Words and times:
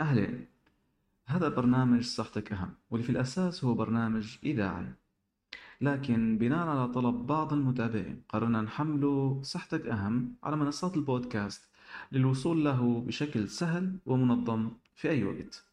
أهلين. 0.00 0.46
هذا 1.26 1.48
برنامج 1.48 2.02
صحتك 2.04 2.52
أهم 2.52 2.74
واللي 2.90 3.04
في 3.04 3.12
الأساس 3.12 3.64
هو 3.64 3.74
برنامج 3.74 4.38
إذاعي. 4.44 4.92
لكن 5.80 6.38
بناء 6.38 6.68
على 6.68 6.88
طلب 6.88 7.26
بعض 7.26 7.52
المتابعين 7.52 8.22
قررنا 8.28 8.60
نحمله 8.60 9.40
صحتك 9.42 9.86
أهم 9.86 10.34
على 10.42 10.56
منصات 10.56 10.96
البودكاست 10.96 11.68
للوصول 12.12 12.64
له 12.64 13.00
بشكل 13.00 13.48
سهل 13.48 13.98
ومنظم 14.06 14.70
في 14.94 15.10
أي 15.10 15.24
وقت. 15.24 15.64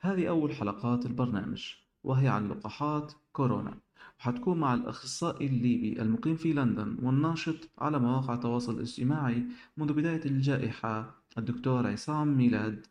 هذه 0.00 0.28
أول 0.28 0.54
حلقات 0.54 1.06
البرنامج 1.06 1.74
وهي 2.04 2.28
عن 2.28 2.48
لقاحات 2.48 3.12
كورونا 3.32 3.74
وحتكون 4.18 4.60
مع 4.60 4.74
الأخصائي 4.74 5.46
الليبي 5.46 6.02
المقيم 6.02 6.36
في 6.36 6.52
لندن 6.52 6.96
والناشط 7.02 7.68
على 7.78 7.98
مواقع 7.98 8.34
التواصل 8.34 8.74
الاجتماعي 8.74 9.46
منذ 9.76 9.92
بداية 9.92 10.24
الجائحة 10.24 11.14
الدكتور 11.38 11.86
عصام 11.86 12.36
ميلاد. 12.36 12.86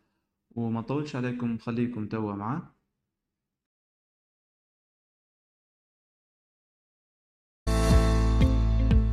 وما 0.59 0.79
نطولش 0.79 1.15
عليكم 1.15 1.57
خليكم 1.57 2.07
توا 2.07 2.33
معاه. 2.33 2.61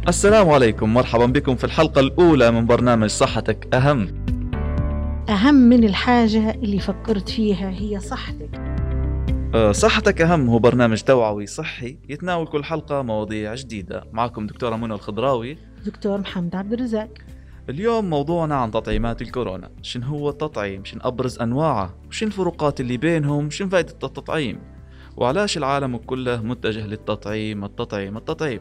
السلام 0.09 0.51
عليكم 0.51 0.95
مرحبا 0.95 1.27
بكم 1.27 1.57
في 1.57 1.65
الحلقة 1.65 2.01
الأولى 2.01 2.51
من 2.51 2.67
برنامج 2.67 3.09
صحتك 3.09 3.75
أهم. 3.75 4.27
أهم 5.29 5.55
من 5.55 5.85
الحاجة 5.85 6.51
اللي 6.51 6.79
فكرت 6.79 7.29
فيها 7.29 7.71
هي 7.71 8.01
صحتك. 8.01 8.55
أه، 9.55 9.73
صحتك 9.73 10.21
أهم 10.21 10.49
هو 10.49 10.59
برنامج 10.59 11.03
توعوي 11.03 11.47
صحي 11.47 11.99
يتناول 12.09 12.47
كل 12.47 12.65
حلقة 12.65 13.03
مواضيع 13.03 13.55
جديدة. 13.55 14.05
معكم 14.13 14.47
دكتورة 14.47 14.77
منى 14.77 14.95
الخضراوي. 14.95 15.59
دكتور 15.87 16.21
محمد 16.21 16.55
عبد 16.55 16.73
الرزاق. 16.73 17.26
اليوم 17.69 18.11
موضوعنا 18.11 18.55
عن 18.55 18.71
تطعيمات 18.71 19.23
الكورونا. 19.23 19.71
شن 19.83 20.03
هو 20.03 20.31
التطعيم؟ 20.31 20.85
شن 20.85 20.99
أبرز 21.03 21.39
أنواعه؟ 21.39 21.95
وشن 22.09 22.27
الفروقات 22.27 22.81
اللي 22.81 22.97
بينهم؟ 22.97 23.51
شن 23.51 23.69
فائدة 23.69 23.93
التطعيم؟ 23.93 24.59
وعلاش 25.17 25.57
العالم 25.57 25.97
كله 25.97 26.43
متجه 26.43 26.87
للتطعيم؟ 26.87 27.65
التطعيم 27.65 28.17
التطعيم. 28.17 28.61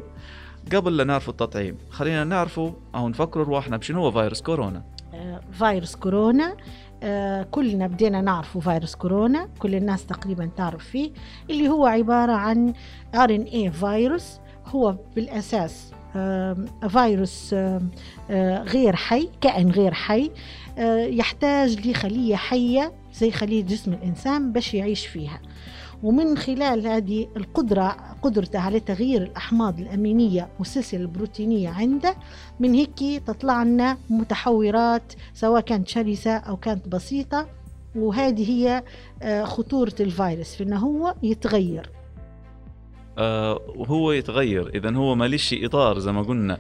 قبل 0.76 0.98
لا 0.98 1.04
نعرف 1.04 1.30
التطعيم 1.30 1.78
خلينا 1.90 2.24
نعرفه 2.24 2.74
أو 2.96 3.10
نفكر 3.10 3.40
رواحنا 3.40 3.78
بشنو 3.78 4.02
هو 4.02 4.12
فيروس 4.12 4.42
كورونا. 4.42 4.84
آه، 5.14 5.42
فيروس 5.52 5.96
كورونا 5.96 6.58
آه، 7.04 7.44
كلنا 7.44 7.88
بدينا 7.88 8.22
نعرفه 8.22 8.60
فيروس 8.60 8.96
كورونا. 8.96 9.50
كل 9.60 9.76
الناس 9.76 10.06
تقريبا 10.06 10.50
تعرف 10.58 10.84
فيه 10.84 11.12
اللي 11.50 11.70
هو 11.70 11.86
عبارة 11.86 12.32
عن 12.32 12.74
RNA 13.16 13.70
فيروس. 13.70 14.40
هو 14.66 14.96
بالأساس 15.16 15.95
فيروس 16.88 17.56
غير 18.74 18.96
حي 18.96 19.30
كائن 19.42 19.72
غير 19.72 19.94
حي 19.94 20.32
يحتاج 21.18 21.88
لخلية 21.88 22.36
حية 22.36 22.94
زي 23.14 23.32
خلية 23.32 23.64
جسم 23.64 23.94
الإنسان 23.94 24.52
باش 24.52 24.74
يعيش 24.74 25.08
فيها. 25.08 25.40
ومن 26.04 26.38
خلال 26.38 26.88
هذه 26.88 27.28
القدرة 27.38 27.98
قدرته 28.22 28.60
على 28.60 28.80
تغيير 28.80 29.24
الأحماض 29.24 29.80
الأمينية 29.80 30.50
والسلسلة 30.60 31.02
البروتينية 31.02 31.70
عنده 31.70 32.16
من 32.60 32.74
هيك 32.74 33.24
تطلع 33.28 33.64
لنا 33.64 33.98
متحورات 34.10 35.14
سواء 35.34 35.62
كانت 35.62 35.88
شرسة 35.88 36.38
أو 36.38 36.58
كانت 36.58 36.88
بسيطة. 36.88 37.48
وهذه 37.96 38.52
هي 38.52 38.84
خطورة 39.46 39.96
الفيروس 40.00 40.56
في 40.56 40.64
أنه 40.64 40.78
هو 40.78 41.16
يتغير. 41.24 41.90
وهو 43.18 44.12
يتغير. 44.12 44.72
اذا 44.76 44.96
هو 44.96 45.16
ماليش 45.16 45.56
إطار 45.64 46.00
زي 46.00 46.12
ما 46.12 46.22
قلنا. 46.22 46.58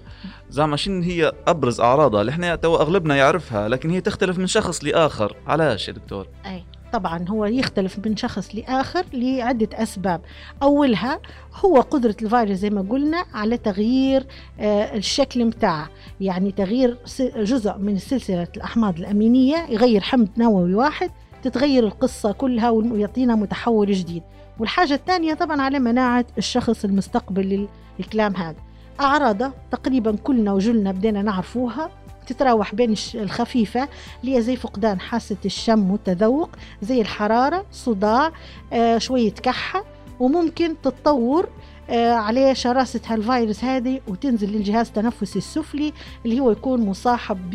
زعما 0.49 0.77
شن 0.77 1.01
هي 1.01 1.31
أبرز 1.47 1.81
أعراضها؟ 1.81 2.21
اللي 2.21 2.29
إحنا 2.29 2.55
تو 2.55 2.75
أغلبنا 2.75 3.15
يعرفها 3.15 3.67
لكن 3.67 3.89
هي 3.89 4.01
تختلف 4.01 4.37
من 4.37 4.47
شخص 4.47 4.83
لآخر. 4.83 5.35
علاش 5.47 5.87
يا 5.87 5.93
دكتور؟ 5.93 6.27
أي 6.45 6.63
طبعا 6.93 7.25
هو 7.29 7.45
يختلف 7.45 7.99
من 8.05 8.17
شخص 8.17 8.55
لآخر 8.55 9.05
لعدة 9.13 9.69
أسباب. 9.73 10.21
أولها 10.63 11.19
هو 11.65 11.81
قدرة 11.81 12.15
الفيروس 12.21 12.57
زي 12.57 12.69
ما 12.69 12.81
قلنا 12.89 13.25
على 13.33 13.57
تغيير 13.57 14.25
آه، 14.59 14.95
الشكل 14.95 15.45
متاعه. 15.45 15.89
يعني 16.21 16.51
تغيير 16.51 16.97
جزء 17.37 17.77
من 17.77 17.97
سلسلة 17.97 18.47
الأحماض 18.57 18.99
الأمينية 18.99 19.65
يغير 19.69 20.01
حمض 20.01 20.27
نووي 20.37 20.73
واحد 20.73 21.11
تتغير 21.43 21.83
القصة 21.83 22.31
كلها 22.31 22.69
ويعطينا 22.69 23.35
متحول 23.35 23.91
جديد. 23.91 24.23
والحاجة 24.59 24.93
الثانية 24.93 25.33
طبعا 25.33 25.61
على 25.61 25.79
مناعة 25.79 26.25
الشخص 26.37 26.85
المستقبل 26.85 27.67
للكلام 27.99 28.35
هذا. 28.35 28.55
أعراضه 29.01 29.51
تقريبا 29.71 30.15
كلنا 30.23 30.53
وجلنا 30.53 30.91
بدينا 30.91 31.21
نعرفوها 31.21 31.89
تتراوح 32.27 32.75
بين 32.75 32.95
الخفيفة 33.15 33.87
اللي 34.21 34.35
هي 34.37 34.41
زي 34.41 34.55
فقدان 34.55 34.99
حاسة 34.99 35.37
الشم 35.45 35.91
والتذوق 35.91 36.49
زي 36.81 37.01
الحرارة 37.01 37.65
صداع 37.71 38.31
آه 38.73 38.97
شوية 38.97 39.31
كحة 39.31 39.83
وممكن 40.19 40.75
تتطور 40.83 41.49
آه 41.89 42.13
عليه 42.13 42.53
شراسة 42.53 43.01
هالفيروس 43.07 43.63
هذه 43.63 44.01
وتنزل 44.07 44.49
للجهاز 44.51 44.87
التنفسي 44.87 45.39
السفلي 45.39 45.93
اللي 46.25 46.39
هو 46.39 46.51
يكون 46.51 46.85
مصاحب 46.85 47.49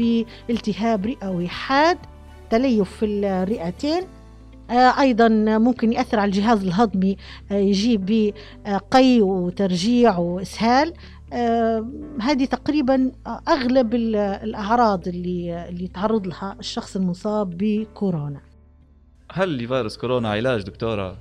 بالتهاب 0.49 1.06
رئوي 1.06 1.49
حاد 1.49 1.99
تليف 2.50 2.91
في 2.97 3.06
الرئتين. 3.06 4.03
أيضا 4.78 5.28
ممكن 5.58 5.92
يأثر 5.92 6.19
على 6.19 6.28
الجهاز 6.28 6.62
الهضمي 6.64 7.16
آه، 7.50 7.54
يجيب 7.54 8.06
بقي 8.64 9.20
وترجيع 9.20 10.19
وإسهال. 10.19 10.92
آه، 11.32 11.86
هذه 12.20 12.44
تقريبا 12.44 13.12
أغلب 13.48 13.94
ال- 13.94 14.16
الأعراض 14.16 15.08
اللي 15.08 15.69
اللي 15.69 15.84
يتعرض 15.84 16.26
لها 16.26 16.56
الشخص 16.60 16.97
المصاب 16.97 17.50
بكورونا. 17.58 18.41
هل 19.32 19.64
لفيروس 19.64 19.97
كورونا 19.97 20.28
علاج 20.31 20.62
دكتورة؟ 20.62 21.16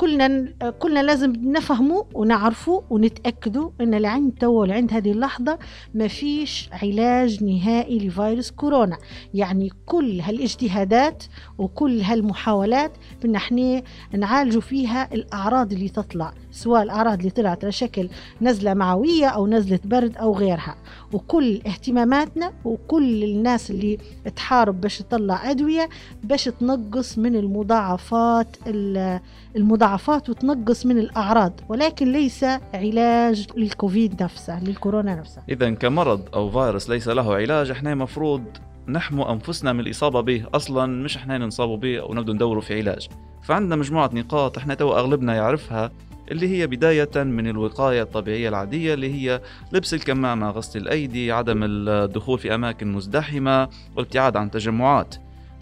كلنا 0.00 0.52
كلنا 0.78 1.02
لازم 1.02 1.32
نفهمه 1.32 2.06
ونعرفه 2.14 2.84
ونتأكدوا 2.90 3.70
إن 3.80 3.94
لعند 3.94 4.32
تو 4.40 4.64
لعند 4.64 4.92
هذه 4.92 5.12
اللحظة 5.12 5.58
ما 5.94 6.08
فيش 6.08 6.68
علاج 6.72 7.44
نهائي 7.44 7.98
لفيروس 7.98 8.50
كورونا. 8.50 8.98
يعني 9.34 9.70
كل 9.86 10.20
هالاجتهادات 10.20 11.24
وكل 11.58 12.00
هالمحاولات 12.00 12.92
بان 13.22 13.34
إحنا 13.34 13.82
نعالجوا 14.12 14.60
فيها 14.60 15.14
الأعراض 15.14 15.72
اللي 15.72 15.88
تطلع. 15.88 16.34
سواء 16.50 16.82
الاعراض 16.82 17.18
اللي 17.18 17.30
طلعت 17.30 17.64
على 17.64 17.72
شكل 17.72 18.08
نزلة 18.42 18.74
معوية 18.74 19.26
أو 19.26 19.46
نزلة 19.46 19.78
برد 19.84 20.16
أو 20.16 20.36
غيرها. 20.36 20.74
وكل 21.12 21.60
اهتماماتنا 21.66 22.52
وكل 22.64 23.24
الناس 23.24 23.70
اللي 23.70 23.98
تحارب 24.36 24.80
باش 24.80 24.98
تطلع 24.98 25.50
أدوية 25.50 25.88
باش 26.24 26.44
تنقص 26.44 27.18
من 27.18 27.36
المضاعفات 27.36 28.56
ال- 28.66 29.20
المضاعفات 29.56 30.30
وتنقص 30.30 30.86
من 30.86 30.98
الأعراض. 30.98 31.52
ولكن 31.68 32.12
ليس 32.12 32.44
علاج 32.74 33.46
للكوفيد 33.56 34.22
نفسه 34.22 34.64
للكورونا 34.64 35.14
نفسها 35.14 35.42
اذا 35.48 35.70
كمرض 35.70 36.20
أو 36.34 36.50
فيروس 36.50 36.90
ليس 36.90 37.08
له 37.08 37.34
علاج 37.34 37.70
إحنا 37.70 37.94
مفروض 37.94 38.44
نحمو 38.88 39.22
أنفسنا 39.22 39.72
من 39.72 39.80
الإصابة 39.80 40.20
به. 40.20 40.44
أصلا 40.54 40.86
مش 40.86 41.16
إحنا 41.16 41.38
نصابوا 41.38 41.76
به 41.76 42.00
أو 42.00 42.14
نبدو 42.14 42.32
ندوروا 42.32 42.62
في 42.62 42.78
علاج. 42.78 43.08
فعندنا 43.42 43.76
مجموعة 43.76 44.10
نقاط 44.12 44.58
إحنا 44.58 44.74
تو 44.74 44.92
أغلبنا 44.92 45.34
يعرفها. 45.34 45.90
اللي 46.30 46.48
هي 46.48 46.66
بداية 46.66 47.10
من 47.16 47.46
الوقاية 47.48 48.02
الطبيعية 48.02 48.48
العادية 48.48 48.94
اللي 48.94 49.14
هي 49.14 49.40
لبس 49.72 49.94
الكمامة 49.94 50.50
غسل 50.50 50.80
الأيدي 50.80 51.32
عدم 51.32 51.60
الدخول 51.64 52.38
في 52.38 52.54
أماكن 52.54 52.92
مزدحمة 52.92 53.68
والابتعاد 53.96 54.36
عن 54.36 54.46
التجمعات 54.46 55.14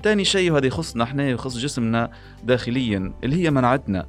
تاني 0.02 0.24
شيء 0.24 0.52
وهذا 0.52 0.66
يخصنا 0.66 1.04
إحنا 1.04 1.28
يخص 1.28 1.56
جسمنا 1.56 2.10
داخليا 2.44 3.12
اللي 3.24 3.36
هي 3.44 3.50
مناعتنا. 3.50 4.06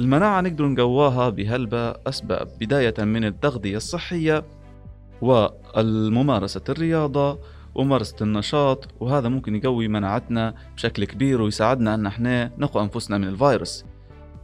المناعة 0.00 0.40
نقدر 0.40 0.66
نقواها 0.66 1.28
بهلبة 1.28 1.90
أسباب 1.90 2.48
بداية 2.60 2.94
من 2.98 3.24
التغذية 3.24 3.76
الصحية 3.76 4.44
والممارسة 5.20 6.60
الرياضة 6.68 7.38
وممارسة 7.74 8.16
النشاط 8.20 8.88
وهذا 9.00 9.28
ممكن 9.28 9.56
يقوي 9.56 9.88
مناعتنا 9.88 10.54
بشكل 10.76 11.04
كبير 11.04 11.42
ويساعدنا 11.42 11.94
أن 11.94 12.06
إحنا 12.06 12.50
نقوى 12.58 12.82
أنفسنا 12.82 13.18
من 13.18 13.28
الفيروس. 13.28 13.84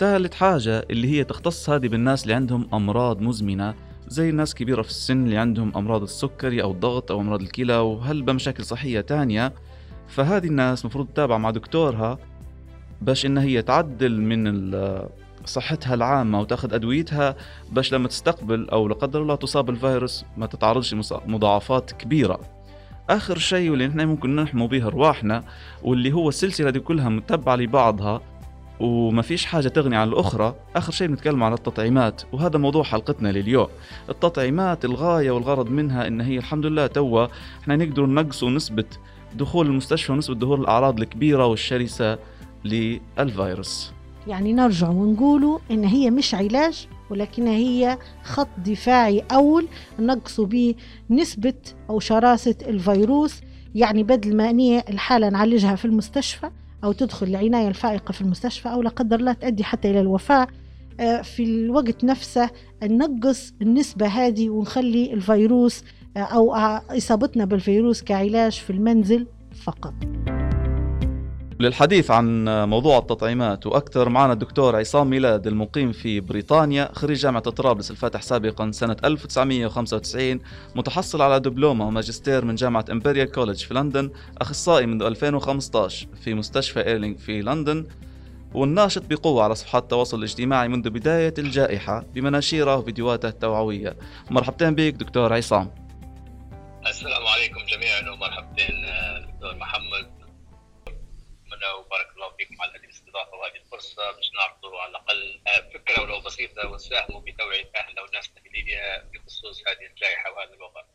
ثالث 0.01 0.35
حاجة 0.35 0.87
اللي 0.91 1.09
هي 1.09 1.25
تختص 1.25 1.71
هذه 1.71 1.89
بالناس 1.89 2.23
اللي 2.23 2.35
عندهم 2.35 2.69
أمراض 2.75 3.21
مزمنة 3.21 3.75
زي 4.09 4.31
الناس 4.31 4.55
كبيرة 4.55 4.83
في 4.83 4.89
السن 4.89 5.25
اللي 5.25 5.37
عندهم 5.37 5.73
أمراض 5.77 6.03
السكري 6.03 6.63
أو 6.63 6.71
الضغط 6.73 7.13
أو 7.13 7.21
أمراض 7.21 7.43
الكلى 7.43 7.77
وهلبة 7.77 8.33
مشاكل 8.33 8.65
صحية 8.65 9.01
تانية. 9.01 9.53
فهذه 10.09 10.47
الناس 10.47 10.85
مفروض 10.85 11.07
تتابع 11.07 11.39
مع 11.39 11.51
دكتورها 11.51 12.19
باش 13.01 13.27
إن 13.27 13.39
هي 13.39 13.63
تعدل 13.63 14.21
من 14.21 14.71
صحتها 15.45 15.95
العامة 15.95 16.41
وتاخذ 16.41 16.75
أدويتها 16.75 17.37
باش 17.73 17.95
لما 17.95 18.09
تستقبل 18.09 18.69
أو 18.71 18.89
لا 18.89 18.95
قدر 18.95 19.23
الله 19.23 19.35
تصاب 19.35 19.67
بالفيروس 19.67 20.25
ما 20.37 20.47
تتعرضش 20.47 20.95
لمضاعفات 21.27 21.93
كبيرة. 21.93 22.41
آخر 23.11 23.39
شيء 23.39 23.71
واللي 23.71 23.87
نحن 23.87 24.01
ممكن 24.01 24.37
نحمو 24.37 24.67
به 24.67 24.87
أرواحنا 24.87 25.45
واللي 25.83 26.13
هو 26.13 26.29
السلسلة 26.29 26.71
دي 26.71 26.81
كلها 26.81 27.09
متبعة 27.09 27.57
لبعضها 27.57 28.21
وما 28.81 29.23
فيش 29.23 29.45
حاجة 29.45 29.69
تغني 29.69 29.97
عن 29.97 30.09
الأخرى 30.09 30.55
آخر 30.77 30.93
شيء 30.93 31.09
بنتكلم 31.09 31.43
عن 31.43 31.53
التطعيمات 31.53 32.23
وهذا 32.33 32.59
موضوع 32.59 32.83
حلقتنا 32.83 33.29
لليوم. 33.33 33.67
التطعيمات 34.09 34.85
الغاية 34.85 35.31
والغرض 35.31 35.71
منها 35.71 36.07
إن 36.07 36.21
هي 36.21 36.39
الحمد 36.39 36.67
لله 36.67 36.87
توا 36.87 37.27
إحنا 37.63 37.77
نقدر 37.77 38.07
نقصوا 38.07 38.51
نسبة 38.51 38.85
دخول 39.35 39.67
المستشفى 39.67 40.13
ونسبة 40.13 40.35
ظهور 40.35 40.61
الأعراض 40.61 41.01
الكبيرة 41.01 41.47
والشرسة 41.47 42.19
للفيروس. 42.65 43.93
يعني 44.27 44.53
نرجع 44.53 44.89
ونقولوا 44.89 45.59
إن 45.71 45.85
هي 45.85 46.11
مش 46.11 46.35
علاج 46.35 46.89
ولكنها 47.11 47.53
هي 47.53 47.99
خط 48.25 48.49
دفاعي 48.59 49.25
أول 49.33 49.67
نقصوا 49.99 50.47
به 50.47 50.75
نسبة 51.11 51.55
أو 51.91 52.01
شراسة 52.01 52.55
الفيروس 52.67 53.41
يعني 53.75 54.03
بدل 54.03 54.37
ما 54.37 54.53
نية 54.53 54.85
الحالة 54.89 55.29
نعالجها 55.29 55.77
في 55.77 55.85
المستشفى 55.85 56.51
أو 56.85 56.93
تدخل 56.93 57.27
العناية 57.27 57.69
الفائقة 57.69 58.13
في 58.13 58.21
المستشفى 58.21 58.69
أو 58.69 58.83
لا 58.83 58.91
قدر 58.91 59.17
الله 59.21 59.33
تؤدي 59.33 59.65
حتى 59.65 59.91
إلى 59.91 60.01
الوفاة. 60.01 60.47
آه، 61.01 61.23
في 61.23 61.45
الوقت 61.45 62.05
نفسه 62.05 62.51
ننقص 62.83 63.55
النسبة 63.63 64.07
هذه 64.07 64.51
ونخلي 64.51 65.13
الفيروس 65.15 65.85
آه، 66.17 66.21
أو 66.21 66.55
إصابتنا 66.97 67.45
بالفيروس 67.45 68.03
كعلاج 68.03 68.53
في 68.53 68.71
المنزل 68.71 69.27
فقط. 69.65 69.95
للحديث 71.61 72.11
عن 72.11 72.45
موضوع 72.69 72.99
التطعيمات 72.99 73.67
وأكثر 73.67 74.09
معنا 74.09 74.33
الدكتور 74.33 74.77
عصام 74.77 75.11
ميلاد 75.11 75.47
المقيم 75.47 75.93
في 75.93 76.21
بريطانيا 76.21 76.91
خريج 76.93 77.19
جامعة 77.19 77.43
طرابلس 77.43 77.91
الفاتح 77.91 78.23
سابقا 78.23 78.71
سنة 78.71 78.97
1995 79.05 80.41
متحصل 80.75 81.23
على 81.23 81.41
دبلومة 81.41 81.87
وماجستير 81.87 82.45
من 82.45 82.55
جامعة 82.55 82.85
Imperial 82.91 83.33
College 83.33 83.65
في 83.65 83.75
لندن 83.75 84.11
أخصائي 84.41 84.87
منذ 84.87 85.03
2015 85.03 86.07
في 86.25 86.35
مستشفى 86.35 86.87
إيلينغ 86.87 87.17
في 87.17 87.43
لندن 87.43 87.87
والناشط 88.55 89.03
بقوة 89.11 89.43
على 89.45 89.55
صفحات 89.55 89.83
التواصل 89.83 90.19
الاجتماعي 90.19 90.69
منذ 90.69 90.91
بداية 90.91 91.35
الجائحة 91.39 92.05
بمناشيره 92.15 92.77
وفيديوهاته 92.77 93.29
التوعوية. 93.29 93.97
مرحبتين 94.31 94.75
بك 94.75 94.95
دكتور 94.95 95.33
عصام. 95.33 95.71
السلام 96.87 97.27
عليكم 97.27 97.61
جميعا 97.73 98.15
ومرحبتين 98.15 98.75
دكتور 99.33 99.57
محمد. 99.57 100.10
وهذه 103.81 103.89
الفرصه 103.89 104.17
باش 104.17 104.31
نعرضوا 104.35 104.81
على 104.81 104.91
الأقل 104.91 105.41
فكرة 105.75 106.03
ولو 106.03 106.21
بسيطة 106.21 106.71
ونساهموا 106.71 107.21
بتوعيه 107.21 107.71
اهلنا 107.77 108.03
والناس 108.03 108.29
في 108.29 108.41
بخصوص 109.15 109.63
هذه 109.69 109.87
الجائحة 109.87 110.33
وهذا 110.33 110.55
الوباء. 110.55 110.87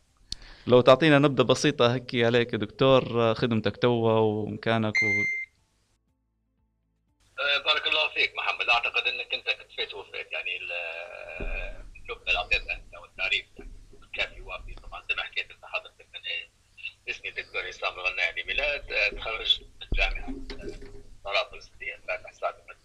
لو 0.66 0.80
تعطينا 0.80 1.18
نبذة 1.18 1.42
بسيطة 1.42 1.94
هيك 1.94 2.14
عليك 2.14 2.54
دكتور 2.54 3.34
خدمتك 3.34 3.76
توا 3.76 4.12
ومكانك 4.12 4.94
و... 5.02 5.06
بارك 7.64 7.86
الله 7.86 8.08
فيك 8.08 8.34
محمد 8.36 8.68
أعتقد 8.68 9.06
إنك 9.06 9.34
أنت 9.34 9.48
كتفيت 9.48 9.94
وفيت 9.94 10.32
يعني 10.32 10.56
النبذه 10.56 12.28
اللي 12.28 12.38
اعطيتها 12.38 12.74
أنت 12.74 12.94
والتعريف 13.02 13.46
كافي 14.14 14.40
وافي 14.40 14.74
طبعا 14.74 15.06
زي 15.08 15.14
ما 15.14 15.22
حكيت 15.22 15.50
أنت 15.50 15.64
حضرتك 15.64 16.06
اسمي 17.10 17.28
الدكتور 17.28 17.66
عصام 17.66 17.94
الغناني 17.94 18.42
ميلاد 18.42 18.92
أه، 18.92 19.08
تخرجت 19.08 19.60
من 19.62 19.86
جامعه 19.94 20.34
طرابلس 21.24 21.70
اللي 21.74 21.86
هي 21.86 21.94
الفاتح 21.94 22.32
سابقا 22.32 22.76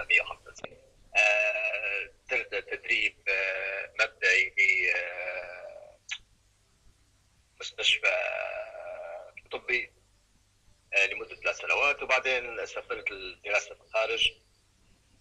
1995 0.00 0.78
درت 2.30 2.68
تدريب 2.70 3.16
أه، 3.28 3.92
مبدئي 4.00 4.50
في 4.50 4.92
مستشفى 7.60 8.14
طبي 9.52 9.92
لمدة 11.10 11.36
ثلاث 11.36 11.56
سنوات 11.56 12.02
وبعدين 12.02 12.66
سافرت 12.66 13.10
الدراسه 13.10 13.74
في 13.74 13.80
الخارج. 13.80 14.32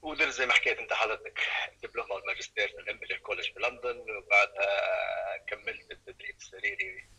ودرت 0.01 0.29
زي 0.33 0.45
ما 0.45 0.53
حكيت 0.53 0.79
أنت 0.79 0.93
حضرتك 0.93 1.39
دبلومة 1.83 2.15
والماجستير 2.15 2.67
في 2.67 2.79
ال 2.79 2.84
Imperial 2.84 3.21
College 3.21 3.53
في 3.53 3.59
لندن 3.59 4.05
وبعدها 4.17 5.37
كملت 5.47 5.91
التدريب 5.91 6.35
السريري 6.35 7.09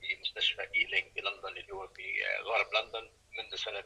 في 0.00 0.16
مستشفى 0.20 0.62
ايلينج 0.74 1.12
في 1.14 1.20
لندن 1.20 1.48
اللي 1.48 1.72
هو 1.72 1.88
في 1.88 2.24
غرب 2.42 2.66
لندن 2.74 3.10
منذ 3.38 3.56
سنه 3.56 3.84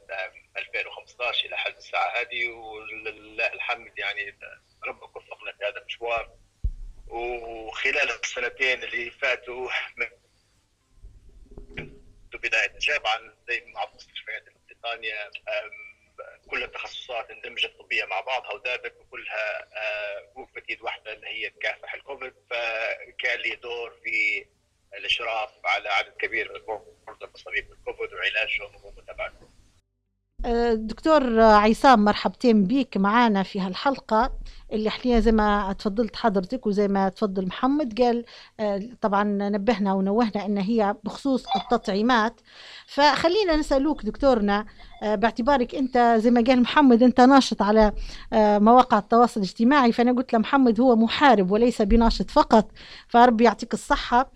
2015 0.56 1.46
إلى 1.46 1.56
حد 1.56 1.76
الساعة 1.76 2.20
هذه 2.20 2.48
ولله 2.48 3.52
الحمد 3.52 3.98
يعني 3.98 4.38
ربك 4.84 5.16
وفقنا 5.16 5.52
في 5.52 5.64
هذا 5.64 5.78
المشوار 5.78 6.36
وخلال 7.06 8.10
السنتين 8.10 8.84
اللي 9.34 9.36
فاتوا 9.36 9.68
من 9.96 10.06
بداية 12.44 12.74
الجامعة 12.74 13.18
زي 13.48 13.64
مع 13.74 13.86
مستشفيات 13.94 14.44
بريطانيا 14.66 15.30
كل 16.50 16.62
التخصصات 16.62 17.30
اندمجت 17.30 17.76
طبية 17.78 18.04
مع 18.04 18.20
بعضها 18.20 18.54
ودابت 18.54 18.94
وكلها 19.00 19.62
آه، 19.76 20.32
وقفت 20.34 20.68
إيد 20.70 20.82
واحدة 20.82 21.12
اللي 21.12 21.26
هي 21.26 21.50
تكافح 21.50 21.94
الكوفيد. 21.94 22.34
فكان 22.50 23.40
لي 23.40 23.56
دور 23.56 23.90
في 24.04 24.46
الاشراف 24.94 25.50
على 25.64 25.88
عدد 25.88 26.12
كبير 26.18 26.52
من 26.52 26.56
المرضى 26.56 27.24
المصابين 27.24 27.68
بالكوفيد 27.68 28.12
وعلاجهم 28.14 28.84
ومتابعتهم. 28.84 29.48
آه، 30.46 30.74
دكتور 30.74 31.40
عصام 31.40 32.04
مرحبتين 32.04 32.64
بيك 32.64 32.96
معنا 32.96 33.42
في 33.42 33.60
هالحلقة. 33.60 34.38
اللي 34.74 34.90
حاليا 34.90 35.20
زي 35.20 35.32
ما 35.32 35.72
تفضلت 35.72 36.16
حضرتك 36.16 36.66
وزي 36.66 36.88
ما 36.88 37.08
تفضل 37.08 37.46
محمد 37.46 38.00
قال 38.00 38.24
آه، 38.60 38.82
طبعا 39.00 39.24
نبهنا 39.24 39.92
ونوهنا 39.94 40.46
إن 40.46 40.58
هي 40.58 40.96
بخصوص 41.04 41.44
التطعيمات. 41.56 42.40
فخلينا 42.86 43.56
نسألوك 43.56 44.04
دكتورنا 44.04 44.66
آه، 45.02 45.14
باعتبارك 45.14 45.74
أنت 45.74 46.16
زي 46.18 46.30
ما 46.30 46.44
قال 46.46 46.60
محمد 46.60 47.02
أنت 47.02 47.20
ناشط 47.20 47.62
على 47.62 47.92
آه، 48.32 48.58
مواقع 48.58 48.98
التواصل 48.98 49.40
الاجتماعي 49.40 49.92
فأنا 49.92 50.12
قلت 50.12 50.32
لمحمد 50.34 50.80
هو 50.80 50.96
محارب 50.96 51.50
وليس 51.50 51.82
بناشط 51.82 52.30
فقط 52.30 52.70
فربي 53.08 53.44
يعطيك 53.44 53.74
الصحة. 53.74 54.30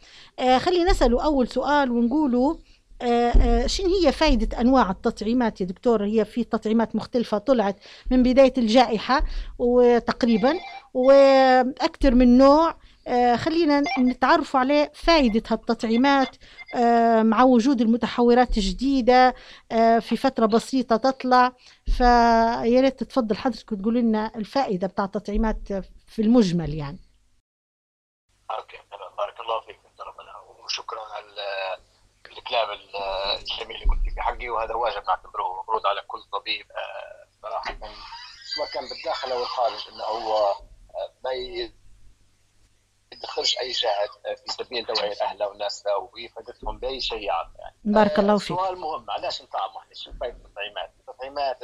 خلينا 0.58 0.90
نساله 0.90 1.24
أول 1.24 1.48
سؤال 1.48 1.90
ونقوله 1.90 2.58
آه، 3.02 3.30
آه، 3.30 3.66
شنو 3.66 3.88
هي 3.88 4.12
فائدة 4.12 4.60
أنواع 4.60 4.90
التطعيمات 4.90 5.60
يا 5.60 5.66
دكتور 5.66 6.04
هي 6.04 6.24
في 6.24 6.44
تطعيمات 6.44 6.96
مختلفة 6.96 7.38
طلعت 7.38 7.76
من 8.10 8.22
بداية 8.22 8.52
الجائحة 8.58 9.24
وتقريبا 9.58 10.60
وأكثر 10.94 12.14
من 12.14 12.38
نوع. 12.38 12.76
آه، 13.08 13.36
خلينا 13.36 13.84
نتعرف 13.98 14.56
على 14.56 14.90
فائدة 14.94 15.42
هالتطعيمات 15.48 16.36
مع 17.24 17.42
وجود 17.42 17.80
المتحورات 17.80 18.56
الجديدة 18.58 19.34
في 20.00 20.16
فترة 20.16 20.46
بسيطة 20.46 20.96
تطلع. 20.96 21.52
فيا 21.96 22.80
ريت 22.80 23.00
تتفضل 23.00 23.36
حضرتك 23.36 23.72
وتقول 23.72 23.94
لنا 23.94 24.32
الفائدة 24.36 24.86
بتاع 24.86 25.04
التطعيمات 25.04 25.72
في 26.06 26.22
المجمل 26.22 26.74
يعني. 26.74 26.98
أوكي 28.50 28.76
بارك 29.18 29.40
الله 29.40 29.60
فيك 29.60 29.78
وشكرا 30.68 31.00
الكلام 32.48 32.70
الجميل 33.40 33.76
اللي 33.76 33.86
قلت 33.86 34.14
في 34.14 34.20
حقي 34.20 34.48
وهذا 34.48 34.74
واجب 34.74 35.02
نعتبره 35.08 35.60
مفروض 35.62 35.86
على 35.86 36.00
كل 36.06 36.22
طبيب 36.32 36.66
آه، 36.72 37.28
صراحة. 37.42 37.78
سواء 38.56 38.68
كان 38.74 38.88
بالداخل 38.88 39.32
أو 39.32 39.42
الخارج 39.42 39.88
إنه 39.88 40.04
هو 40.04 40.36
آه، 40.46 41.12
ما 41.24 41.30
يدخلش 43.12 43.58
أي 43.58 43.70
جهد 43.70 44.08
آه، 44.26 44.34
في 44.34 44.52
سبيل 44.52 44.86
توعيه 44.86 45.22
أهله 45.22 45.48
والناس 45.48 45.84
ويفادتهم 46.14 46.78
بأي 46.78 47.00
شيء 47.00 47.22
يعني. 47.22 47.74
بارك 47.84 48.18
الله 48.18 48.38
فيك. 48.38 48.48
سؤال 48.48 48.78
مهم 48.78 49.10
علاش 49.10 49.42
نطعموا 49.42 49.80
إحنا 49.80 49.94
شو 49.94 50.12
فائده 50.20 50.36
التطعيمات؟ 50.36 50.92
التطعيمات 51.00 51.58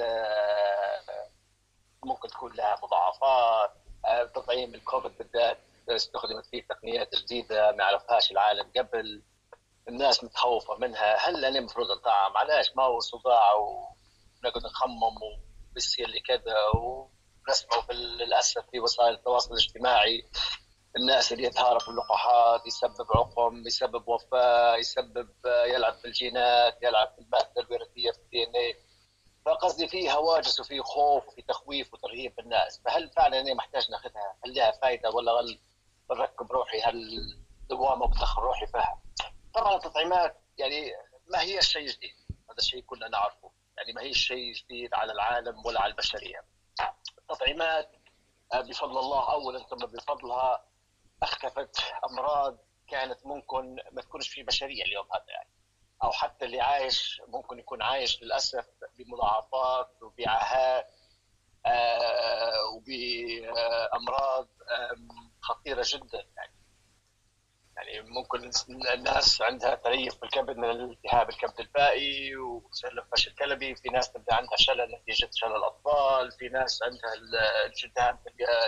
ممكن 2.05 2.29
تكون 2.29 2.53
لها 2.53 2.81
مضاعفات 2.83 3.71
تطعيم 4.35 4.75
الكوفيد 4.75 5.19
بالذات 5.19 5.59
استخدمت 5.89 6.47
فيه 6.47 6.67
تقنيات 6.69 7.15
جديدة 7.15 7.73
ما 7.73 7.85
عرفهاش 7.85 8.31
العالم 8.31 8.71
قبل. 8.77 9.23
الناس 9.89 10.25
متخوفة 10.25 10.77
منها. 10.79 11.29
هل 11.29 11.45
أنا 11.45 11.59
المفروض 11.59 11.91
نطعم 11.91 12.37
علاش؟ 12.37 12.77
ما 12.77 12.83
هو 12.83 13.01
صداع 13.01 13.55
ونقعد 13.55 14.65
نخمم 14.65 15.19
وبيصير 15.71 16.09
لي 16.09 16.21
كذا 16.21 16.57
ونسمعوا 16.75 17.93
للأسف 17.93 18.65
في 18.71 18.81
وسائل 18.81 19.15
التواصل 19.15 19.51
الاجتماعي 19.55 20.25
الناس 20.97 21.33
اللي 21.33 21.45
يتهارب 21.45 21.81
باللقاحات 21.87 22.67
يسبب 22.67 23.07
عقم 23.17 23.67
يسبب 23.67 24.09
وفاة 24.09 24.77
يسبب 24.77 25.29
يلعب 25.47 25.95
في 25.95 26.05
الجينات 26.05 26.79
يلعب 26.83 27.13
في 27.15 27.19
المادة 27.19 27.53
الوراثيه 27.59 28.11
في 28.11 28.19
الدي 28.19 28.45
إن 28.45 28.57
اي 28.57 28.77
فقصدي 29.47 29.89
في 29.89 30.13
هواجس 30.13 30.61
وفي 30.61 30.83
خوف 30.83 31.29
وفي 31.29 31.43
تخويف 31.43 31.95
وترهيب 31.95 32.35
بالناس 32.37 32.81
فهل 32.85 33.11
فعلا 33.11 33.41
أنا 33.41 33.55
محتاج 33.55 33.91
ناخذها؟ 33.91 34.37
هل 34.45 34.55
لها 34.55 34.71
فائده 34.71 35.11
ولا 35.11 35.33
غل؟ 35.33 35.59
بركب 36.09 36.53
روحي. 36.53 36.81
هل 36.81 36.97
دوامه 37.71 38.07
بدخل 38.07 38.43
روحي؟ 38.43 38.67
فيها 38.67 39.01
طبعا 39.55 39.77
التطعيمات 39.77 40.43
يعني 40.59 40.93
ما 41.27 41.41
هي 41.41 41.63
شيء 41.63 41.87
جديد. 41.89 42.15
هذا 42.51 42.59
الشيء 42.59 42.81
كلنا 42.81 43.09
نعرفه. 43.09 43.53
يعني 43.79 43.93
ما 43.93 44.03
هي 44.03 44.15
شيء 44.15 44.53
جديد 44.53 44.95
على 44.95 45.13
العالم 45.13 45.67
ولا 45.67 45.81
على 45.81 45.91
البشرية. 45.91 46.45
التطعيمات 47.19 47.93
آه، 48.53 48.61
بفضل 48.61 48.99
الله 48.99 49.33
اولا 49.33 49.59
ثم 49.59 49.77
بفضلها 49.77 50.65
أخفت 51.23 51.77
أمراض 52.11 52.59
كانت 52.89 53.27
ممكن 53.27 53.77
ما 53.93 54.03
تكونش 54.03 54.29
في 54.29 54.43
بشرية 54.43 54.83
اليوم 54.85 55.07
هذا 55.13 55.25
يعني. 55.29 55.51
أو 56.03 56.11
حتى 56.13 56.45
اللي 56.45 56.61
عايش 56.61 57.23
ممكن 57.29 57.59
يكون 57.59 57.83
عايش 57.83 58.23
للأسف 58.23 58.67
بمضاعفات 58.99 60.03
وبعاهات 60.03 60.87
آه 61.67 62.61
وبأمراض 62.75 64.49
خطيرة 65.41 65.85
جدا 65.89 66.27
يعني. 66.37 66.55
يعني 67.77 68.11
ممكن 68.11 68.51
الناس 68.95 69.43
عندها 69.43 69.75
تليف 69.75 70.21
بالكبد 70.21 70.57
من 70.57 70.71
الالتهاب 70.71 71.31
الكبد 71.31 71.61
البائي 71.61 72.37
وسلف 72.37 73.05
فشل 73.13 73.35
كلبي 73.35 73.75
في 73.75 73.89
ناس 73.89 74.13
تبدأ 74.13 74.35
عندها 74.35 74.57
شلل 74.57 74.95
نتيجة 75.03 75.31
شلل 75.33 75.57
الأطفال 75.57 76.33
في 76.33 76.49
ناس 76.49 76.83
عندها 76.83 77.15
الجدان 77.67 78.19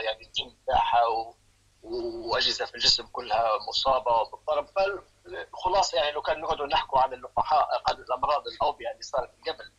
يعني 0.04 0.26
الجلد 0.26 0.56
تاعها 0.66 1.02
وأجهزة 1.82 2.64
في 2.64 2.74
الجسم 2.74 3.06
كلها 3.06 3.50
مصابة 3.68 4.12
وبالضرب. 4.20 4.66
فالخلاصه 4.66 5.98
يعني 5.98 6.12
لو 6.12 6.22
كان 6.22 6.40
نقعدوا 6.40 6.66
نحكوا 6.66 7.00
عن 7.00 7.12
اللقاحات 7.12 7.66
عن 7.88 7.94
الأمراض 7.94 8.42
الأوبئة 8.48 8.90
اللي 8.90 9.02
صارت 9.02 9.30
قبل. 9.48 9.72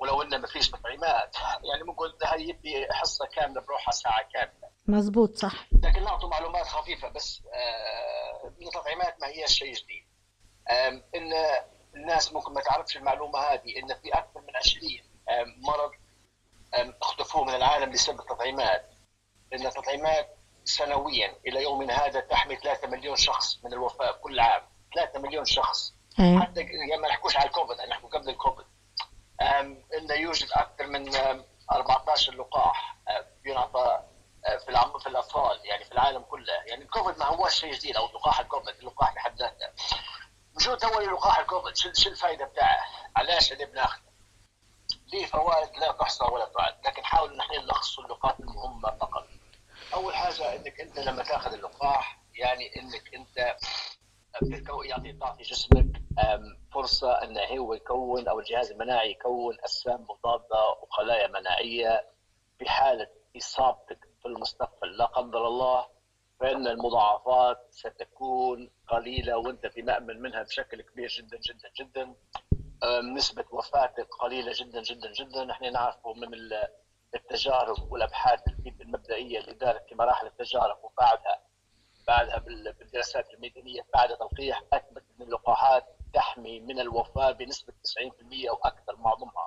ولو 0.00 0.22
إنه 0.22 0.36
ما 0.38 0.46
فيش 0.46 0.70
تطعيمات 0.70 1.36
يعني 1.64 1.84
ممكن 1.84 2.04
هاي 2.24 2.48
يبدي 2.48 2.86
حصة 2.92 3.26
كاملة 3.26 3.60
بروحها 3.60 3.92
ساعة 3.92 4.28
كاملة. 4.34 4.70
مزبوط 4.86 5.36
صح. 5.36 5.68
لكن 5.72 6.04
نعطوا 6.04 6.28
معلومات 6.28 6.66
خفيفة 6.66 7.08
بس 7.08 7.42
آه 7.54 8.52
التطعيمات 8.62 9.20
ما 9.20 9.26
هي 9.26 9.48
شيء 9.48 9.74
جديد. 9.74 10.06
إن 11.14 11.32
الناس 11.94 12.32
ممكن 12.32 12.52
ما 12.52 12.60
تعرفش 12.60 12.96
المعلومة 12.96 13.38
هذه 13.38 13.78
إن 13.78 13.94
في 13.94 14.08
أكثر 14.08 14.40
من 14.40 14.56
20 14.56 14.82
مرض 15.56 15.90
اختفوا 17.02 17.44
من 17.44 17.54
العالم 17.54 17.92
بسبب 17.92 18.20
التطعيمات. 18.20 18.90
لأن 19.52 19.66
التطعيمات 19.66 20.36
سنويا 20.64 21.36
إلى 21.46 21.62
يومنا 21.62 21.94
هذا 21.94 22.20
تحمي 22.20 22.56
3 22.56 22.88
مليون 22.88 23.16
شخص 23.16 23.64
من 23.64 23.72
الوفاة 23.72 24.12
كل 24.12 24.40
عام. 24.40 24.62
3 24.94 25.18
مليون 25.18 25.44
شخص. 25.44 25.94
أيه. 26.20 26.38
حتى 26.38 26.60
يعني 26.60 27.02
ما 27.02 27.08
نحكوش 27.08 27.36
على 27.36 27.46
الكوفيد 27.46 27.76
نحكوا 27.88 28.08
قبل 28.08 28.28
الكوفيد. 28.28 28.66
انه 29.40 30.14
يوجد 30.14 30.48
أكثر 30.52 30.86
من 30.86 31.14
14 31.72 32.34
لقاح 32.34 32.96
ينعطى 33.44 34.02
في 34.64 34.68
العم 34.68 34.98
في 34.98 35.06
الأطفال 35.06 35.60
يعني 35.64 35.84
في 35.84 35.92
العالم 35.92 36.22
كله 36.22 36.52
يعني 36.52 36.82
الكوفيد 36.84 37.18
ما 37.18 37.24
هوش 37.24 37.54
شيء 37.54 37.72
جديد 37.72 37.96
أو 37.96 38.06
لقاح 38.06 38.40
الكوفيد 38.40 38.74
اللقاح 38.76 39.14
بحد 39.14 39.36
ذاته 39.38 39.68
وجود 40.56 40.84
اول 40.84 41.12
لقاح 41.12 41.38
الكوفيد 41.38 41.76
شو 41.76 41.92
شو 41.92 42.10
الفائده 42.10 42.44
بتاعه؟ 42.44 42.84
علاش 43.16 43.52
اللي 43.52 43.64
بناخذه؟ 43.64 44.10
ليه 45.12 45.26
فوائد 45.26 45.76
لا 45.76 45.92
تحصى 45.92 46.24
ولا 46.24 46.44
تعد 46.44 46.86
لكن 46.86 47.04
حاول 47.04 47.36
نحن 47.36 47.52
نلخص 47.52 47.98
النقاط 47.98 48.40
المهمه 48.40 48.90
فقط 49.00 49.26
أول 49.94 50.14
حاجة 50.14 50.56
إنك 50.56 50.80
أنت 50.80 50.98
لما 50.98 51.22
تاخذ 51.22 51.52
اللقاح 51.52 52.18
يعني 52.34 52.76
إنك 52.76 53.14
أنت 53.14 53.56
يعطي 54.84 55.12
تعطي 55.12 55.42
جسمك 55.42 55.86
فرصة 56.72 57.12
انه 57.22 57.40
هو 57.58 57.74
يكون 57.74 58.28
أو 58.28 58.40
الجهاز 58.40 58.70
المناعي 58.70 59.10
يكون 59.10 59.56
اجسام 59.60 60.06
مضادة 60.10 60.70
وخلايا 60.82 61.26
مناعية 61.28 62.06
في 62.58 62.68
حاله 62.68 63.08
إصابتك 63.36 64.08
في 64.22 64.28
المستقبل. 64.28 64.96
لا 64.96 65.04
قدر 65.04 65.46
الله 65.46 65.86
فإن 66.40 66.66
المضاعفات 66.66 67.66
ستكون 67.70 68.70
قليلة 68.88 69.36
وأنت 69.36 69.66
في 69.66 69.82
مأمن 69.82 70.22
منها 70.22 70.42
بشكل 70.42 70.82
كبير 70.82 71.08
جدا 71.08 71.38
جدا 71.38 71.70
جدا. 71.80 72.14
نسبة 73.16 73.44
وفاتك 73.50 74.08
قليلة 74.20 74.52
جدا 74.54 74.82
جدا 74.82 75.12
جدا. 75.12 75.44
نحن 75.44 75.72
نعرفه 75.72 76.12
من 76.14 76.28
التجارب 77.14 77.92
والأبحاث 77.92 78.40
المبدئية 78.80 79.38
اللي 79.38 79.54
دارت 79.54 79.88
في 79.88 79.94
مراحل 79.94 80.26
التجارب 80.26 80.78
وبعدها 80.84 81.40
بعدها 82.06 82.38
بالدراسات 82.78 83.34
الميدانية 83.34 83.80
بعد 83.94 84.16
تلقيح 84.16 84.62
اثبت 84.72 85.02
ان 85.16 85.22
اللقاحات 85.26 85.84
تحمي 86.14 86.60
من 86.60 86.80
الوفاة 86.80 87.30
بنسبة 87.32 87.72
90% 87.72 88.50
أو 88.50 88.56
أكثر 88.64 88.96
معظمها. 88.96 89.44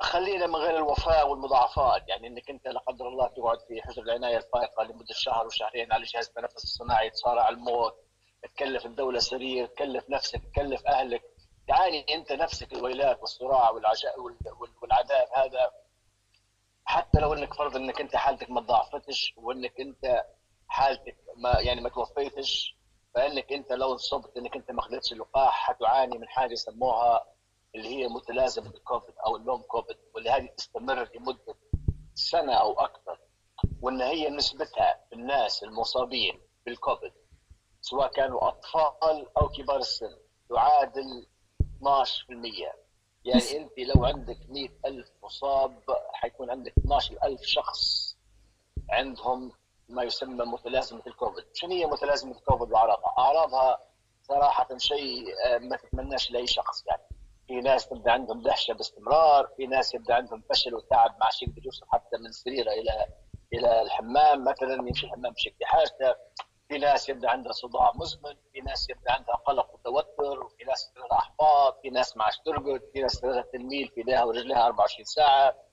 خلينا 0.00 0.46
من 0.46 0.56
غير 0.56 0.76
الوفاة 0.76 1.24
والمضاعفات. 1.24 2.08
يعني 2.08 2.26
إنك 2.26 2.50
أنت 2.50 2.66
لا 2.68 2.80
قدر 2.80 3.08
الله 3.08 3.28
تقعد 3.28 3.58
في 3.68 3.82
حجر 3.82 4.02
العناية 4.02 4.36
الفائقة 4.36 4.82
لمدة 4.84 5.14
شهر 5.14 5.46
وشهرين 5.46 5.92
على 5.92 6.04
جهاز 6.04 6.28
التنفس 6.28 6.64
الصناعي 6.64 7.10
تصارع 7.10 7.48
الموت 7.48 7.94
تكلف 8.42 8.86
الدولة 8.86 9.18
سرير 9.18 9.66
تكلف 9.66 10.10
نفسك 10.10 10.42
تكلف 10.52 10.86
أهلك. 10.86 11.22
تعاني 11.68 12.14
أنت 12.14 12.32
نفسك 12.32 12.72
الويلات 12.72 13.20
والصراع 13.20 13.70
والعذاب 13.70 15.28
هذا. 15.36 15.70
حتى 16.84 17.20
لو 17.20 17.34
إنك 17.34 17.54
فرض 17.54 17.76
إنك 17.76 18.00
أنت 18.00 18.16
حالتك 18.16 18.50
ما 18.50 18.60
تضاعفتش 18.60 19.34
وإنك 19.36 19.80
أنت 19.80 20.24
حالتك 20.68 21.16
ما 21.36 21.60
يعني 21.60 21.80
ما 21.80 21.88
توفيتش 21.88 22.77
فإنك 23.18 23.52
أنت 23.52 23.72
لو 23.72 23.92
انصبت 23.92 24.36
إنك 24.36 24.56
أنت 24.56 24.70
ما 24.70 24.80
اخذتش 24.80 25.12
اللقاح 25.12 25.68
حتعاني 25.68 26.18
من 26.18 26.28
حاجة 26.28 26.52
يسموها 26.52 27.26
اللي 27.74 27.88
هي 27.88 28.08
متلازمة 28.08 28.70
الكوفيد 28.70 29.14
أو 29.26 29.36
اللونج 29.36 29.62
كوفيد 29.62 29.96
واللي 30.14 30.30
هذه 30.30 30.46
تستمر 30.56 31.08
لمدة 31.14 31.54
سنة 32.14 32.52
أو 32.52 32.72
أكثر 32.72 33.20
وإن 33.82 34.00
هي 34.00 34.30
نسبتها 34.30 35.04
في 35.08 35.14
الناس 35.16 35.64
المصابين 35.64 36.40
بالكوفيد 36.66 37.12
سواء 37.80 38.12
كانوا 38.12 38.48
أطفال 38.48 39.26
أو 39.38 39.48
كبار 39.48 39.78
السن 39.78 40.16
تعادل 40.48 41.26
12% 41.62 41.64
يعني 43.24 43.56
أنت 43.56 43.78
لو 43.78 44.04
عندك 44.04 44.38
100000 44.48 45.10
مصاب 45.22 45.82
حيكون 46.12 46.50
عندك 46.50 46.74
12000 46.78 47.40
شخص 47.42 48.16
عندهم 48.90 49.52
ما 49.88 50.02
يسمى 50.02 50.44
متلازمة 50.44 51.02
الكوفيد، 51.06 51.44
شنو 51.54 51.70
هي 51.70 51.86
متلازمة 51.86 52.32
الكوفيد 52.36 52.72
وأعراضها؟ 52.72 53.14
أعراضها 53.18 53.78
صراحة 54.22 54.68
شيء 54.76 55.24
آه، 55.46 55.58
ما 55.58 55.76
تتمناش 55.76 56.30
لأي 56.30 56.46
شخص 56.46 56.86
يعني 56.86 57.02
في 57.46 57.54
ناس 57.60 57.88
تبدأ 57.88 58.12
عندهم 58.12 58.42
دهشة 58.42 58.74
باستمرار، 58.74 59.46
في 59.56 59.66
ناس 59.66 59.94
يبدأ 59.94 60.14
عندهم 60.14 60.42
فشل 60.50 60.74
وتعب 60.74 61.10
ما 61.10 61.24
عادش 61.24 61.42
يقدر 61.42 61.62
يوصل 61.64 61.86
حتى 61.92 62.16
من 62.24 62.32
سريرة 62.32 62.70
إلى 62.72 63.06
إلى 63.52 63.82
الحمام 63.82 64.44
مثلا 64.44 64.74
يمشي 64.88 65.06
الحمام 65.06 65.32
بشكل 65.32 65.64
حاجته، 65.64 66.14
في 66.68 66.78
ناس 66.78 67.08
يبدأ 67.08 67.30
عندها 67.30 67.52
صداع 67.52 67.92
مزمن، 67.94 68.34
في 68.52 68.60
ناس 68.60 68.90
يبدأ 68.90 69.12
عندها 69.12 69.34
قلق 69.34 69.74
وتوتر، 69.74 70.44
وفي 70.44 70.64
ناس 70.64 70.92
عندها 70.96 71.18
احباط، 71.18 71.80
في 71.82 71.90
ناس 71.90 72.16
ما 72.16 72.24
عادش 72.24 72.38
ترقد، 72.38 72.80
في 72.92 73.00
ناس 73.00 73.20
تبدا 73.20 73.44
تميل 73.52 73.88
في 73.88 73.98
ايديها 73.98 74.24
ورجليها 74.24 74.66
24 74.66 75.04
ساعة. 75.04 75.67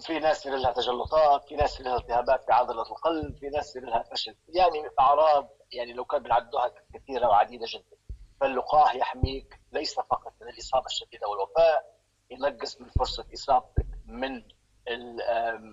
في 0.00 0.18
ناس 0.18 0.38
يصير 0.38 0.56
لها 0.56 0.72
تجلطات، 0.72 1.48
في 1.48 1.56
ناس 1.56 1.74
يصير 1.74 1.86
لها 1.86 1.96
التهابات 1.96 2.44
في 2.44 2.52
عضلة 2.52 2.82
القلب، 2.82 3.36
في 3.36 3.48
ناس 3.48 3.68
يصير 3.68 3.84
لها 3.84 4.02
فشل، 4.02 4.34
يعني 4.48 4.88
أعراض 5.00 5.48
يعني 5.72 5.92
لو 5.92 6.04
كان 6.04 6.22
بنعدوها 6.22 6.72
كثيرة 6.94 7.28
وعديدة 7.28 7.66
جدا. 7.68 7.96
فاللقاح 8.40 8.94
يحميك 8.94 9.60
ليس 9.72 9.94
فقط 9.94 10.32
من 10.40 10.48
الإصابة 10.48 10.86
الشديدة 10.86 11.28
والوفاه، 11.28 11.84
ينقص 12.30 12.80
من 12.80 12.88
فرصه 12.98 13.24
إصابتك 13.34 13.86
من 14.06 14.42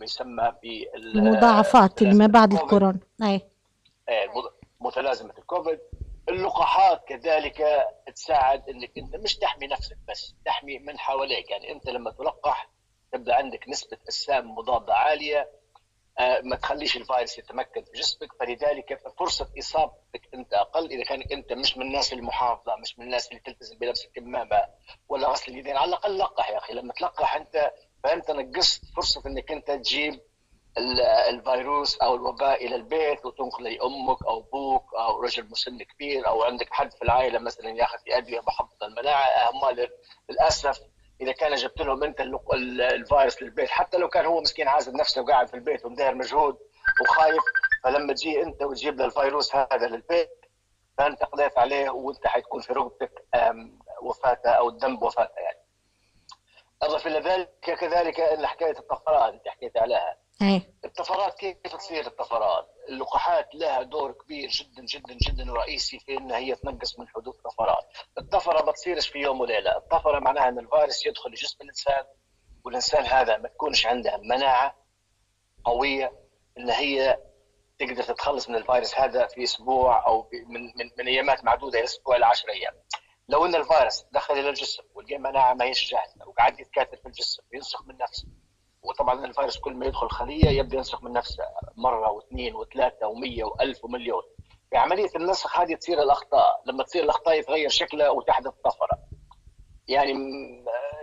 يسمى 0.04 0.54
بالمضاعفات 0.64 2.02
اللي 2.02 2.14
ما 2.14 2.28
بعد 2.28 2.54
الكورونا. 2.54 3.00
أي. 3.24 3.42
إيه، 4.10 4.30
متلازمة 4.80 5.34
الكوفيد. 5.38 5.80
اللقاحات 6.30 7.04
كذلك 7.08 7.88
تساعد 8.16 8.70
إنك 8.70 8.98
أنت 8.98 9.16
مش 9.16 9.38
تحمي 9.38 9.68
نفسك 9.68 9.98
بس 10.08 10.36
تحمي 10.46 10.80
من 10.80 11.00
حواليك. 11.00 11.52
يعني 11.52 11.72
أنت 11.72 11.90
لما 11.90 12.12
تلقح 12.12 12.70
تبدأ 13.12 13.36
عندك 13.36 13.70
نسبة 13.70 13.98
اجسام 14.04 14.52
مضادة 14.56 14.94
عالية 14.94 15.50
آه، 16.20 16.42
ما 16.44 16.56
تخليش 16.56 16.98
الفيروس 16.98 17.38
يتمكن 17.38 17.84
في 17.84 17.92
جسمك 17.92 18.34
فلذلك 18.40 19.00
فرصة 19.20 19.50
إصابتك 19.60 20.22
أنت 20.34 20.54
أقل 20.54 20.92
إذا 20.92 21.04
كانك 21.04 21.32
أنت 21.34 21.54
مش 21.54 21.78
من 21.78 21.86
الناس 21.86 22.14
المحافظة 22.14 22.76
مش 22.76 23.00
من 23.00 23.06
الناس 23.06 23.28
اللي 23.30 23.40
تلتزم 23.40 23.78
بلبس 23.78 24.06
الكمامة 24.06 24.62
ولا 25.10 25.28
غسل 25.28 25.52
اليدين 25.52 25.78
على 25.78 25.90
الأقل 25.90 26.18
لقح 26.18 26.50
يا 26.50 26.58
أخي 26.58 26.74
لما 26.74 26.94
تلقح 26.94 27.36
أنت 27.36 27.72
فأنت 28.04 28.32
نقصت 28.32 28.86
فرصة 28.96 29.22
إنك 29.26 29.52
أنت 29.52 29.68
تجيب 29.72 30.22
الفيروس 31.30 31.98
أو 31.98 32.16
الوباء 32.16 32.66
إلى 32.66 32.76
البيت 32.76 33.26
وتنقل 33.26 33.64
لأمك 33.64 34.26
أو 34.26 34.40
أبوك 34.40 34.94
أو 34.94 35.22
رجل 35.22 35.50
مسن 35.50 35.84
كبير 35.84 36.28
أو 36.28 36.44
عندك 36.44 36.68
حد 36.74 36.92
في 36.94 37.02
العائلة 37.02 37.40
مثلا 37.40 37.70
ياخذ 37.70 37.98
أدوية 38.08 38.40
محفظه 38.40 38.88
المناعه 38.88 39.50
هم 39.52 39.88
للأسف 40.30 40.80
إذا 41.22 41.32
كان 41.32 41.56
جبت 41.56 41.82
لهم 41.82 42.04
أنت 42.04 42.22
الفيروس 42.82 43.42
للبيت 43.42 43.70
حتى 43.70 43.98
لو 43.98 44.10
كان 44.10 44.26
هو 44.26 44.42
مسكين 44.42 44.68
عازل 44.68 44.94
نفسه 44.94 45.22
وقاعد 45.22 45.48
في 45.48 45.54
البيت 45.54 45.86
ومدير 45.86 46.16
مجهود 46.16 46.58
وخايف 47.02 47.44
فلما 47.84 48.14
تجي 48.14 48.44
أنت 48.44 48.62
وتجيب 48.64 48.98
له 48.98 49.06
الفيروس 49.06 49.56
هذا 49.56 49.88
للبيت 49.88 50.30
فأنت 50.98 51.24
قضيت 51.24 51.58
عليه 51.58 51.90
وأنت 51.90 52.28
حتكون 52.28 52.62
في 52.62 52.74
رقبتك 52.74 53.26
وفاته 54.02 54.50
أو 54.50 54.70
الذنب 54.70 55.04
وفاته 55.04 55.40
يعني. 55.40 55.60
أضف 56.82 57.08
إلى 57.08 57.20
ذلك 57.20 57.50
كذلك 57.60 58.20
إن 58.20 58.48
حكاية 58.48 58.80
الطفرات 58.80 59.34
انت 59.34 59.48
حكيت 59.48 59.78
عليها 59.78 60.18
إيه 60.42 60.74
الطفرات 60.86 61.34
كيف 61.40 61.58
تصير 61.76 62.08
الطفرات؟ 62.08 62.68
اللقاحات 62.90 63.56
لها 63.56 63.82
دور 63.84 64.12
كبير 64.12 64.50
جدا 64.50 64.86
جدا 64.86 65.18
جدا 65.28 65.54
رئيسي 65.54 66.00
في 66.00 66.18
إنها 66.18 66.38
هي 66.38 66.56
تنقص 66.56 67.00
من 67.00 67.08
حدوث 67.08 67.36
الطفرات. 67.36 67.84
الطفرة 68.18 68.66
ما 68.66 68.72
تصيرش 68.72 69.08
في 69.08 69.20
يوم 69.20 69.42
وليلة، 69.42 69.78
الطفرة 69.78 70.20
معناها 70.20 70.50
إن 70.50 70.60
الفيروس 70.60 71.06
يدخل 71.06 71.30
لجسم 71.30 71.58
الإنسان 71.62 72.04
والإنسان 72.66 73.06
هذا 73.06 73.38
ما 73.38 73.48
تكونش 73.48 73.86
عنده 73.86 74.18
مناعة 74.18 74.76
قوية 75.64 76.12
إن 76.58 76.70
هي 76.70 77.18
تقدر 77.80 78.04
تتخلص 78.04 78.50
من 78.50 78.56
الفيروس 78.56 78.96
هذا 78.96 79.28
في 79.28 79.44
أسبوع 79.44 80.08
أو 80.08 80.30
من 80.48 80.62
من, 80.62 80.90
من 81.00 81.08
أيامات 81.08 81.44
معدودة 81.44 81.80
إلى 81.80 81.86
أسبوع 81.86 82.16
إلى 82.16 82.26
10 82.26 82.52
أيام. 82.52 82.74
لو 83.30 83.46
إن 83.46 83.56
الفيروس 83.56 84.06
دخل 84.12 84.34
إلى 84.34 84.50
الجسم 84.50 84.84
ولقى 84.94 85.18
مناعة 85.18 85.54
ما 85.54 85.66
هيش 85.66 85.92
جاهزه 85.92 86.28
وقاعد 86.28 86.60
يتكاثر 86.60 86.98
في 86.98 87.06
الجسم 87.06 87.44
وينسخ 87.54 87.86
من 87.88 87.98
نفسه 87.98 88.28
وطبعا 88.84 89.26
الفيروس 89.26 89.58
كل 89.58 89.74
ما 89.74 89.86
يدخل 89.86 90.10
خليه 90.10 90.46
يبدأ 90.50 90.78
ينسخ 90.78 91.04
من 91.04 91.12
نفسه 91.12 91.44
مرة 91.78 92.12
واثنين 92.12 92.56
وثلاثة 92.56 93.08
ومية 93.08 93.44
وألف 93.44 93.86
ومليون. 93.86 94.24
في 94.70 94.78
عملية 94.78 95.10
النسخ 95.16 95.60
هذه 95.60 95.76
تصير 95.76 96.04
الأخطاء 96.04 96.62
لما 96.66 96.84
تصير 96.84 97.04
الأخطاء 97.04 97.40
يتغير 97.40 97.70
شكلها 97.70 98.10
وتحدث 98.10 98.54
طفرة. 98.66 99.00
يعني 99.88 100.14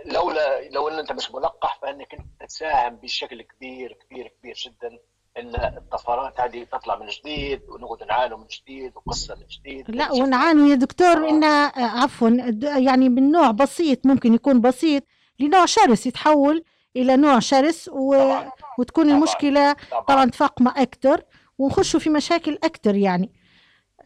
لولا 0.05 0.69
لو 0.69 0.89
ان 0.89 0.99
أنت 0.99 1.11
مش 1.11 1.31
ملقح 1.31 1.79
فإنك 1.81 2.13
أنت 2.13 2.49
تساهم 2.49 2.95
بشكل 2.95 3.41
كبير 3.41 3.93
كبير 3.93 4.27
كبير 4.27 4.55
جدا 4.65 4.99
إن 5.37 5.55
الطفرات 5.77 6.39
هذه 6.39 6.63
تطلع 6.63 6.95
من 6.95 7.07
جديد 7.07 7.61
ونقعد 7.69 8.03
نعانوا 8.03 8.37
من 8.37 8.47
جديد 8.47 8.91
وقصة 8.95 9.35
من 9.35 9.45
جديد. 9.47 9.91
لا 9.91 10.11
ونعانوا 10.11 10.67
يا 10.67 10.75
دكتور 10.75 11.29
انها 11.29 11.71
عفوا 12.03 12.29
يعني 12.77 13.09
من 13.09 13.31
نوع 13.31 13.51
بسيط 13.51 14.05
ممكن 14.05 14.33
يكون 14.33 14.61
بسيط 14.61 15.03
لنوع 15.39 15.65
شرس 15.65 16.05
يتحول 16.05 16.63
إلى 17.01 17.17
نوع 17.17 17.39
شرس 17.39 17.89
و... 17.93 18.13
طبعا. 18.13 18.51
وتكون 18.77 19.03
طبعا. 19.05 19.17
المشكلة 19.17 19.73
طبعا, 19.73 20.01
طبعا 20.01 20.29
تفاقمه 20.29 20.81
أكثر 20.81 21.23
ونخشوا 21.57 21.99
في 21.99 22.09
مشاكل 22.09 22.59
أكثر 22.63 22.95
يعني. 22.95 23.31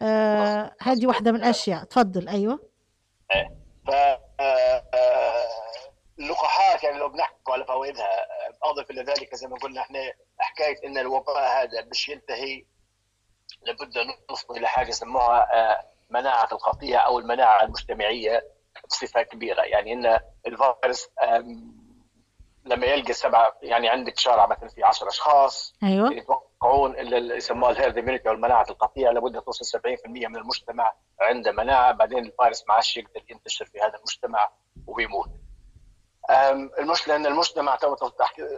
آه 0.02 0.76
هذه 0.82 1.08
واحدة 1.08 1.32
من 1.32 1.38
الأشياء. 1.38 1.84
تفضل. 1.84 2.28
أيوه. 2.28 2.60
إيه. 3.36 3.52
ف 3.88 3.90
آه، 4.40 4.84
آه، 4.94 5.48
اللقاحات 6.20 6.84
يعني 6.84 6.98
لو 7.00 7.10
بنحكي 7.10 7.36
على 7.50 7.66
فوائدها 7.66 8.10
اضف 8.64 8.92
إلى 8.92 9.02
ذلك 9.04 9.36
زي 9.36 9.48
ما 9.48 9.58
قلنا 9.58 9.82
إحنا 9.82 10.00
حكاية 10.40 10.88
إن 10.88 10.98
الوباء 10.98 11.38
هذا 11.38 11.86
مش 11.92 12.10
ينتهي 12.10 12.66
لابد 13.64 13.98
أن 13.98 14.08
نوصل 14.30 14.58
إلى 14.58 14.68
حاجة 14.68 14.92
سموها 14.92 15.50
آه، 15.54 15.86
مناعة 16.10 16.50
القطيع 16.52 17.06
أو 17.06 17.20
المناعة 17.20 17.64
المجتمعية 17.64 18.48
بصفة 18.90 19.22
كبيرة. 19.22 19.62
يعني 19.62 19.94
إن 19.94 20.20
الفيروس 20.48 21.10
لما 22.66 22.86
يلقى 22.86 23.14
سبعة 23.14 23.58
يعني 23.62 23.90
عندك 23.90 24.18
شارع 24.20 24.46
مثلا 24.48 24.70
في 24.70 24.84
10 24.84 25.08
أشخاص 25.08 25.76
أيوه 25.84 26.14
يتوقعون 26.14 26.96
اللي 26.96 27.36
يسموها 27.38 27.72
ال 27.72 27.77
herd 27.77 27.98
immunity 27.98 28.30
أو 28.30 28.34
المناعة 28.34 28.66
القطيعة 28.70 29.12
لابد 29.12 29.42
توصل 29.42 29.80
70% 29.80 29.84
من 30.08 30.36
المجتمع 30.36 30.94
عنده 31.22 31.52
مناعة 31.52 31.92
بعدين 31.92 32.18
الفيروس 32.26 32.68
ما 32.68 32.74
عادش 32.74 32.98
يقدر 32.98 33.22
ينتشر 33.30 33.66
في 33.66 33.80
هذا 33.80 33.96
المجتمع 33.98 34.50
وبيموت. 34.88 35.30
المشكلة 36.80 37.16
ان 37.16 37.26
المجتمع 37.26 37.76
تو 37.76 37.96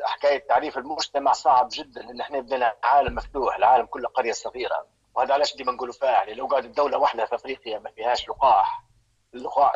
حكاية 0.03 0.47
تعريف 0.47 0.77
المجتمع 0.77 1.31
صعب 1.31 1.69
جدا 1.71 2.09
إن 2.09 2.21
إحنا 2.21 2.39
بدنا 2.39 2.75
عالم 2.83 3.15
مفتوح 3.15 3.55
العالم 3.55 3.85
كله 3.85 4.09
قرية 4.09 4.31
صغيرة 4.31 4.85
وهذا 5.15 5.33
علاش 5.33 5.55
ديما 5.55 5.71
نقولوا 5.71 5.93
يعني 6.01 6.33
لو 6.33 6.45
قاعد 6.47 6.71
دولة 6.71 6.97
واحدة 6.97 7.25
في 7.25 7.35
أفريقيا 7.35 7.79
ما 7.79 7.91
فيهاش 7.91 8.29
لقاح 8.29 8.83
اللقاح 9.33 9.75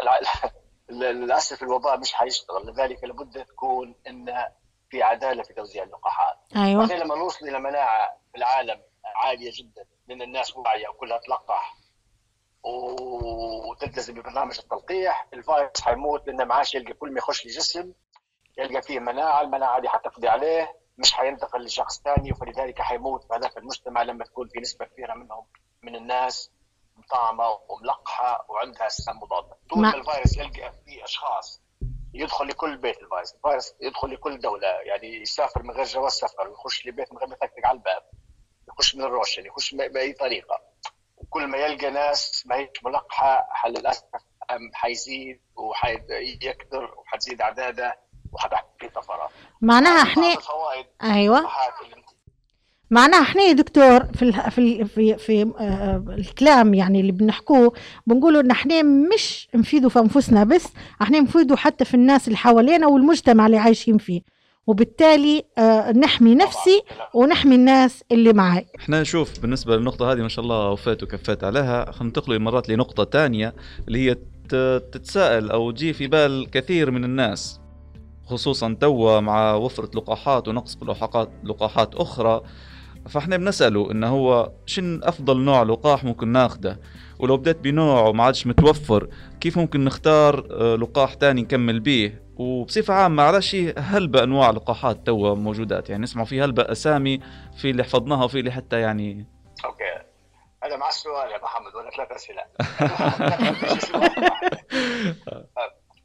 للأسف 0.89 1.63
الوباء 1.63 1.97
مش 1.99 2.13
حيشتغل 2.13 2.67
لذلك 2.67 3.03
لابد 3.03 3.45
تكون 3.45 3.95
إن 4.07 4.45
في 4.89 5.03
عدالة 5.03 5.43
في 5.43 5.53
توزيع 5.53 5.83
اللقاحات. 5.83 6.37
أيوه. 6.55 6.85
لما 6.95 7.15
نوصل 7.15 7.47
إلى 7.47 7.59
مناعة 7.59 8.19
في 8.31 8.37
العالم 8.37 8.81
عالية 9.15 9.51
جدا 9.53 9.85
من 10.07 10.21
الناس 10.21 10.57
واعية 10.57 10.87
وكلها 10.87 11.17
تلقح 11.17 11.75
وتلتزم 12.63 14.13
ببرنامج 14.13 14.59
التلقيح 14.59 15.27
الفيروس 15.33 15.81
حيموت 15.81 16.27
لأنه 16.27 16.43
ما 16.43 16.55
عادش 16.55 16.75
يلقى 16.75 16.93
كل 16.93 17.11
ما 17.11 17.17
يخش 17.17 17.45
الجسم 17.45 17.93
يلقى 18.57 18.81
فيه 18.81 18.99
مناعة 18.99 19.41
المناعة 19.41 19.79
دي 19.81 19.89
حتقضي 19.89 20.27
عليه 20.27 20.75
مش 20.97 21.13
حينتقل 21.13 21.63
لشخص 21.65 22.01
ثاني 22.01 22.33
فلذلك 22.33 22.81
حيموت 22.81 23.23
في 23.23 23.33
هذاك 23.33 23.57
المجتمع 23.57 24.01
لما 24.01 24.23
تكون 24.23 24.47
في 24.47 24.59
نسبة 24.59 24.85
كبيرة 24.85 25.13
منهم 25.13 25.45
من 25.83 25.95
الناس. 25.95 26.51
مطعمة 26.97 27.59
وملقحة 27.69 28.45
وعندها 28.49 28.83
اجسام 28.85 29.17
مضاده 29.19 29.57
طول 29.69 29.81
ما 29.81 29.93
الفيروس 29.95 30.37
يلقى 30.37 30.73
في 30.85 31.03
أشخاص 31.03 31.61
يدخل 32.13 32.47
لكل 32.47 32.77
بيت 32.77 32.97
الفيروس. 32.97 33.33
الفيروس 33.33 33.73
يدخل 33.81 34.13
لكل 34.13 34.39
دولة 34.39 34.67
يعني 34.67 35.21
يسافر 35.21 35.63
من 35.63 35.71
غير 35.71 35.85
جواز 35.85 36.11
سفر 36.11 36.47
ويخش 36.47 36.87
لبيت 36.87 37.11
من 37.13 37.17
غير 37.19 37.27
ما 37.27 37.35
يطقطق 37.35 37.65
على 37.67 37.77
الباب 37.77 38.01
يخش 38.67 38.95
من 38.95 39.01
الروشن 39.03 39.45
يخش 39.45 39.75
باي 39.75 40.13
طريقة. 40.13 40.61
وكل 41.17 41.47
ما 41.47 41.57
يلقى 41.57 41.89
ناس 41.91 42.43
ما 42.47 42.55
هيش 42.55 42.69
ملقحة 42.83 43.47
للأسف 43.67 44.03
حيزيد 44.73 45.41
وحيكثر 45.55 46.95
وحتزيد 46.97 47.41
اعداده 47.41 47.99
وحتجي 48.33 48.89
طفرات 48.89 49.29
معناها 49.61 50.01
إحنا 50.03 50.33
أيوه. 51.03 51.39
معناها 52.91 53.21
إحنا 53.21 53.41
يا 53.41 53.53
دكتور 53.53 54.03
في 54.03 54.31
في 54.31 54.85
في, 54.85 55.17
في 55.17 55.41
آه، 55.59 56.03
الكلام 56.17 56.73
يعني 56.73 56.99
اللي 57.01 57.11
بنحكوه 57.11 57.73
بنقولوا 58.07 58.41
إن 58.41 58.51
إحنا 58.51 58.83
مش 58.83 59.47
نفيدوا 59.55 59.89
في 59.89 59.99
أنفسنا 59.99 60.43
بس 60.43 60.67
إحنا 61.01 61.19
نفيدوا 61.19 61.57
حتى 61.57 61.85
في 61.85 61.93
الناس 61.93 62.27
اللي 62.27 62.37
حوالينا 62.37 62.87
والمجتمع 62.87 63.45
اللي 63.45 63.57
عايشين 63.57 63.97
فيه. 63.97 64.21
وبالتالي 64.67 65.43
آه 65.57 65.91
نحمي 65.91 66.35
نفسي 66.35 66.81
ونحمي 67.13 67.55
الناس 67.55 68.03
اللي 68.11 68.33
معي 68.33 68.65
إحنا 68.79 69.01
نشوف 69.01 69.39
بالنسبة 69.39 69.77
للنقطة 69.77 70.11
هذه 70.11 70.21
ما 70.21 70.27
شاء 70.27 70.43
الله 70.43 70.69
وفيت 70.71 71.03
وكفيت 71.03 71.43
عليها 71.43 71.85
خلينا 71.91 72.03
ننتقل 72.03 72.39
مرات 72.39 72.69
لنقطة 72.69 73.05
ثانية 73.05 73.55
اللي 73.87 74.09
هي 74.09 74.15
تتساءل 74.79 75.51
أو 75.51 75.71
تجي 75.71 75.93
في 75.93 76.07
بال 76.07 76.49
كثير 76.51 76.91
من 76.91 77.03
الناس 77.03 77.59
خصوصا 78.25 78.77
توا 78.81 79.19
مع 79.19 79.53
وفرة 79.53 79.89
لقاحات 79.95 80.47
ونقص 80.47 80.77
لقاحات 81.43 81.95
أخرى. 81.95 82.41
فاحنا 83.09 83.37
بنسأله 83.37 83.91
انه 83.91 84.07
هو 84.07 84.51
شن 84.65 85.03
أفضل 85.03 85.39
نوع 85.39 85.63
لقاح 85.63 86.03
ممكن 86.03 86.27
ناخده؟ 86.27 86.79
ولو 87.19 87.37
بدأت 87.37 87.55
بنوع 87.55 88.01
وما 88.01 88.23
عادش 88.23 88.47
متوفر 88.47 89.09
كيف 89.41 89.57
ممكن 89.57 89.83
نختار 89.83 90.47
آه، 90.51 90.75
لقاح 90.75 91.13
تاني 91.13 91.41
نكمل 91.41 91.79
به 91.79 92.13
وبصفة 92.35 92.93
عامة 92.93 93.23
على 93.23 93.41
شيء 93.41 93.79
هلبة 93.79 94.23
أنواع 94.23 94.49
لقاحات 94.49 95.05
توا 95.05 95.35
موجودات 95.35 95.89
يعني 95.89 96.03
نسمع 96.03 96.23
في 96.23 96.41
هلبة 96.41 96.71
أسامي 96.71 97.19
في 97.57 97.69
اللي 97.69 97.83
حفظناها 97.83 98.23
وفي 98.23 98.39
اللي 98.39 98.51
حتى 98.51 98.81
يعني 98.81 99.25
أوكي. 99.65 99.83
هذا 100.63 100.77
مع 100.77 100.89
السؤال 100.89 101.31
يا 101.31 101.37
محمد 101.37 101.75
ولا 101.75 101.89
ثلاث 101.89 102.11
أسئلة؟ 102.11 102.43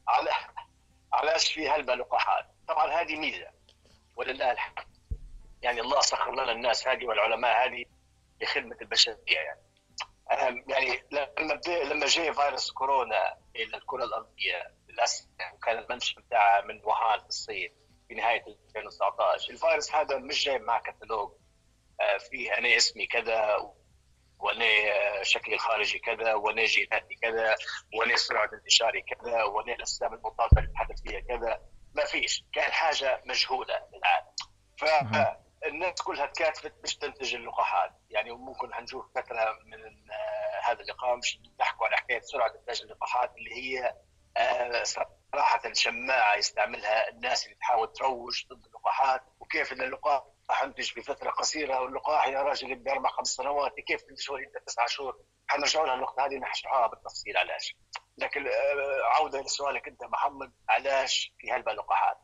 على 0.09 0.31
علاش 1.13 1.53
في 1.53 1.69
هلبة 1.69 1.95
لقاحات؟ 1.95 2.45
طبعا 2.69 3.03
هذه 3.03 3.17
ميزة 3.17 3.47
ولله 4.17 4.53
الحمد. 4.53 4.92
يعني 5.63 5.81
الله 5.81 6.01
سخر 6.01 6.33
لنا 6.33 6.53
الناس 6.53 6.89
هذه 6.89 7.07
والعلماء 7.07 7.67
هذه 7.67 7.85
لخدمة 8.41 8.77
البشرية 8.83 9.17
يعني. 9.27 9.61
يعني 10.69 11.03
لما 11.13 11.61
لما 11.67 12.07
جاء 12.07 12.33
فيروس 12.33 12.71
كورونا 12.73 13.39
إلى 13.57 13.77
الكرة 13.77 14.05
الأرضية 14.05 14.75
للأسف 14.89 15.27
وكان 15.55 15.79
المنشأ 15.79 16.21
بتاعها 16.21 16.61
من 16.61 16.81
وهان 16.85 17.21
في 17.21 17.27
الصين 17.27 17.75
في 18.09 18.15
نهاية 18.15 18.45
2019 18.47 19.51
الفيروس 19.53 19.95
هذا 19.95 20.19
مش 20.19 20.45
جاي 20.45 20.59
مع 20.59 20.79
كتالوج 20.79 21.33
آه، 22.01 22.19
فيه 22.19 22.59
أنا 22.59 22.77
اسمي 22.77 23.07
كذا 23.07 23.57
وأنا 24.39 24.65
شكلي 25.23 25.55
الخارجي 25.55 25.99
كذا 25.99 26.35
وأنا 26.35 26.65
جيناتي 26.65 27.15
كذا 27.23 27.57
وأنا 27.95 28.17
سرعه 28.17 28.51
انتشاري 28.53 29.03
كذا 29.03 29.43
وأنا 29.43 29.73
الاسباب 29.73 30.13
المضادة 30.13 30.59
اللي 30.59 30.73
تحدث 30.73 31.03
فيها 31.03 31.21
كذا. 31.21 31.61
ما 31.95 32.05
فيش 32.05 32.45
كان 32.53 32.73
حاجة 32.73 33.23
مجهولة 33.27 33.75
للعالم 33.93 34.33
ف 34.79 34.85
الناس 35.67 36.03
كلها 36.03 36.27
تكاتفت 36.27 36.75
باش 36.81 36.97
تنتج 36.97 37.35
اللقاحات. 37.35 37.93
يعني 38.11 38.31
ممكن 38.31 38.75
حنشوف 38.75 39.07
فتره 39.15 39.59
من 39.65 40.11
آه، 40.11 40.61
هذا 40.71 40.81
اللقاء 40.81 41.17
مش 41.17 41.39
نحكوا 41.61 41.87
على 41.87 41.97
حكاية 41.97 42.21
سرعة 42.21 42.55
إنتاج 42.61 42.83
اللقاحات 42.83 43.37
اللي 43.37 43.55
هي 43.55 43.97
آه، 44.37 44.83
صراحة 44.83 45.73
شماعة 45.73 46.37
يستعملها 46.37 47.09
الناس 47.09 47.45
اللي 47.45 47.57
تحاول 47.57 47.93
تروج 47.93 48.47
ضد 48.47 48.65
اللقاحات. 48.67 49.23
وكيف 49.41 49.73
إن 49.73 49.83
اللقاح 49.83 50.23
حنتج 50.51 50.93
في 50.93 51.03
فترة 51.03 51.31
قصيرة 51.31 51.81
واللقاح 51.81 52.27
يا 52.29 52.43
راجل 52.43 52.71
يبدأ 52.71 52.93
أربع 52.93 53.11
خمس 53.11 53.29
سنوات 53.29 53.73
كيف 53.81 54.03
تنتج 54.03 54.31
انت 54.31 54.67
تسعة 54.67 54.87
شهور. 54.87 55.19
حنرجعوا 55.47 55.87
لها 55.87 55.95
النقطه 55.95 56.27
هذه 56.27 56.35
نشرحها 56.35 56.87
بالتفصيل. 56.87 57.37
علاش؟ 57.37 57.77
لكن 58.19 58.47
آه، 58.47 59.03
عودة 59.05 59.41
لسؤالك 59.41 59.89
أنت 59.89 60.05
محمد 60.05 60.53
علاش 60.69 61.33
في 61.39 61.51
هاللقاحات 61.51 62.19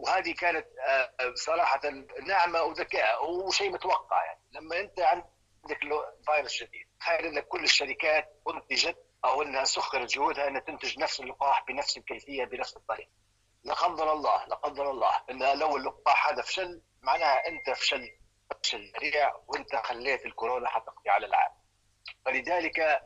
وهذه 0.00 0.34
كانت 0.34 0.66
آه، 0.88 1.34
صراحة 1.34 1.80
نعمة 2.26 2.62
وذكاء 2.62 3.30
وشيء 3.30 3.70
متوقع 3.70 4.24
يعني. 4.24 4.40
لما 4.52 4.80
أنت 4.80 5.00
عندك 5.00 5.78
فيروس 6.26 6.62
جديد 6.62 6.86
تخيل 7.00 7.26
إن 7.26 7.40
كل 7.40 7.64
الشركات 7.64 8.42
أنتجت 8.54 8.96
أو 9.24 9.42
إنها 9.42 9.64
سخرت 9.64 10.10
جهودها 10.10 10.48
إنها 10.48 10.60
تنتج 10.60 10.98
نفس 10.98 11.20
اللقاح 11.20 11.64
بنفس 11.68 11.96
الكيفية 11.96 12.44
بنفس 12.44 12.76
الطريقة. 12.76 13.10
لا 13.64 13.74
قدر 13.74 14.12
الله 14.12 14.46
لا 14.46 14.54
قدر 14.54 14.90
الله 14.90 15.22
إن 15.30 15.58
لو 15.58 15.76
اللقاح 15.76 16.28
هذا 16.28 16.42
فشل 16.42 16.82
معناها 17.02 17.48
أنت 17.48 17.70
فشل 17.70 18.08
فشل 18.62 18.92
ذريع 18.96 19.34
وأنت 19.46 19.76
خليت 19.76 20.26
الكورونا 20.26 20.68
حتقضي 20.68 21.10
على 21.10 21.26
العالم. 21.26 21.54
فلذلك 22.24 23.02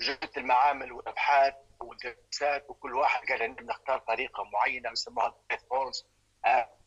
جبت 0.00 0.38
المعامل 0.38 0.92
والأبحاث 0.92 1.54
والدراسات 1.80 2.70
وكل 2.70 2.94
واحد 2.94 3.28
قال 3.28 3.66
نختار 3.66 3.98
طريقة 3.98 4.44
معينة 4.44 4.90
يسموها 4.90 5.34
forms 5.70 6.06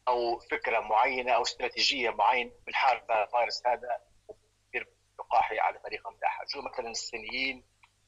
أو 0.07 0.39
فكرة 0.39 0.79
معينة 0.79 1.31
أو 1.31 1.41
استراتيجية 1.41 2.09
معينة 2.09 2.51
بنحارب 2.67 3.11
الفيروس 3.11 3.67
هذا 3.67 4.01
لقاحي 5.19 5.59
على 5.59 5.79
طريقه 5.79 6.11
متاعه 6.11 6.45
جو 6.53 6.61
مثلا 6.61 6.89
الصينيين 6.89 7.63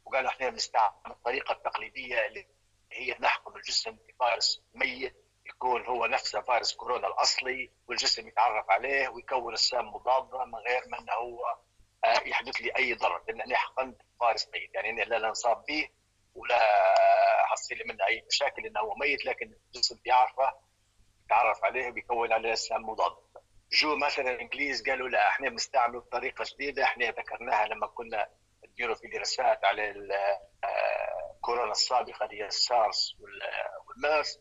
وقالوا 0.06 0.30
إحنا 0.30 0.50
بنستعمل 0.50 0.94
الطريقة 1.08 1.52
التقليدية 1.52 2.26
اللي 2.26 2.48
هي 2.92 3.16
نحقن 3.20 3.56
الجسم 3.56 3.92
بفيروس 3.92 4.62
ميت 4.74 5.16
يكون 5.46 5.86
هو 5.86 6.06
نفسه 6.06 6.42
فيروس 6.42 6.74
كورونا 6.76 7.08
الأصلي 7.08 7.72
والجسم 7.88 8.28
يتعرف 8.28 8.70
عليه 8.70 9.10
ويكون 9.10 9.54
أجسام 9.54 9.88
مضادة 9.88 10.46
من 10.46 10.56
غير 10.56 10.82
ما 10.88 11.00
إنه 11.00 11.14
هو 11.14 11.46
آه، 12.06 12.28
يحدث 12.28 12.56
لي 12.62 12.76
أي 12.78 12.94
ضرر. 12.94 13.24
لأن 13.28 13.42
أنا 13.42 13.56
حقنت 13.56 14.02
فيروس 14.20 14.48
ميت. 14.54 14.76
يعني 14.76 14.90
أنا 14.90 15.02
لا 15.04 15.28
انصاب 15.28 15.64
به 15.68 15.90
ولا 16.36 16.60
حصل 17.46 17.76
لي 17.76 17.84
منه 17.86 18.06
أي 18.08 18.26
مشاكل 18.28 18.66
إنه 18.66 18.80
هو 18.80 18.96
ميت 18.96 19.26
لكن 19.26 19.54
الجسم 19.68 20.00
بيعرفه 20.04 20.54
يتعرف 21.26 21.64
عليه 21.64 21.88
وبيكون 21.90 22.34
عليه 22.34 22.52
أجسام 22.52 22.82
مضاد. 22.90 23.12
جو 23.72 23.96
مثلا 23.96 24.32
الانجليز 24.32 24.90
قالوا 24.90 25.10
لا 25.10 25.28
إحنا 25.30 25.50
بنستعملوا 25.50 26.02
طريقة 26.12 26.46
جديدة 26.54 26.84
إحنا 26.84 27.06
ذكرناها 27.06 27.68
لما 27.68 27.88
كنا 27.88 28.28
نديروا 28.70 28.96
في 28.96 29.08
دراسات 29.08 29.66
على 29.66 29.94
الكورونا 31.36 31.72
السابقة 31.72 32.26
اللي 32.26 32.42
هي 32.42 32.46
السارس 32.46 33.16
والميرس 33.88 34.40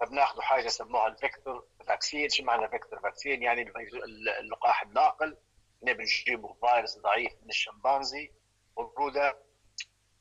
فبناخذوا 0.00 0.42
حاجة 0.42 0.68
سموها 0.68 1.06
ال 1.06 1.15
vector 1.15 1.66
vaccine 1.88 2.28
شو 2.28 2.44
معنى 2.44 2.68
vector 2.68 3.00
vaccine 3.00 3.42
يعني 3.42 3.72
اللقاح 4.40 4.82
الناقل. 4.82 5.36
إحنا 5.78 5.92
بنجيبوا 5.92 6.54
فيروس 6.60 6.98
ضعيف 6.98 7.32
من 7.42 7.48
الشمبانزي. 7.48 8.32
والبروده 8.76 9.38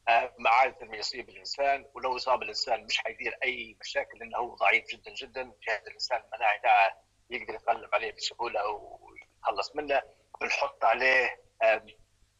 عادة 0.07 0.85
ما 0.85 0.95
يصيب 0.97 1.29
الانسان 1.29 1.85
ولو 1.93 2.15
اصاب 2.15 2.41
الانسان 2.43 2.85
مش 2.85 2.97
حيدير 2.99 3.37
أي 3.43 3.77
مشاكل 3.81 4.19
لأنه 4.19 4.37
هو 4.37 4.55
ضعيف 4.55 4.85
جدا 4.87 5.13
جدا 5.13 5.41
جهاز 5.67 5.87
الإنسان 5.87 6.21
المناعي 6.33 6.59
تاعه 6.59 7.03
يقدر 7.29 7.53
يتغلب 7.53 7.95
عليه 7.95 8.11
بسهولة 8.11 8.61
ويتخلص 8.67 9.75
منه. 9.75 10.01
بنحط 10.41 10.83
عليه 10.85 11.41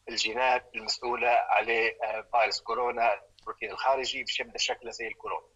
الجينات 0.08 0.70
المسؤولة 0.74 1.28
عليه 1.28 1.98
فيروس 2.32 2.60
كورونا 2.60 3.20
البروتين 3.40 3.70
الخارجي 3.70 4.22
باش 4.24 4.40
يبدأ 4.40 4.58
شكله 4.58 4.90
زي 4.90 5.06
الكورونا. 5.06 5.46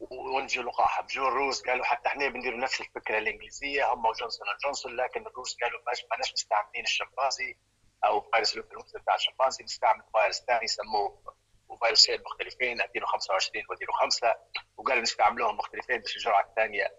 ونجي 0.00 0.60
لقاحة. 0.60 1.02
بجو 1.02 1.28
الروس 1.28 1.62
قالوا 1.62 1.84
حتى 1.84 2.08
إحنا 2.08 2.28
بنديروا 2.28 2.58
نفس 2.58 2.80
الفكرة 2.80 3.18
الإنجليزية 3.18 3.92
هم 3.92 4.06
وجونسون 4.06 4.46
جونسون 4.64 4.96
لكن 4.96 5.26
الروس 5.26 5.56
قالوا 5.62 5.80
ما 6.10 6.16
ناش 6.16 6.32
مستعملين 6.32 6.84
الشمبانزي 6.84 7.56
أو 8.04 8.20
فيروس 8.20 8.56
الانفلونزا 8.56 8.98
بتاع 8.98 9.14
الشمبانزي 9.14 9.64
نستعمل 9.64 10.02
فيروس 10.20 10.40
ثاني 10.40 10.64
يسموه 10.64 11.36
وفيروسين 11.68 12.20
مختلفين 12.22 12.80
أديله 12.80 13.06
25 13.06 13.64
وأديله 13.70 13.92
5 13.92 14.34
وقالوا 14.76 15.02
نستعملوهم 15.02 15.56
مختلفين 15.56 15.98
باش 16.00 16.16
الجرعة 16.16 16.40
الثانية. 16.44 16.94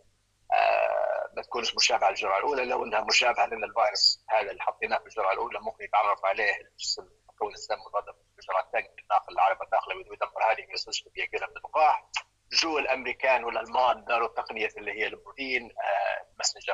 آه 0.54 1.30
ما 1.36 1.42
تكونش 1.42 1.76
مشابهة 1.76 2.10
للجرعة 2.10 2.38
الأولى 2.38 2.66
لو 2.66 2.84
إنها 2.86 3.02
مشابهة 3.02 3.46
لأن 3.46 3.64
الفيروس 3.64 4.26
هذا 4.30 4.52
اللي 4.52 4.62
حطيناه 4.62 4.98
في 4.98 5.06
الجرعة 5.06 5.34
الأولى 5.34 5.60
ممكن 5.60 5.84
يتعرف 5.84 6.26
عليه 6.26 6.52
الجسم 6.62 7.10
مكون 7.30 7.54
الجسم 7.54 7.76
مضاد 7.88 8.04
في 8.16 8.40
الجرعة 8.40 8.64
الثانية 8.66 8.88
داخل 9.10 9.34
العربة 9.34 9.66
الداخلة 9.66 9.96
ويدمر 9.96 10.52
هذه 10.52 10.66
ما 11.06 11.12
بيقلها 11.16 11.48
من 11.48 11.58
اللقاح 11.58 12.06
جوا 12.52 12.78
الأمريكان 12.78 13.44
والألمان 13.44 14.06
داروا 14.06 14.28
تقنية 14.28 14.70
اللي 14.78 14.92
هي 14.92 15.08
البروتين 15.08 15.64
آه 15.64 16.28
messenger 16.38 16.74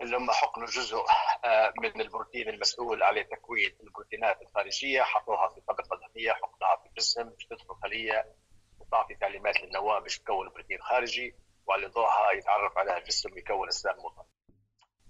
اللي 0.00 0.16
هم 0.16 0.30
حقنوا 0.30 0.66
جزء 0.66 0.96
آه 1.44 1.72
من 1.82 2.00
البروتين 2.00 2.48
المسؤول 2.48 3.02
على 3.02 3.24
تكوين 3.24 3.76
البروتينات 3.82 4.42
الخارجية 4.42 5.02
حطوها 5.02 5.48
في 5.48 5.60
طبقة 5.60 5.96
دهنيه 6.00 6.32
حقنها 6.32 6.76
في 6.82 6.88
الجسم 6.88 7.22
باش 7.22 7.46
تدخل 7.46 7.74
خلية 7.82 8.34
وتعطي 8.80 9.14
تعليمات 9.14 9.60
للنواه 9.60 9.98
باش 9.98 10.18
تكون 10.18 10.48
بروتين 10.48 10.82
خارجي 10.82 11.34
وعلى 11.66 11.86
ضوءها 11.86 12.32
يتعرف 12.32 12.78
على 12.78 12.98
الجسم 12.98 13.32
ويكون 13.32 13.68
السام 13.68 13.94
مضاد. 13.98 14.26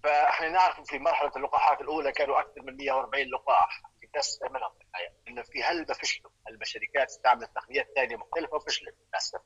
فإحنا 0.03 0.49
نعرف 0.49 0.81
في 0.81 0.99
مرحلة 0.99 1.33
اللقاحات 1.37 1.81
الأولى 1.81 2.13
كانوا 2.13 2.41
أكثر 2.41 2.63
من 2.63 2.77
140 2.77 3.25
لقاح 3.25 3.83
منهم 4.51 4.71
في 4.79 4.85
الحياة 4.85 5.13
إنه 5.29 5.43
في 5.43 5.63
هلبة 5.63 5.95
فشلوا 5.95 6.31
هلبة 6.49 6.65
شركات 6.65 7.09
استعملت 7.09 7.51
تقنيات 7.55 7.87
ثانية 7.97 8.17
مختلفة 8.17 8.57
وفشلت 8.57 8.95
للأسف 9.09 9.41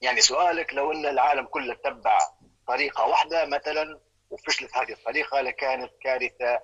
يعني 0.00 0.20
سؤالك 0.20 0.74
لو 0.74 0.92
إن 0.92 1.06
العالم 1.06 1.46
كله 1.46 1.74
تبع 1.74 2.18
طريقة 2.66 3.06
واحدة 3.06 3.46
مثلا 3.46 4.00
وفشلت 4.32 4.76
هذه 4.76 4.92
الطريقة 4.92 5.40
لكانت 5.40 5.92
كارثة 6.02 6.60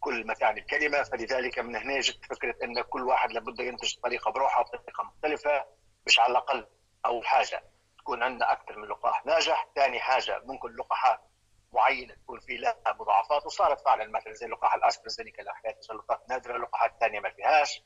كل 0.00 0.26
ما 0.26 0.34
تعني 0.34 0.60
الكلمة 0.60 1.02
فلذلك 1.02 1.58
من 1.58 1.76
هنا 1.76 2.00
جت 2.00 2.24
فكرة 2.24 2.54
أن 2.64 2.82
كل 2.82 3.02
واحد 3.02 3.32
لابد 3.32 3.60
ينتج 3.60 3.94
طريقه 4.02 4.30
بروحها 4.30 4.62
بطريقة 4.62 5.02
مختلفة 5.04 5.64
مش 6.06 6.18
على 6.18 6.30
الأقل 6.30 6.66
اول 7.06 7.26
حاجة. 7.26 7.62
تكون 7.98 8.22
عندنا 8.22 8.52
أكثر 8.52 8.78
من 8.78 8.88
لقاح 8.88 9.26
ناجح، 9.26 9.68
ثاني 9.74 10.00
حاجة 10.00 10.40
ممكن 10.44 10.76
لقاحات 10.76 11.20
معينة 11.72 12.14
تكون 12.14 12.40
في 12.40 12.56
لها 12.56 12.76
مضاعفات 13.00 13.46
وصارت 13.46 13.80
فعلا 13.80 14.10
مثلا 14.10 14.32
زي 14.32 14.46
لقاح 14.46 14.74
الاسبرزينيكا 14.74 15.40
اللي 15.40 15.54
حكيت 15.54 15.78
تسلطات 15.78 16.22
نادرة 16.28 16.58
لقاحات 16.58 16.92
ثانية 17.00 17.20
ما 17.20 17.30
فيهاش. 17.30 17.82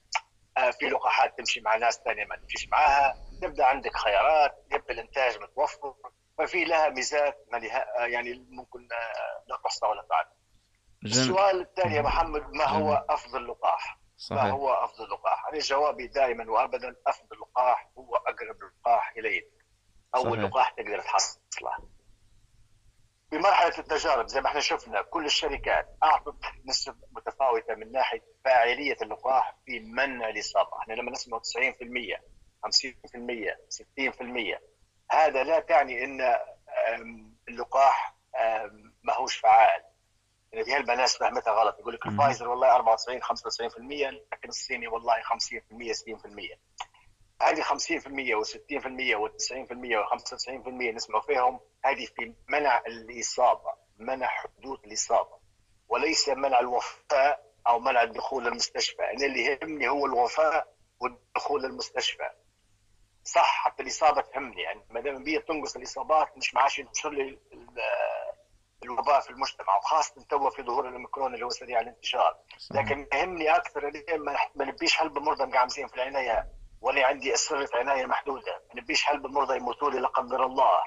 آه، 0.56 0.70
في 0.70 0.84
لقاحات 0.88 1.38
تمشي 1.38 1.60
مع 1.60 1.76
ناس 1.76 2.00
ثانية 2.04 2.24
ما 2.24 2.36
تمشيش 2.36 2.68
معاها. 2.68 3.14
تبدأ 3.42 3.64
عندك 3.64 3.96
خيارات 3.96 4.64
يبقى 4.72 4.94
الإنتاج 4.94 5.38
متوفر. 5.38 5.94
ففي 6.40 6.64
لها 6.64 6.88
ميزات 6.88 7.46
ما 7.52 7.58
لها 7.58 8.04
آه، 8.04 8.06
يعني 8.06 8.46
ممكن 8.50 8.88
آه، 8.92 9.44
لا 9.48 9.60
تحصى 9.64 9.86
ولا 9.86 10.06
تعد 10.10 10.26
السؤال 11.04 11.60
الثاني 11.60 11.94
يا 11.94 12.02
محمد 12.02 12.52
ما 12.52 12.64
هو 12.64 13.04
أفضل 13.10 13.48
لقاح؟ 13.48 14.00
صحيح. 14.16 14.42
ما 14.44 14.50
هو 14.50 14.70
أفضل 14.72 15.04
لقاح؟ 15.10 15.46
أنا 15.46 15.58
جوابي 15.58 16.06
دائما 16.06 16.50
وابدا 16.50 16.96
أفضل 17.06 17.36
لقاح 17.40 17.90
هو 17.98 18.16
أقرب 18.16 18.56
لقاح 18.62 19.12
اليك 19.16 19.50
أول 20.14 20.32
صحيح. 20.32 20.44
لقاح 20.44 20.70
تقدر 20.70 21.00
تحصله 21.00 21.90
بمرحلة 23.32 23.78
التجارب 23.78 24.26
زي 24.26 24.40
ما 24.40 24.46
إحنا 24.46 24.60
شفنا 24.60 25.02
كل 25.02 25.26
الشركات 25.26 25.96
أعطت 26.02 26.34
نسب 26.64 26.96
متفاوتة 27.10 27.74
من 27.74 27.92
ناحية 27.92 28.24
فاعلية 28.44 28.96
اللقاح 29.02 29.56
في 29.66 29.80
منع 29.80 30.28
الاصابه، 30.28 30.78
إحنا 30.78 30.94
لما 30.94 31.10
نسمع 31.10 31.38
90% 31.38 32.22
50% 32.62 33.56
60% 33.68 34.69
هذا 35.10 35.42
لا 35.42 35.60
تعني 35.60 36.04
إن 36.04 36.36
اللقاح 37.48 38.14
ماهوش 39.02 39.36
فعال. 39.36 39.82
يعني 40.52 40.64
في 40.64 40.74
هلبة 40.74 40.94
ناس 40.94 41.16
فهمتها 41.16 41.52
غلط. 41.52 41.78
يقول 41.78 41.94
لك 41.94 42.06
الفايزر 42.06 42.48
والله 42.48 42.74
94 42.74 43.22
95% 43.22 44.20
لكن 44.32 44.48
الصيني 44.48 44.88
والله 44.88 45.14
50% 45.22 45.22
60% 45.92 46.58
هذه 47.42 47.62
50% 47.62 47.64
و60% 47.64 49.16
و90% 49.16 49.72
و95% 49.72 50.68
نسمع 50.68 51.20
فيهم. 51.20 51.60
هذه 51.84 52.06
في 52.06 52.34
منع 52.48 52.82
الإصابة 52.86 53.74
منع 53.98 54.26
حدوث 54.26 54.84
الإصابة 54.84 55.40
وليس 55.88 56.28
منع 56.28 56.60
الوفاة 56.60 57.38
أو 57.66 57.78
منع 57.78 58.02
الدخول 58.02 58.44
للمستشفى. 58.44 59.02
أنا 59.02 59.26
اللي 59.26 59.44
يهمني 59.44 59.88
هو 59.88 60.06
الوفاة 60.06 60.64
والدخول 61.00 61.62
للمستشفى. 61.62 62.30
صح 63.24 63.64
حتى 63.64 63.82
الإصابة 63.82 64.20
تهمني 64.20 64.62
يعني 64.62 64.84
ما 64.90 65.00
دام 65.00 65.24
بي 65.24 65.38
تنقص 65.38 65.76
الإصابات 65.76 66.38
مش 66.38 66.54
معاش 66.54 66.78
ينتشر 66.78 67.10
لي 67.10 67.38
الوباء 68.82 69.20
في 69.20 69.30
المجتمع. 69.30 69.76
وخاصة 69.76 70.24
تو 70.30 70.50
في 70.50 70.62
ظهور 70.62 70.88
الأوميكرون 70.88 71.34
اللي 71.34 71.44
هو 71.46 71.50
سريع 71.50 71.80
الانتشار. 71.80 72.36
لكن 72.70 73.08
يهمني 73.12 73.56
أكثر 73.56 73.92
ما 74.54 74.64
نبيش 74.64 74.96
حل 74.96 75.08
بمرضى 75.08 75.44
مقعمزين 75.46 75.88
في 75.88 75.94
العناية 75.94 76.46
ولا 76.80 77.06
عندي 77.06 77.34
أسرة 77.34 77.68
عناية 77.78 78.06
محدودة. 78.06 78.62
ما 78.74 78.80
نبيش 78.80 79.04
حل 79.04 79.18
بالمرضى 79.20 79.56
يموتوا 79.56 79.90
لي 79.90 80.00
لا 80.00 80.08
قدر 80.08 80.46
الله. 80.46 80.80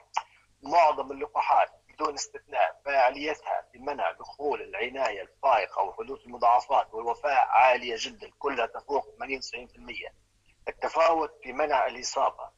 معظم 0.63 1.11
اللقاحات 1.11 1.69
بدون 1.89 2.13
استثناء 2.13 2.81
فعاليتها 2.85 3.67
في 3.71 3.79
منع 3.79 4.11
دخول 4.11 4.61
العناية 4.61 5.21
الفائقة 5.21 5.83
وحدوث 5.83 6.25
المضاعفات 6.25 6.93
والوفاة 6.93 7.35
عالية 7.49 7.95
جدا 7.99 8.31
كلها 8.39 8.65
تفوق 8.65 9.05
80 9.19 9.39
90% 9.41 10.13
التفاوت 10.67 11.39
في 11.43 11.53
منع 11.53 11.87
الإصابة. 11.87 12.49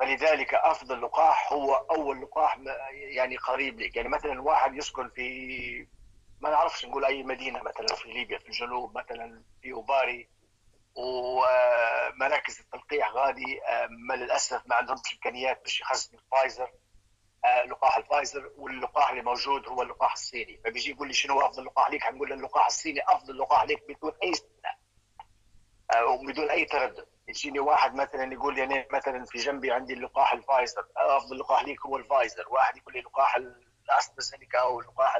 فلذلك 0.00 0.54
أفضل 0.54 1.02
لقاح 1.02 1.52
هو 1.52 1.74
أول 1.74 2.22
لقاح 2.22 2.58
يعني 2.92 3.36
قريب 3.36 3.80
لك 3.80 3.96
يعني 3.96 4.08
مثلا 4.08 4.42
واحد 4.42 4.74
يسكن 4.76 5.10
في 5.10 5.86
ما 6.40 6.50
نعرفش 6.50 6.84
نقول 6.86 7.04
أي 7.04 7.22
مدينة 7.22 7.62
مثلا 7.62 7.96
في 7.96 8.08
ليبيا 8.12 8.38
في 8.38 8.46
الجنوب 8.48 8.98
مثلا 8.98 9.42
في 9.62 9.72
أوباري. 9.72 10.28
ومراكز 10.96 12.60
التلقيح 12.60 13.10
غادي. 13.12 13.60
ما 14.08 14.14
للأسف 14.14 14.62
ما 14.66 14.74
عندهمش 14.74 15.12
إمكانيات 15.14 15.62
باش 15.62 15.80
يخزنوا 15.80 16.20
الفايزر 16.20 16.70
آه، 17.44 17.64
لقاح 17.64 17.96
الفايزر. 17.96 18.50
واللقاح 18.56 19.10
اللي 19.10 19.22
موجود 19.22 19.68
هو 19.68 19.82
اللقاح 19.82 20.12
الصيني. 20.12 20.60
فبيجي 20.64 20.90
يقول 20.90 21.08
لي 21.08 21.14
شنو 21.14 21.40
أفضل 21.40 21.64
لقاح 21.64 21.90
ليك؟ 21.90 22.02
حنقول 22.02 22.28
له 22.28 22.34
اللقاح 22.34 22.66
الصيني 22.66 23.00
أفضل 23.08 23.38
لقاح 23.38 23.62
ليك 23.64 23.82
بدون 23.88 24.12
أي 24.22 24.30
استثناء 24.30 24.78
آه، 25.94 26.04
وبدون 26.06 26.50
أي 26.50 26.64
تردد. 26.64 27.06
يجيني 27.28 27.58
واحد 27.58 27.94
مثلا 27.94 28.32
يقول 28.32 28.54
لي 28.54 28.64
أنا 28.64 28.86
مثلا 28.92 29.24
في 29.24 29.38
جنبي 29.38 29.72
عندي 29.72 29.92
اللقاح 29.92 30.32
الفايزر 30.32 30.86
أفضل 30.96 31.38
لقاح 31.38 31.64
ليك 31.64 31.86
هو 31.86 31.96
الفايزر 31.96 32.48
واحد 32.50 32.76
يقول 32.76 32.94
لي 32.94 33.00
لقاح 33.00 33.36
الأسترازينيكا 33.36 34.58
أو 34.58 34.80
اللقاح 34.80 35.18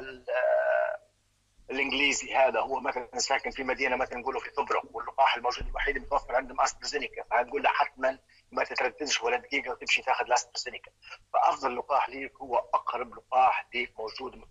الإنجليزي 1.71 2.35
هذا 2.35 2.59
هو 2.59 2.79
مثلا 2.79 3.09
ساكن 3.17 3.51
في 3.51 3.63
مدينة 3.63 3.95
مثلا 3.95 4.17
نقوله 4.17 4.39
في 4.39 4.49
طبرق 4.49 4.83
واللقاح 4.91 5.35
الموجود 5.35 5.67
الوحيد 5.67 5.95
المتوفر 5.95 6.35
عندهم 6.35 6.61
أسترازينيكا 6.61 7.23
فهتقول 7.23 7.63
له 7.63 7.69
حتما 7.69 8.19
ما 8.51 8.63
تترددش 8.63 9.23
ولا 9.23 9.37
دقيقة 9.37 9.71
وتمشي 9.71 10.01
تاخذ 10.01 10.25
الأسترازينيكا. 10.25 10.91
فأفضل 11.33 11.77
لقاح 11.77 12.09
ليك 12.09 12.35
هو 12.41 12.57
أقرب 12.57 13.15
لقاح 13.15 13.67
ليك 13.73 13.93
موجود 13.99 14.43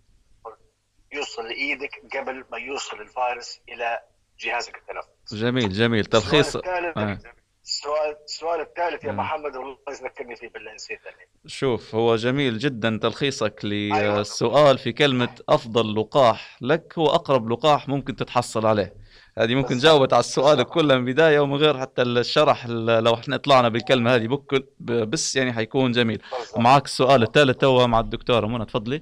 يوصل 1.11 1.47
لإيدك 1.47 2.01
قبل 2.17 2.45
ما 2.51 2.57
يوصل 2.57 3.01
الفيروس 3.01 3.61
إلى 3.69 4.01
جهازك 4.39 4.75
التنفس 4.77 5.33
جميل 5.33 5.69
جميل. 5.69 6.05
تلخيص 6.05 6.55
آه. 6.55 7.19
السؤال 7.63 8.15
السؤال 8.25 8.61
الثالث 8.61 9.03
يا 9.03 9.11
مم. 9.11 9.17
محمد 9.17 9.55
والله 9.55 9.77
ذكرني 10.03 10.35
فيه 10.35 10.49
بالله 10.49 10.73
نسيت. 10.73 10.99
شوف 11.45 11.95
هو 11.95 12.15
جميل 12.15 12.57
جدا 12.57 12.99
تلخيصك 13.01 13.65
أيوة. 13.65 14.17
للسؤال 14.17 14.77
في 14.77 14.91
كلمة 14.91 15.29
أفضل 15.49 15.95
لقاح 15.95 16.57
لك 16.61 16.93
هو 16.97 17.05
أقرب 17.07 17.49
لقاح 17.51 17.89
ممكن 17.89 18.15
تتحصل 18.15 18.65
عليه 18.65 18.93
هذه 19.37 19.55
ممكن. 19.55 19.77
جاوبت 19.77 20.13
على 20.13 20.19
السؤال 20.19 20.63
كله 20.63 20.97
من 20.97 21.05
بداية 21.05 21.39
ومن 21.39 21.55
غير 21.55 21.79
حتى 21.79 22.01
الشرح 22.01 22.65
ال- 22.65 23.03
لو 23.03 23.13
إحنا 23.13 23.37
طلعنا 23.37 23.69
بالكلمة 23.69 24.15
هذه 24.15 24.27
بكل 24.27 24.63
بس 24.79 25.35
يعني 25.35 25.53
حيكون 25.53 25.91
جميل. 25.91 26.21
معك 26.57 26.85
السؤال 26.85 27.23
الثالث 27.23 27.57
توا 27.57 27.85
مع 27.85 27.99
الدكتورة 27.99 28.47
منى 28.47 28.65
تفضلي 28.65 29.01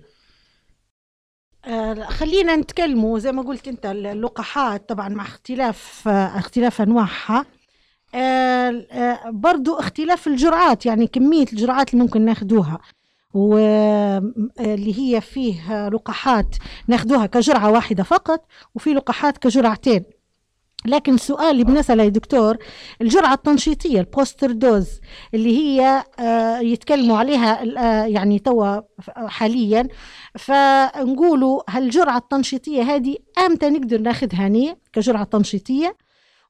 آه، 1.66 1.94
خلينا 1.94 2.56
نتكلموا 2.56 3.20
زي 3.20 3.32
ما 3.32 3.42
قلت 3.42 3.68
أنت 3.68 3.86
اللقاحات 3.86 4.90
طبعا 4.90 5.10
مع 5.10 5.24
اختلاف 5.26 6.08
اختلاف 6.08 6.82
أنواعها 6.82 7.46
برضو 9.30 9.76
اختلاف 9.80 10.28
الجرعات 10.28 10.86
يعني 10.86 11.08
كمية 11.08 11.46
الجرعات 11.54 11.94
اللي 11.94 12.04
ممكن 12.04 12.22
ناخدوها 12.22 12.80
واللي 13.34 15.00
هي 15.00 15.22
فيه 15.22 15.90
لقاحات 15.90 16.56
ناخدوها 16.88 17.26
كجرعة 17.26 17.72
واحدة 17.72 18.04
فقط 18.04 18.46
وفي 18.76 18.94
لقاحات 18.94 19.38
كجرعتين. 19.38 20.04
لكن 20.86 21.14
السؤال 21.14 21.52
اللي 21.52 21.64
بنسأله 21.64 22.04
يا 22.04 22.10
دكتور 22.10 22.58
الجرعة 23.02 23.34
التنشيطية 23.34 24.00
ال 24.00 24.06
booster 24.06 24.52
dose 24.52 24.88
اللي 25.34 25.58
هي 25.58 26.04
آه، 26.20 26.60
يتكلموا 26.60 27.18
عليها 27.18 27.64
آه، 27.78 28.06
يعني 28.06 28.40
توا 28.40 28.82
حاليا 29.16 29.88
فنقولوا 30.40 31.62
هالجرعة 31.70 32.18
التنشيطية 32.18 32.84
هذه 32.84 33.16
أمتى 33.46 33.70
نقدر 33.70 34.02
ناخذها 34.02 34.48
هني 34.48 34.78
كجرعة 34.94 35.24
تنشيطية؟ 35.24 35.98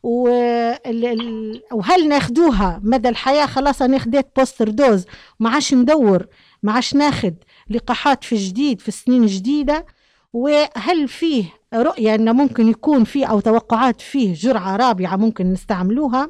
وهل 0.04 2.08
ناخدوها؟ 2.08 2.80
مدى 2.84 3.10
الحياة؟ 3.10 3.46
خلاص 3.46 3.82
أنا 3.82 4.00
خديت 4.00 4.28
booster 4.36 4.70
dose. 4.70 5.06
ما 5.40 5.50
عادش 5.50 5.74
ندور 5.74 6.28
ما 6.64 6.72
عادش 6.72 6.94
ناخد 6.94 7.36
لقاحات 7.70 8.24
في 8.24 8.36
جديد 8.36 8.82
في 8.82 8.88
السنين 8.88 9.24
الجديدة 9.24 9.86
وهل 10.34 11.08
فيه 11.08 11.46
رؤية 11.74 12.16
أنه 12.16 12.32
ممكن 12.34 12.68
يكون 12.70 13.04
فيه 13.04 13.26
أو 13.26 13.40
توقعات 13.40 14.02
فيه 14.02 14.34
جرعة 14.34 14.76
رابعة 14.76 15.16
ممكن 15.16 15.54
نستعملوها؟ 15.54 16.30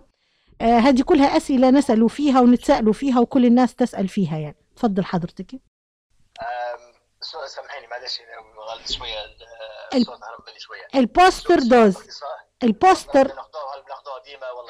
آه 0.61 0.79
هذه 0.79 1.01
كلها 1.01 1.37
أسئلة 1.37 1.69
نسألوا 1.69 2.07
فيها 2.07 2.41
ونتسألوا 2.41 2.93
فيها 2.93 3.19
وكل 3.19 3.45
الناس 3.45 3.75
تسأل 3.75 4.07
فيها 4.07 4.37
يعني. 4.37 4.55
تفضل 4.75 5.05
حضرتك. 5.05 5.51
سامحيني 7.47 7.87
معلش 7.87 8.19
غلط 8.71 8.91
شوية. 8.91 9.25
ال- 9.25 9.43
ال- 9.93 9.99
الصوت 10.01 10.17
شوية. 10.57 10.99
ال 11.01 11.09
booster 11.09 11.59
dose. 11.59 11.95
ال 12.63 12.71
booster. 12.71 13.31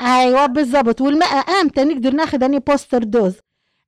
أيوه 0.01 0.45
بالضبط. 0.45 1.01
والماء 1.01 1.49
إمتى 1.61 1.83
نقدر 1.83 2.11
ناخذ 2.11 2.43
أني 2.43 2.59
booster 2.59 3.03
dose. 3.03 3.39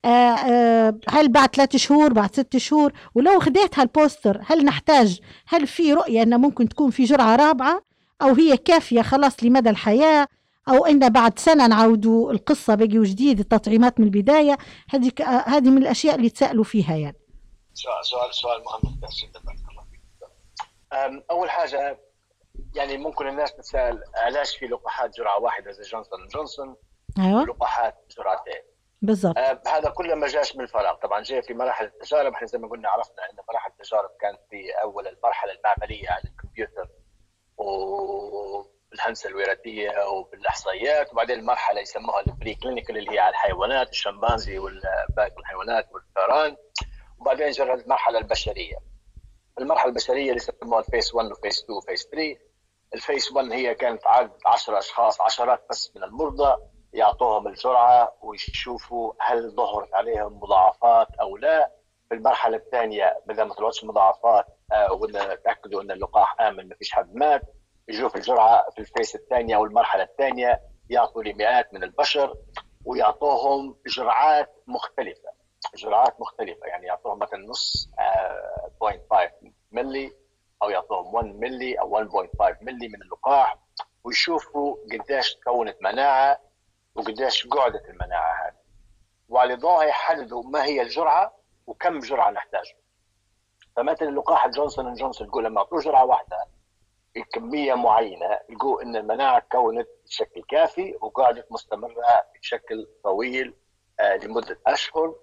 آه 0.06 0.08
آه 0.08 1.00
هل 1.10 1.32
بعد 1.32 1.56
ثلاث 1.56 1.76
شهور 1.76 2.14
بعد 2.14 2.34
ست 2.34 2.58
شهور؟ 2.58 2.94
ولو 3.16 3.40
خديت 3.40 3.80
هال 3.80 3.93
booster 3.93 4.42
هل 4.46 4.66
نحتاج؟ 4.66 5.20
هل 5.48 5.68
في 5.68 5.94
رؤية 5.94 6.24
أنه 6.24 6.38
ممكن 6.38 6.70
تكون 6.70 6.92
في 6.92 7.04
جرعة 7.04 7.36
رابعة؟ 7.36 7.84
أو 8.22 8.34
هي 8.34 8.58
كافية 8.58 9.02
خلاص 9.02 9.44
لمدى 9.44 9.70
الحياة؟ 9.70 10.28
أو 10.70 10.86
إن 10.86 11.10
بعد 11.10 11.40
سنة 11.40 11.68
نعودوا 11.68 12.32
القصة 12.32 12.76
من 12.76 12.98
جديد 12.98 13.40
التطعيمات 13.40 14.00
من 14.00 14.06
البداية؟ 14.06 14.58
هذه 14.90 15.12
آه، 15.22 15.24
هذه 15.24 15.70
من 15.70 15.78
الأشياء 15.78 16.16
اللي 16.16 16.30
تسألوا 16.30 16.64
فيها 16.64 16.96
يعني. 16.96 17.18
سؤال 17.74 18.06
سؤال 18.06 18.36
سؤال 18.36 18.64
مهم. 18.64 19.00
جدا 19.24 19.40
بارك 19.40 19.58
الله 21.72 21.98
يعني 22.76 22.98
ممكن 22.98 23.28
الناس 23.28 23.54
تتساءل 23.54 24.04
علاش 24.16 24.58
في 24.58 24.66
لقاحات 24.68 25.18
جرعة 25.18 25.40
واحدة 25.40 25.72
زي 25.72 25.84
جونسون 25.84 26.28
جونسون 26.28 26.76
أيوة. 27.20 27.42
ولقاحات 27.42 27.96
جرعتين 28.18 28.62
بالضبط. 29.02 29.38
أم، 29.38 29.60
هذا 29.68 29.90
كله 29.90 30.16
ما 30.16 30.28
جاش 30.28 30.56
من 30.56 30.62
الفراغ. 30.64 30.96
طبعا 30.96 31.22
جاي 31.22 31.42
في 31.42 31.54
مراحل 31.54 31.86
التجارب. 31.86 32.34
إحنا 32.34 32.48
زي 32.48 32.58
ما 32.58 32.68
قلنا 32.68 32.90
عرفنا 32.90 33.30
إن 33.32 33.36
مراحل 33.50 33.72
التجارب 33.72 34.10
كانت 34.22 34.40
في 34.50 34.72
أول 34.84 35.08
المرحلة 35.08 35.52
المعملية 35.52 36.10
على 36.10 36.24
الكمبيوتر 36.24 36.88
وبالهندسه 37.58 39.30
الوراثية 39.30 40.06
وبالأحصائيات. 40.08 41.14
وبعدين 41.14 41.40
المرحلة 41.40 41.82
يسموها 41.82 42.20
ال 42.28 42.56
pre-clinical 42.56 42.98
اللي 42.98 43.12
هي 43.12 43.20
على 43.20 43.30
الحيوانات 43.30 43.90
الشمبانزي 43.90 44.60
وباقي 44.60 45.36
الحيوانات 45.40 45.90
والفئران 45.92 46.58
وبعدين 47.20 47.50
جرى 47.52 47.74
المرحلة 47.74 48.20
البشرية. 48.20 48.78
المرحلة 49.60 49.90
البشرية 49.90 50.30
اللي 50.32 50.36
يسموها 50.36 50.80
الفيس 50.80 51.16
1 51.16 51.32
وفيس 51.32 51.64
2 51.64 51.78
وفيس 51.78 52.08
3 52.12 52.38
الفيس 52.94 53.32
1 53.32 53.52
هي 53.52 53.76
كانت 53.76 54.08
عدد 54.08 54.32
10 54.46 54.78
أشخاص 54.80 55.22
عشرات 55.22 55.66
بس 55.70 55.92
من 55.96 56.04
المرضى 56.04 56.58
يعطوهم 56.94 57.48
الجرعة 57.48 58.16
ويشوفوا 58.22 59.14
هل 59.20 59.52
ظهرت 59.52 59.94
عليهم 59.94 60.40
مضاعفات 60.40 61.08
أو 61.22 61.38
لا. 61.38 61.72
في 62.10 62.16
المرحلة 62.16 62.58
الثانية 62.58 63.20
بدل 63.26 63.44
ما 63.44 63.54
طلعتش 63.54 63.84
مضاعفات 63.84 64.46
آه، 64.72 64.94
وقلنا 64.94 65.36
تاكدوا 65.36 65.82
إن 65.82 65.92
اللقاح 65.92 66.42
آمن 66.42 66.70
ما 66.70 66.76
فيش 66.76 66.92
حد 66.92 67.16
مات. 67.16 67.42
يجوا 67.90 68.10
في 68.10 68.16
الجرعة 68.16 68.70
في 68.76 68.80
ال 68.80 68.86
phase 68.86 69.16
الثانية 69.16 69.56
أو 69.56 69.66
المرحله 69.66 70.04
الثانية 70.04 70.62
يعطوا 70.90 71.24
لمئات 71.24 71.74
من 71.74 71.84
البشر 71.84 72.36
ويعطوهم 72.86 73.76
جرعات 73.88 74.64
مختلفة. 74.68 75.30
جرعات 75.76 76.22
مختلفة. 76.22 76.68
يعني 76.68 76.88
يعطوهم 76.88 77.20
مثلا 77.20 77.40
نص 77.40 77.90
آه، 78.00 78.72
0.5 78.80 79.52
ملي 79.72 80.12
أو 80.64 80.70
يعطوهم 80.70 81.14
1 81.14 81.26
ملي 81.26 81.80
أو 81.80 81.90
1.5 81.90 82.58
ملي 82.62 82.88
من 82.88 83.02
اللقاح 83.02 83.58
ويشوفوا 84.04 84.76
قديش 84.92 85.36
تكونت 85.36 85.78
مناعة 85.82 86.40
وقديش 86.96 87.48
قعدت 87.48 87.86
المناعة 87.90 88.48
هذه. 88.48 88.56
وعلى 89.30 89.56
ضوءها 89.56 89.84
يحددوا 89.84 90.44
ما 90.44 90.64
هي 90.64 90.82
الجرعة 90.82 91.34
وكم 91.68 92.00
جرعة 92.00 92.32
نحتاجها. 92.32 92.76
فمثلا 93.76 94.10
اللقاح 94.10 94.48
جونسون 94.48 94.88
and 94.88 94.98
جونسون 94.98 95.28
يقول 95.28 95.44
لما 95.46 95.60
أعطوه 95.60 95.80
جرعة 95.80 96.06
واحدة 96.06 96.46
بكميه 97.16 97.74
معينة 97.74 98.40
يقول 98.50 98.82
إن 98.82 98.96
المناعة 98.96 99.40
تكونت 99.40 99.88
بشكل 100.06 100.44
كافي 100.50 100.98
وقعدت 101.02 101.52
مستمرة 101.52 102.06
بشكل 102.42 102.88
طويل 103.04 103.54
آه، 104.00 104.16
لمدة 104.16 104.60
أشهر 104.68 105.16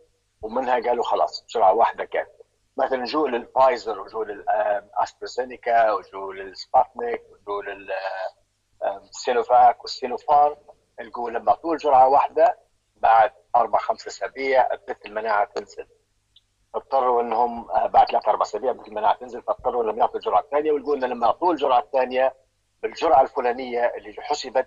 ومنها 0.43 0.75
قالوا 0.75 1.05
خلاص 1.05 1.45
جرعه 1.49 1.75
واحدة 1.75 2.05
كافيه 2.05 2.41
مثلا 2.77 3.05
جوا 3.05 3.27
للفايزر 3.27 4.01
وجوا 4.01 4.23
للاسترازينيكا 4.23 5.93
وجوا 5.93 6.33
للسباتنيك 6.33 7.23
وجوا 7.31 7.63
للسينوفاك 9.03 9.81
والسينوفارم 9.83 10.57
يقول 11.01 11.35
لما 11.35 11.55
عطوه 11.55 11.77
جرعة 11.77 12.09
واحدة 12.09 12.59
بعد 12.97 13.33
أربع 13.57 13.79
خمس 13.79 14.07
أسابيع 14.07 14.75
بدأت 14.75 15.07
المناعة 15.07 15.45
تنزل. 15.45 15.87
اضطروا 16.75 17.23
إنهم 17.23 17.71
آه، 17.71 17.87
بعد 17.87 18.11
ثلاث 18.11 18.29
أربع 18.29 18.43
أسابيع 18.43 18.73
بدأت 18.73 18.89
المناعة 18.89 19.17
تنزل 19.17 19.43
فاضطروا 19.43 19.83
إنهم 19.83 19.99
يعطوا 19.99 20.17
الجرعة 20.17 20.41
الثانية 20.41 20.73
ويقول 20.73 21.05
إن 21.05 21.11
لما 21.11 21.27
يعطوا 21.27 21.53
الجرعه 21.53 21.79
الثانية 21.79 22.35
بالجرعة 22.83 23.23
الفلانية 23.23 23.93
اللي 23.97 24.13
حسبت 24.19 24.67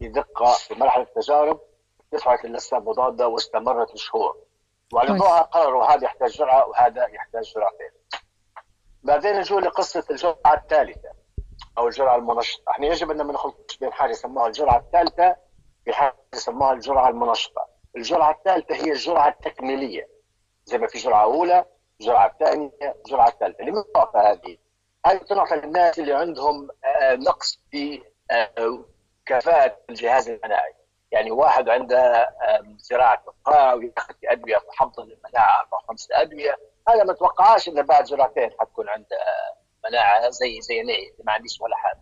بدقة 0.00 0.52
في 0.52 0.74
مرحلة 0.74 1.02
التجارب 1.02 1.60
ارتفعت 2.00 2.44
اللثه 2.44 2.76
المضاده 2.76 3.28
واستمرت 3.28 3.94
لشهور. 3.94 4.36
ضوءها 4.92 5.40
قرروا 5.40 5.84
هذا 5.84 6.04
يحتاج 6.04 6.30
جرعة 6.30 6.68
وهذا 6.68 7.06
يحتاج 7.06 7.52
جرعتين 7.54 7.90
بعدين 9.02 9.38
نجوا 9.38 9.60
لقصة 9.60 10.04
الجرعة 10.10 10.54
الثالثة 10.54 11.12
أو 11.78 11.86
الجرعة 11.88 12.16
المنشطة. 12.16 12.70
إحنا 12.70 12.86
يجب 12.86 13.10
أن 13.10 13.22
ما 13.22 13.32
نخلطش 13.32 13.76
بين 13.76 13.92
حاجة 13.92 14.10
يسموها 14.10 14.46
الجرعة 14.46 14.78
الثالثة 14.78 15.36
بحاجة 15.86 16.16
يسموها 16.34 16.72
الجرعة 16.72 17.08
المنشطة. 17.08 17.68
الجرعة 17.96 18.30
الثالثة 18.30 18.74
هي 18.74 18.92
الجرعة 18.92 19.28
التكميلية. 19.28 20.08
زي 20.64 20.78
ما 20.78 20.86
في 20.86 20.98
جرعة 20.98 21.22
أولى 21.22 21.64
جرعة 22.00 22.36
ثانية 22.40 22.96
جرعة 23.06 23.30
ثالثة. 23.30 23.64
لمن 23.64 23.82
تعطى 23.94 24.18
هذه؟ 24.18 24.58
هذه 25.06 25.16
تنعطى 25.18 25.56
للناس 25.56 25.98
اللي 25.98 26.14
عندهم 26.14 26.68
آه، 26.84 27.14
نقص 27.14 27.60
في 27.70 28.02
آه، 28.30 28.84
كفاءة 29.26 29.78
الجهاز 29.90 30.28
المناعي 30.28 30.74
يعني 31.12 31.30
واحد 31.30 31.68
عنده 31.68 32.28
زراعة 32.78 33.22
نقاع 33.28 33.74
وياخذ 33.74 34.14
أدوية 34.24 34.56
تحضر 34.56 35.02
المناعة 35.02 35.60
أربع 35.60 35.78
خمس 35.88 36.08
أدوية. 36.12 36.56
هذا 36.88 37.04
ما 37.04 37.12
توقعاش 37.12 37.68
انه 37.68 37.82
بعد 37.82 38.04
جرعتين 38.04 38.50
حتكون 38.60 38.88
عنده 38.88 39.16
مناعة 39.88 40.30
زي 40.30 40.60
زي 40.60 40.80
أنا 40.80 40.92
اللي 40.92 41.24
ما 41.24 41.32
عنديش 41.32 41.60
ولا 41.60 41.76
حاجة. 41.76 42.00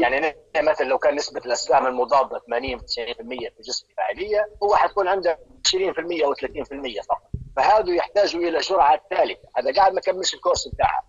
يعني 0.00 0.36
مثلا 0.56 0.86
لو 0.86 0.98
كان 0.98 1.14
نسبة 1.14 1.40
الأسلام 1.46 1.86
المضادة 1.86 2.38
80 2.46 2.80
90% 2.80 2.82
في 2.86 3.62
جسمي 3.62 3.94
فعاليه 3.96 4.50
هو 4.62 4.76
حتكون 4.76 5.08
عنده 5.08 5.38
20% 5.68 6.24
أو 6.24 6.34
30% 6.34 7.02
فقط. 7.08 7.30
فهذا 7.56 7.94
يحتاجوا 7.94 8.40
إلى 8.40 8.58
جرعه 8.58 9.00
ثالثة. 9.10 9.48
هذا 9.56 9.72
قاعد 9.72 9.92
ما 9.92 10.00
كملش 10.00 10.34
الكورس 10.34 10.68
بتاعه. 10.68 11.04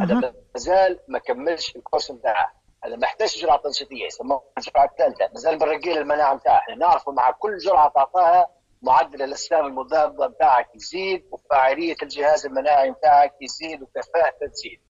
هذا 0.00 0.14
أها. 0.14 0.20
ما 0.20 0.32
زال 0.54 1.00
ما 1.08 1.18
كملش 1.18 1.76
الكورس 1.76 2.12
بتاعه. 2.12 2.52
هذا 2.84 2.96
ما 2.96 3.06
يحتاج 3.06 3.38
جرعة 3.38 3.58
تنشيطية 3.58 4.06
يسموها 4.06 4.42
الجرعه 4.58 4.84
الثالثه 4.84 5.28
ما 5.34 5.40
زال 5.40 5.58
بنرقي 5.58 5.98
المناعه 5.98 6.34
بتاعه 6.36 6.56
إحنا 6.58 6.74
نعرفه 6.74 7.12
مع 7.12 7.30
كل 7.30 7.58
جرعة 7.58 7.88
تعطاها 7.88 8.50
معدل 8.82 9.22
الاسلام 9.22 9.66
المضادة 9.66 10.26
بتاعك 10.26 10.68
يزيد 10.74 11.28
وفاعلية 11.30 11.96
الجهاز 12.02 12.46
المناعي 12.46 12.90
بتاعك 12.90 13.34
يزيد 13.40 13.82
وكفاءته 13.82 14.46
تزيد. 14.52 14.80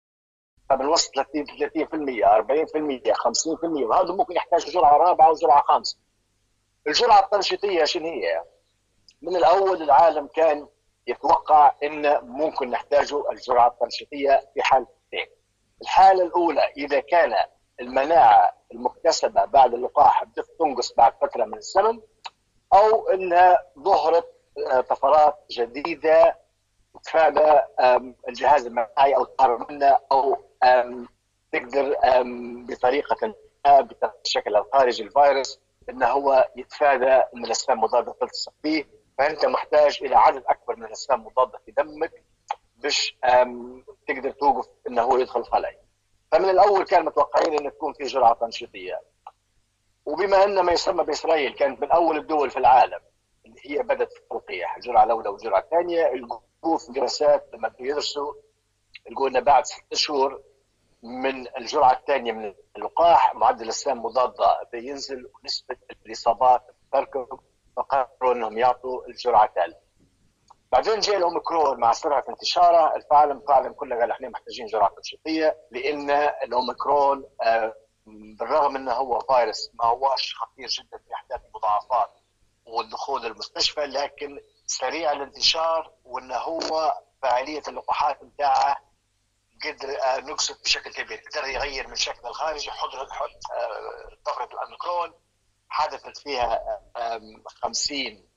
فبنوصل 0.70 1.10
30 1.12 1.46
30% 1.46 2.24
40% 2.24 3.12
50% 3.12 3.64
وهذا 3.64 4.14
ممكن 4.14 4.36
يحتاج 4.36 4.70
جرعة 4.70 4.96
رابعة 4.96 5.30
وجرعة 5.30 5.62
خامسة. 5.62 5.98
الجرعة 6.86 7.20
التنشيطية 7.20 7.84
شنو 7.84 8.06
هي؟ 8.06 8.42
من 9.22 9.36
الأول 9.36 9.82
العالم 9.82 10.26
كان 10.26 10.68
يتوقع 11.06 11.72
إن 11.82 12.20
ممكن 12.24 12.70
نحتاجوا 12.70 13.32
الجرعة 13.32 13.68
التنشيطية 13.68 14.50
في 14.54 14.62
حالتين. 14.62 15.26
الحالة 15.82 16.22
الأولى 16.24 16.72
إذا 16.76 17.00
كان 17.00 17.34
المناعة 17.80 18.52
المكتسبة 18.72 19.44
بعد 19.44 19.74
اللقاح 19.74 20.24
تنقص 20.58 20.92
بعد 20.92 21.12
فترة 21.20 21.44
من 21.44 21.56
الزمن 21.56 22.00
أو 22.74 23.08
إنها 23.08 23.58
ظهرت 23.78 24.26
آه، 24.72 24.80
طفرات 24.80 25.34
جديدة 25.50 26.38
تفادى 27.04 27.60
الجهاز 28.28 28.66
المناعي 28.66 29.16
أو 29.16 29.24
تهرب 29.24 29.72
منه 29.72 29.98
أو 30.12 30.36
تقدر 31.52 31.96
بطريقة 32.68 33.34
بشكل 34.24 34.56
الخارجي 34.56 35.02
الفيروس 35.02 35.60
إنه 35.90 36.06
هو 36.06 36.48
يتفادى 36.56 37.12
ان 37.12 37.44
الأسنان 37.44 37.78
المضادة 37.78 38.12
تلتصق 38.20 38.52
به 38.64 38.84
فأنت 39.18 39.46
محتاج 39.46 39.98
إلى 40.02 40.16
عدد 40.16 40.42
أكبر 40.46 40.76
من 40.76 40.84
الأسنان 40.84 41.20
المضادة 41.20 41.58
في 41.66 41.70
دمك 41.70 42.22
باش 42.76 43.18
تقدر 44.08 44.30
توقف 44.30 44.66
إنه 44.88 45.02
هو 45.02 45.16
يدخل 45.18 45.44
خلايا. 45.44 45.87
فمن 46.32 46.48
الأول 46.50 46.84
كان 46.84 47.04
متوقعين 47.04 47.58
أن 47.58 47.72
تكون 47.72 47.92
في 47.92 48.04
جرعة 48.04 48.34
تنشيطيه 48.34 49.00
وبما 50.06 50.44
أن 50.44 50.60
ما 50.60 50.72
يسمى 50.72 51.04
بإسرائيل 51.04 51.52
كانت 51.54 51.80
من 51.82 51.90
أول 51.90 52.16
الدول 52.16 52.50
في 52.50 52.56
العالم 52.58 53.00
اللي 53.46 53.60
هي 53.64 53.82
بدأت 53.82 54.12
في 54.12 54.18
التلقيح 54.20 54.76
الجرعه 54.76 55.04
الاولى 55.04 55.28
والجرعه 55.28 55.58
الثانية 55.60 56.06
يلقوا 56.06 56.78
في 56.78 56.92
دراسات 56.92 57.48
لما 57.54 57.72
يدرسوا 57.80 58.34
يقولوا 59.10 59.38
إن 59.38 59.44
بعد 59.44 59.64
ست 59.66 59.94
شهور 59.94 60.42
من 61.02 61.56
الجرعة 61.56 61.92
الثانية 61.92 62.32
من 62.32 62.54
اللقاح 62.76 63.34
معدل 63.34 63.68
السام 63.68 64.02
مضاده 64.02 64.68
بينزل 64.72 65.30
ونسبة 65.42 65.76
الإصابات 66.06 66.62
تركب 66.92 67.40
فقرروا 67.76 68.34
إنهم 68.34 68.58
يعطوا 68.58 69.06
الجرعة 69.06 69.44
الثالثة. 69.44 69.87
بعدين 70.72 71.00
جاء 71.00 71.16
الأوميكرون 71.16 71.80
مع 71.80 71.92
سرعة 71.92 72.24
انتشاره. 72.28 72.96
العالم 72.96 73.42
العالم 73.48 73.72
كله 73.72 73.96
قال 74.00 74.10
إحنا 74.10 74.28
محتاجين 74.28 74.66
جرعة 74.66 74.94
تنشيطيه 74.96 75.56
لأن 75.70 76.10
الأوميكرون 76.44 77.24
آه، 77.42 77.74
بالرغم 78.38 78.76
إنه 78.76 78.92
هو 78.92 79.18
فيروس 79.20 79.70
ما 79.74 79.84
هوش 79.84 80.34
خطير 80.34 80.68
جدا 80.68 80.98
في 80.98 81.14
أحداث 81.14 81.40
المضاعفات 81.46 82.10
والدخول 82.66 83.26
المستشفى 83.26 83.80
لكن 83.80 84.40
سريع 84.66 85.12
الانتشار 85.12 85.92
وإنه 86.04 86.36
هو 86.36 86.94
فعالية 87.22 87.62
اللقاحات 87.68 88.24
بتاعه 88.24 88.76
قدر 89.64 90.02
آه، 90.02 90.18
نقصت 90.20 90.64
بشكل 90.64 90.92
كبير. 90.92 91.22
قدر 91.32 91.46
يغير 91.46 91.88
من 91.88 91.94
شكل 91.94 92.28
الخارجي 92.28 92.70
حضر 92.70 93.04
طفره 94.26 94.44
آه، 94.44 94.48
الأوميكرون 94.52 95.14
حدثت 95.68 96.18
فيها 96.18 96.60
50 97.62 98.28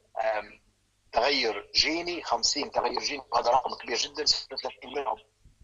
تغير 1.11 1.71
جيني 1.75 2.23
50 2.23 2.71
تغير 2.71 2.99
جيني 2.99 3.23
وهذا 3.31 3.49
رقم 3.51 3.75
كبير 3.75 3.97
جدا 3.97 4.25
36 4.25 4.93
منهم 4.93 5.17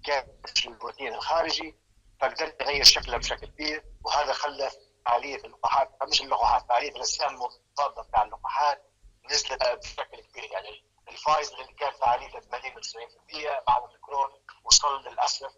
كان 0.06 0.28
البروتين 0.68 1.14
الخارجي 1.14 1.76
فقدر 2.22 2.54
يغير 2.62 2.84
شكله 2.84 3.18
بشكل 3.18 3.46
كبير 3.48 3.84
وهذا 4.06 4.34
خلى 4.34 4.72
فعاليه 5.06 5.36
اللقاحات 5.36 5.90
مش 6.10 6.22
اللقاحات 6.22 6.66
فعاليه 6.70 6.90
الأجسام 6.92 7.30
المضاده 7.30 8.02
بتاع 8.10 8.24
اللقاحات 8.24 8.84
نزلت 9.32 9.64
بشكل 9.64 10.22
كبير. 10.22 10.44
يعني 10.52 10.84
الفايزر 11.10 11.62
اللي 11.62 11.74
كان 11.74 11.92
فعاليته 11.92 12.40
80 12.40 12.62
90% 12.62 13.64
بعد 13.68 13.84
الاوميكرون 13.84 14.30
وصل 14.64 15.02
للأسف 15.08 15.52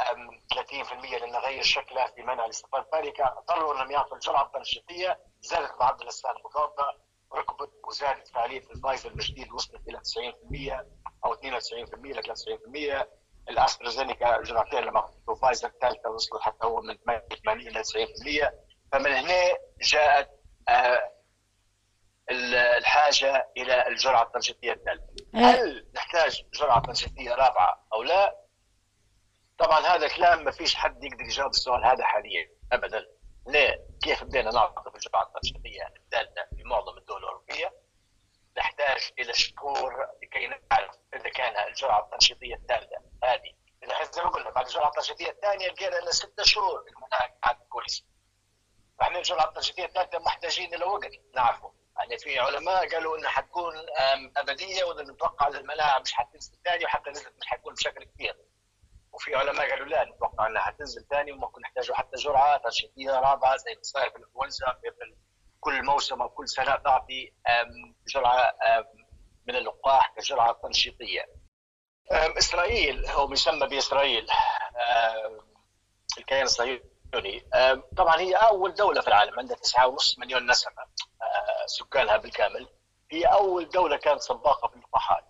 30% 0.00 0.94
لأنه 1.10 1.38
غير 1.38 1.62
شكله 1.62 2.06
في 2.06 2.22
منطقة 2.22 2.44
الاستقبال 2.44 2.84
فذلك 2.92 3.20
أضطروا 3.20 3.74
أنهم 3.74 3.90
يعطوا 3.90 4.14
الجرعه 4.16 4.42
التنشيطيه 4.46 5.20
زادت 5.40 5.72
معدل 5.80 6.02
الأجسام 6.02 6.36
المضادة 6.36 7.03
ركبت 7.34 7.70
وزادت 7.88 8.28
فعالية 8.28 8.62
الفايزر 8.70 9.10
الجديد 9.10 9.52
وصلت 9.52 9.88
إلى 9.88 9.98
90% 9.98 10.84
أو 11.24 11.34
92% 11.34 11.38
ل 12.06 12.22
93% 13.02 13.06
الأسترازينيكا 13.48 14.36
الجرعتين 14.36 14.80
لما 14.80 15.08
فايزر 15.42 15.68
الثالثه 15.68 16.10
وصلت 16.10 16.42
حتى 16.42 16.66
هو 16.66 16.80
من 16.80 16.96
80 17.44 17.60
إلى 17.60 17.82
90% 17.84 18.52
فمن 18.92 19.12
هنا 19.12 19.56
جاءت 19.82 20.28
آه، 20.68 21.14
الحاجة 22.78 23.50
إلى 23.56 23.88
الجرعة 23.88 24.22
التنشيطية 24.22 24.72
الثالثة. 24.72 25.06
إيه. 25.34 25.40
هل 25.40 25.86
نحتاج 25.94 26.42
جرعة 26.54 26.82
تنشيطية 26.82 27.30
رابعة 27.30 27.86
أو 27.94 28.02
لا؟ 28.02 28.36
طبعا 29.58 29.80
هذا 29.80 30.08
كلام 30.08 30.44
ما 30.44 30.50
فيش 30.50 30.74
حد 30.74 31.04
يقدر 31.04 31.24
يجاوب 31.24 31.50
السؤال 31.50 31.84
هذا 31.84 32.04
حاليا 32.04 32.48
ابدا. 32.72 33.04
ليه؟ 33.46 33.86
كيف 34.02 34.24
بدينا 34.24 34.50
نعطي 34.50 34.90
الجرعه 34.94 35.22
التنشيطيه 35.22 35.92
الثالثه 35.96 36.44
في 36.56 36.64
معظم 36.64 36.98
الدول 36.98 37.18
الأوروبية؟ 37.18 37.72
نحتاج 38.58 39.12
إلى 39.18 39.32
شهور 39.34 40.06
لكي 40.22 40.46
نعرف 40.46 40.94
إذا 41.14 41.28
كان 41.28 41.68
الجرعه 41.68 42.04
التنشيطيه 42.04 42.54
الثالثه 42.54 42.96
هذه 43.24 43.54
اذا 43.82 44.10
زي 44.12 44.22
ما 44.22 44.28
قلنا 44.28 44.50
بعد 44.50 44.66
الجرعه 44.66 44.88
التنشيطيه 44.88 45.30
الثانية 45.30 45.68
لقينا 45.68 45.96
لنا 45.96 46.10
ست 46.10 46.42
شهور 46.42 46.84
المناعه 46.88 47.38
كانت 47.44 47.68
كويسة. 47.68 48.04
فاحنا 48.98 49.18
الجرعه 49.18 49.48
التنشيطيه 49.48 49.84
الثالثه 49.84 50.18
محتاجين 50.18 50.74
إلى 50.74 50.84
وقت 50.84 51.10
نعرفه 51.34 51.72
يعني 51.98 52.18
في 52.18 52.38
علماء 52.38 52.88
قالوا 52.94 53.18
إنها 53.18 53.30
حتكون 53.30 53.74
أبدية 54.36 54.84
وان 54.84 55.10
نتوقع 55.10 55.48
المناعه 55.48 55.98
مش 55.98 56.12
حتنزل 56.12 56.58
ثاني 56.64 56.84
وحتى 56.84 57.10
نزلت 57.10 57.34
مش 57.40 57.46
حتكون 57.46 57.74
بشكل 57.74 58.04
كبير 58.04 58.36
وفي 59.14 59.34
علماء 59.34 59.70
قالوا 59.70 59.86
لا 59.86 60.04
نتوقع 60.04 60.46
إنها 60.46 60.62
حتنزل 60.62 61.06
ثاني 61.10 61.32
وممكن 61.32 61.60
نحتاجوا 61.60 61.94
حتى 61.96 62.16
جرعة 62.16 62.56
تنشيطيه 62.56 63.10
رابعة 63.10 63.56
زي 63.56 63.74
ما 63.74 63.82
صاير 63.82 64.10
في 64.10 64.16
الانفلونزا 64.16 64.66
كل 65.60 65.84
موسم 65.84 66.22
أو 66.22 66.28
كل 66.28 66.48
سنة 66.48 66.76
تعطي 66.76 67.32
جرعة 68.14 68.54
من 69.46 69.56
اللقاح 69.56 70.14
كجرعة 70.16 70.52
تنشيطية. 70.62 71.26
إسرائيل 72.12 73.06
هو 73.06 73.32
يسمى 73.32 73.66
بإسرائيل 73.66 74.26
الكيان 76.18 76.42
الصهيوني. 76.42 77.48
طبعا 77.96 78.20
هي 78.20 78.34
أول 78.34 78.74
دولة 78.74 79.00
في 79.00 79.08
العالم 79.08 79.38
عندها 79.38 79.56
9.5 79.56 80.18
مليون 80.18 80.50
نسمة 80.50 80.82
آه، 81.22 81.66
سكانها 81.66 82.16
بالكامل. 82.16 82.68
هي 83.10 83.24
أول 83.24 83.68
دولة 83.68 83.96
كانت 83.96 84.20
سباقه 84.20 84.68
في 84.68 84.76
اللقاحات. 84.76 85.24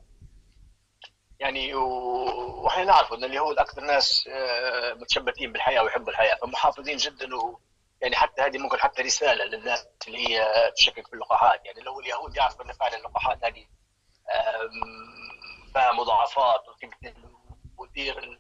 يعني 1.45 1.75
وإحنا 1.75 2.85
نعرف 2.85 3.13
إن 3.13 3.25
اليهود 3.25 3.59
أكثر 3.59 3.81
ناس 3.81 4.29
آه، 4.29 4.95
متشبثين 4.95 5.53
بالحياة 5.53 5.83
ويحبوا 5.83 6.11
الحياة 6.11 6.35
فمحافظين 6.35 6.97
جدا 6.97 7.37
و 7.37 7.59
يعني 8.01 8.17
حتى 8.17 8.43
هذه 8.43 8.59
ممكن 8.59 8.79
حتى 8.79 9.03
رسالة 9.03 9.45
للناس 9.45 9.87
اللي 10.09 10.29
هي 10.29 10.73
تشكك 10.77 11.07
في 11.07 11.13
اللقاحات 11.13 11.65
يعني 11.65 11.81
لو 11.81 12.01
اليهود 12.01 12.37
يعرفوا 12.37 12.65
إن 12.65 12.73
فعلا 12.73 12.97
اللقاحات 12.97 13.45
هذه 13.45 13.67
فيها 15.73 15.93
مضاعفات 15.93 16.61
وتدير 17.79 18.39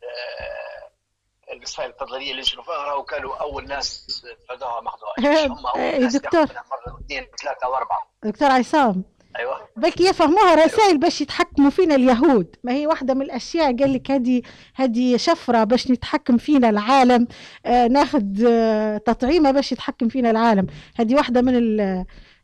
الوسائل 1.52 1.90
التضليلية 1.90 2.30
اللي 2.32 2.44
شنوها 2.44 2.94
وكانوا 2.94 3.36
أول 3.36 3.68
ناس 3.68 4.06
فدوها 4.48 4.80
ما 4.80 4.90
هم 5.46 5.66
أول 5.66 5.80
إيه، 5.80 5.98
ناس 5.98 6.16
دكتور. 6.16 6.40
مرة 6.40 7.00
اثنين 7.06 7.26
ثلاثة 7.42 7.68
وأربعة. 7.68 8.06
دكتور 8.22 8.50
عصام. 8.50 9.04
أيوه. 9.38 9.56
بك 9.76 10.00
يفهموها 10.00 10.54
رسائل 10.54 10.98
باش 10.98 11.20
يتحكموا 11.20 11.70
فينا 11.70 11.94
اليهود. 11.94 12.56
ما 12.64 12.72
هي 12.72 12.86
واحدة 12.86 13.14
من 13.14 13.22
الأشياء 13.22 13.76
قال 13.76 13.92
لك 13.92 14.10
هذه 14.10 14.42
هذه 14.74 15.16
شفرة 15.16 15.64
باش 15.64 15.90
نتحكم 15.90 16.36
فينا 16.36 16.70
العالم. 16.70 17.26
آه 17.66 17.86
ناخذ 17.86 18.44
آه 18.46 18.98
تطعيمة 18.98 19.50
باش 19.50 19.72
يتحكم 19.72 20.08
فينا 20.08 20.30
العالم. 20.30 20.66
هذه 20.96 21.14
واحدة 21.14 21.42
من 21.42 21.54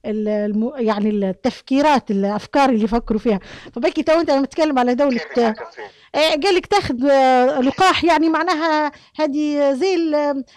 الم... 0.05 0.73
يعني 0.77 1.11
التفكيرات 1.11 2.11
الأفكار 2.11 2.69
اللي 2.69 2.85
يفكروا 2.85 3.21
فيها. 3.21 3.41
فبكي 3.75 4.03
تو 4.03 4.21
أنت 4.21 4.31
لما 4.31 4.47
تتكلم 4.47 4.79
على 4.79 4.95
دولة 4.95 5.21
إيه، 6.15 6.41
قال 6.41 6.55
لك 6.55 6.67
تاخذ 6.67 7.11
آه، 7.11 7.61
لقاح 7.61 8.05
يعني 8.05 8.29
معناها 8.29 8.93
هذه 9.17 9.73
زي 9.73 10.15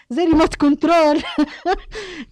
زي 0.10 0.26
ريموت 0.26 0.56
كنترول. 0.56 1.24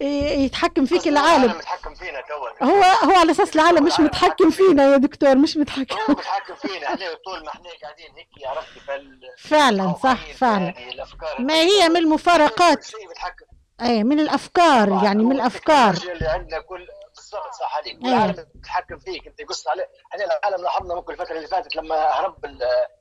يتحكم 0.44 0.86
فيك 0.86 1.08
العالم. 1.08 1.52
متحكم 1.52 1.94
فينا 1.94 2.20
تو. 2.20 2.66
هو 2.66 2.82
هو 2.82 3.16
على 3.16 3.30
أساس 3.30 3.56
العالم 3.56 3.84
مش 3.84 4.00
متحكم 4.00 4.50
فينا 4.50 4.92
يا 4.92 4.96
دكتور 4.96 5.36
مش 5.36 5.56
متحكم. 5.56 5.96
هو 5.96 6.14
متحكم 6.14 6.54
فينا. 6.54 6.86
إحنا 6.86 7.06
طول 7.24 7.44
ما 7.44 7.48
إحنا 7.48 7.68
قاعدين 7.82 8.06
هيك 8.16 8.46
عرفتي 8.46 8.80
فال 8.80 9.20
فعلا 9.38 9.94
صح 10.02 10.26
فعلا. 10.34 10.74
ما 11.38 11.54
هي 11.54 11.88
من 11.88 11.96
المفارقات. 11.96 12.86
اي 13.82 14.04
من 14.04 14.20
الأفكار 14.20 15.04
يعني 15.04 15.24
من 15.24 15.32
الأفكار. 15.32 15.94
اللي 15.94 16.26
عندنا 16.26 16.60
كل 16.60 16.86
بالضبط 17.32 17.54
صح 17.54 17.76
عليك 17.76 18.02
والعالم 18.02 18.46
يتحكم 18.54 18.98
فيك 18.98 19.26
أنت 19.26 19.40
يقص 19.40 19.68
عليه 19.68 19.88
إحنا 20.12 20.24
العالم 20.24 20.64
لاحظنا 20.64 20.94
ممكن 20.94 21.12
الفترة 21.12 21.36
اللي 21.36 21.46
فاتت 21.46 21.76
لما 21.76 21.94
هرب 21.94 22.34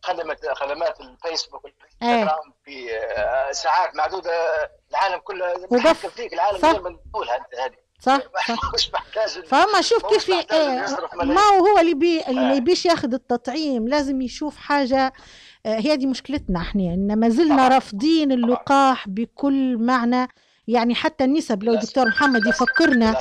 خدمت 0.01 0.47
خدمات 0.53 0.99
الفيسبوك 1.01 1.63
والإنستغرام 1.63 2.53
في 2.65 2.97
آه، 2.97 3.51
ساعات 3.51 3.95
معدودة 3.95 4.32
العالم 4.91 5.17
كله 5.17 5.51
يتحكم 5.51 6.09
فيك 6.09 6.34
العالم 6.34 6.57
غير 6.57 6.82
ما 6.82 6.97
تقولها 7.11 7.36
انت 7.36 7.55
هذه. 7.55 7.91
صح 8.01 8.19
مش 8.73 8.91
محتاج 8.93 9.45
فما 9.45 9.82
شوف 9.82 10.05
كيف 10.05 10.29
إيه 10.29 10.86
ما 11.13 11.41
هو 11.41 11.79
اللي 11.79 11.93
بي 11.93 12.21
اللي 12.27 12.41
ما 12.41 12.53
يبيش 12.53 12.86
ياخذ 12.86 13.13
التطعيم 13.13 13.88
لازم 13.88 14.21
يشوف 14.21 14.57
حاجة 14.57 15.13
آه، 15.65 15.79
هي 15.79 15.97
دي 15.97 16.05
مشكلتنا 16.05 16.59
إحنا 16.59 16.84
إن 16.84 17.19
ما 17.19 17.29
زلنا 17.29 17.67
رافضين 17.67 18.32
اللقاح 18.32 19.07
بكل 19.07 19.77
معنى 19.77 20.27
يعني 20.67 20.95
حتى 20.95 21.23
النسب 21.23 21.63
لو 21.63 21.75
دكتور 21.75 22.07
محمد 22.07 22.45
يفكرنا 22.45 23.19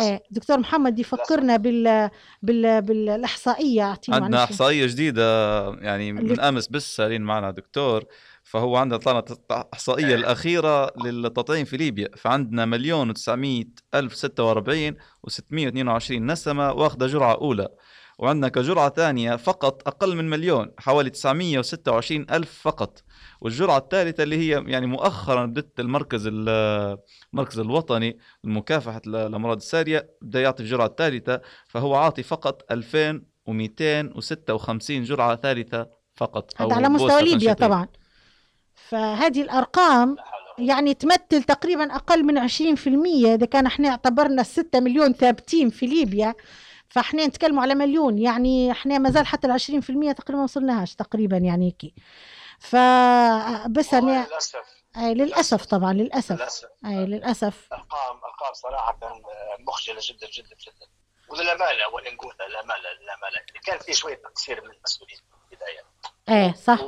إيه 0.00 0.22
دكتور 0.30 0.58
محمد 0.58 0.98
يفكرنا 0.98 1.56
بال 1.56 2.10
بال 2.42 2.82
بالأحصائية 2.82 3.82
اعطينا 3.82 4.16
عندنا. 4.16 4.44
أحصائية 4.44 4.86
جديدة 4.86 5.62
يعني 5.74 6.12
من 6.12 6.40
أمس 6.40 6.68
بس 6.68 6.96
سالين 6.96 7.22
معنا 7.22 7.50
دكتور 7.50 8.04
فهو 8.44 8.76
عندنا 8.76 8.98
طلعت 8.98 9.30
الاحصائيه 9.30 10.06
إيه. 10.06 10.14
الأخيرة 10.14 10.90
للتطعيم 11.04 11.64
في 11.64 11.76
ليبيا 11.76 12.08
فعندنا 12.16 12.64
مليون 12.64 13.14
و900 13.14 13.66
ألف 13.94 14.14
46 14.14 14.96
و622 15.26 16.10
نسمة 16.10 16.72
واخذه 16.72 17.06
جرعة 17.06 17.34
أولى 17.34 17.68
وعندنا 18.18 18.48
كجرعة 18.48 18.90
ثانية 18.90 19.36
فقط 19.36 19.88
أقل 19.88 20.16
من 20.16 20.30
مليون 20.30 20.70
حوالي 20.78 21.10
926 21.10 22.26
ألف 22.30 22.60
فقط. 22.62 23.02
والجرعة 23.40 23.78
الثالثة 23.78 24.22
اللي 24.22 24.36
هي 24.36 24.64
يعني 24.66 24.86
مؤخرا 24.86 25.46
بدت 25.46 25.80
المركز 25.80 26.26
ال- 26.26 26.98
المركز 27.32 27.58
الوطني 27.58 28.18
لمكافحه 28.44 29.00
الامراض 29.06 29.56
السارية 29.56 30.10
بدأ 30.22 30.40
يعطي 30.40 30.62
الجرعه 30.62 30.86
الثالثة 30.86 31.40
فهو 31.68 31.94
عاطي 31.94 32.22
فقط 32.22 32.62
2256 32.70 35.02
جرعة 35.02 35.36
ثالثة 35.36 35.86
فقط 36.16 36.62
هذا 36.62 36.74
على 36.74 36.88
مستوى 36.88 37.22
ليبيا. 37.22 37.52
طبعا. 37.52 37.88
فهذه 38.74 39.42
ولا 39.42 40.16
يعني 40.58 40.94
تمثل 40.94 41.42
تقريبا 41.42 41.94
أقل 41.94 42.24
من 42.24 42.48
20% 42.48 43.34
إذا 43.34 43.46
كان 43.46 43.66
إحنا 43.66 43.88
اعتبرنا 43.88 44.40
الستة 44.40 44.80
مليون 44.80 45.12
ثابتين 45.12 45.70
في 45.70 45.86
ليبيا. 45.86 46.34
فاحنا 46.92 47.26
نتكلموا 47.26 47.62
على 47.62 47.74
مليون 47.74 48.18
يعني 48.18 48.72
إحنا 48.72 48.98
ما 48.98 49.10
زال 49.10 49.26
حتى 49.26 49.46
ال 49.46 49.52
20% 49.52 50.12
تقريبا 50.12 50.38
ما 50.38 50.44
وصلناش 50.44 50.94
تقريبا 50.94 51.36
يعني 51.36 51.66
هيك 51.66 51.94
فبس 52.58 53.94
قوة. 53.94 53.98
أنا 53.98 54.26
للأسف. 54.26 54.64
أي 54.96 55.14
للأسف 55.14 55.64
طبعا 55.66 55.92
للأسف. 55.92 56.32
للأسف. 56.32 56.68
أي 56.86 57.06
للأسف. 57.06 57.68
ارقام 57.72 58.16
ارقام 58.16 58.52
صراحة 58.52 58.98
مخجلة 59.68 60.00
جدا 60.02 60.26
جدا 60.26 60.56
جدا. 60.66 60.86
وللامانه 61.28 61.88
وأنا 61.92 62.10
نقولها 62.10 62.48
للامانه 62.48 62.88
للامانه 63.00 63.40
كان 63.64 63.78
في 63.78 63.92
شوية 63.92 64.14
تقصير 64.14 64.64
من 64.64 64.70
المسؤولين 64.70 65.16
في 65.16 65.52
البداية. 65.52 65.80
إيه 66.28 66.52
صح. 66.54 66.80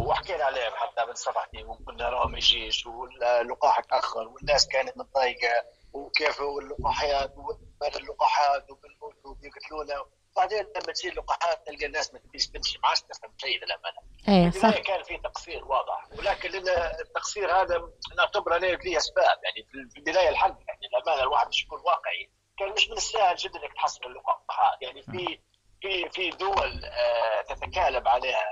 وحكينا 0.00 0.44
عليهم 0.44 0.72
حتى 0.74 1.06
من 1.08 1.14
صفحتي 1.14 1.64
وقلنا 1.64 2.08
راهم 2.08 2.30
ما 2.30 2.38
يجيش 2.38 2.86
واللقاح 2.86 3.80
تاخر 3.80 4.28
والناس 4.28 4.68
كانت 4.68 4.98
متضايقة. 4.98 5.64
وكيف 5.92 6.40
اللقاحات 6.40 7.34
ومال 7.36 7.96
اللقاحات 7.96 8.70
وبنموت 8.70 9.16
وبيقتلونا 9.24 10.04
بعدين 10.36 10.58
لما 10.58 10.92
تصير 10.92 11.14
لقاحات 11.14 11.66
تلقى 11.66 11.86
الناس 11.86 12.14
ما 12.14 12.18
تبيش 12.18 12.46
تمشي 12.46 12.78
ما 12.82 12.88
عادش 12.88 13.00
تفهم 13.00 13.32
شيء 13.36 13.58
للامانه 13.64 13.98
إيه 14.28 14.50
صح. 14.60 14.78
كان 14.78 15.02
في 15.02 15.18
تقصير 15.18 15.64
واضح. 15.64 16.08
ولكن 16.18 16.68
التقصير 17.00 17.52
هذا 17.62 17.90
نعتبره 18.16 18.56
ليه 18.58 18.96
أسباب. 18.96 19.38
يعني 19.44 19.68
في 19.70 19.98
البداية 19.98 20.28
الحل 20.28 20.50
يعني 20.50 20.80
الامانه 20.92 21.22
الواحد 21.22 21.48
مش 21.48 21.62
يكون 21.64 21.78
واقعي 21.80 22.30
كان 22.58 22.72
مش 22.72 22.88
من 22.90 22.96
السهل 22.96 23.36
جدا 23.36 23.62
إنك 23.64 23.74
تحصل 23.74 24.00
اللقاحات. 24.06 24.82
يعني 24.82 25.02
في 25.02 25.40
في 25.80 26.08
في 26.08 26.30
دول 26.30 26.84
آه، 26.84 27.42
تتكالب 27.42 28.08
عليها 28.08 28.44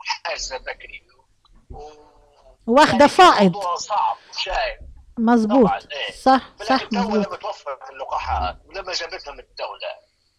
وحاجزه 0.00 0.58
بكري 0.58 1.06
واخدة 2.66 2.98
يعني 2.98 3.08
فائض. 3.08 3.56
صعب 3.74 4.16
وشايف 4.30 4.78
طبعاً، 5.66 5.80
إيه. 5.92 6.12
صح 6.12 6.50
صح 6.64 6.82
مزبوط 6.92 7.26
لما 7.26 7.36
توفرت 7.36 7.90
اللقاحات 7.90 8.56
ولما 8.66 8.92
جابتهم 8.92 9.38
الدولة. 9.40 9.88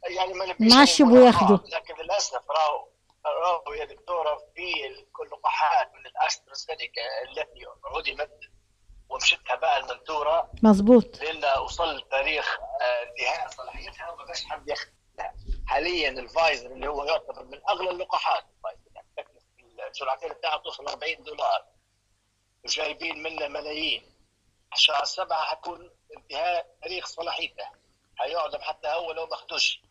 يعني 0.09 0.33
ما 0.33 0.45
نبيش 0.45 0.73
ما 1.01 1.07
أرقام، 1.07 1.25
ياخدوا. 1.25 1.57
لكن 1.57 1.93
للأسف 2.03 2.41
راهو 2.51 2.87
راهو 3.25 3.73
يا 3.73 3.85
دكتورة 3.85 4.37
في 4.55 4.73
اللقاحات 5.25 5.91
من 5.93 6.05
الأسترازينيكا 6.05 7.01
التي 7.29 7.65
عدمت 7.85 8.39
ومشت 9.09 9.55
هباء 9.55 9.77
منثورا 9.77 10.51
مزبوط 10.63 11.21
لأن 11.21 11.59
وصل 11.61 12.01
تاريخ 12.11 12.57
آه، 12.81 13.03
انتهاء 13.03 13.47
صلاحيتها. 13.49 14.11
وما 14.11 14.23
بقاش 14.23 14.45
حد 14.45 14.67
ياخذها 14.69 15.33
حاليا 15.67 16.09
الفايزر 16.09 16.71
اللي 16.71 16.87
هو 16.87 17.03
يعتبر 17.03 17.43
من 17.43 17.59
أغلى 17.69 17.89
اللقاحات 17.89 18.43
الفايزر. 18.57 18.81
يعني 18.95 19.87
الجرعتين 19.87 20.29
بتاعها 20.29 20.57
توصل 20.57 20.87
40 20.87 21.23
دولار. 21.23 21.65
وجايبين 22.65 23.23
منه 23.23 23.47
ملايين. 23.47 24.03
شهر 24.75 25.03
سبعة 25.05 25.41
حتكون 25.43 25.89
انتهاء 26.17 26.65
تاريخ 26.83 27.05
صلاحيته. 27.05 27.65
حيعدم 28.15 28.61
حتى 28.61 28.87
هو 28.87 29.11
لو 29.11 29.25
ما 29.25 29.33
اخدوش 29.33 29.81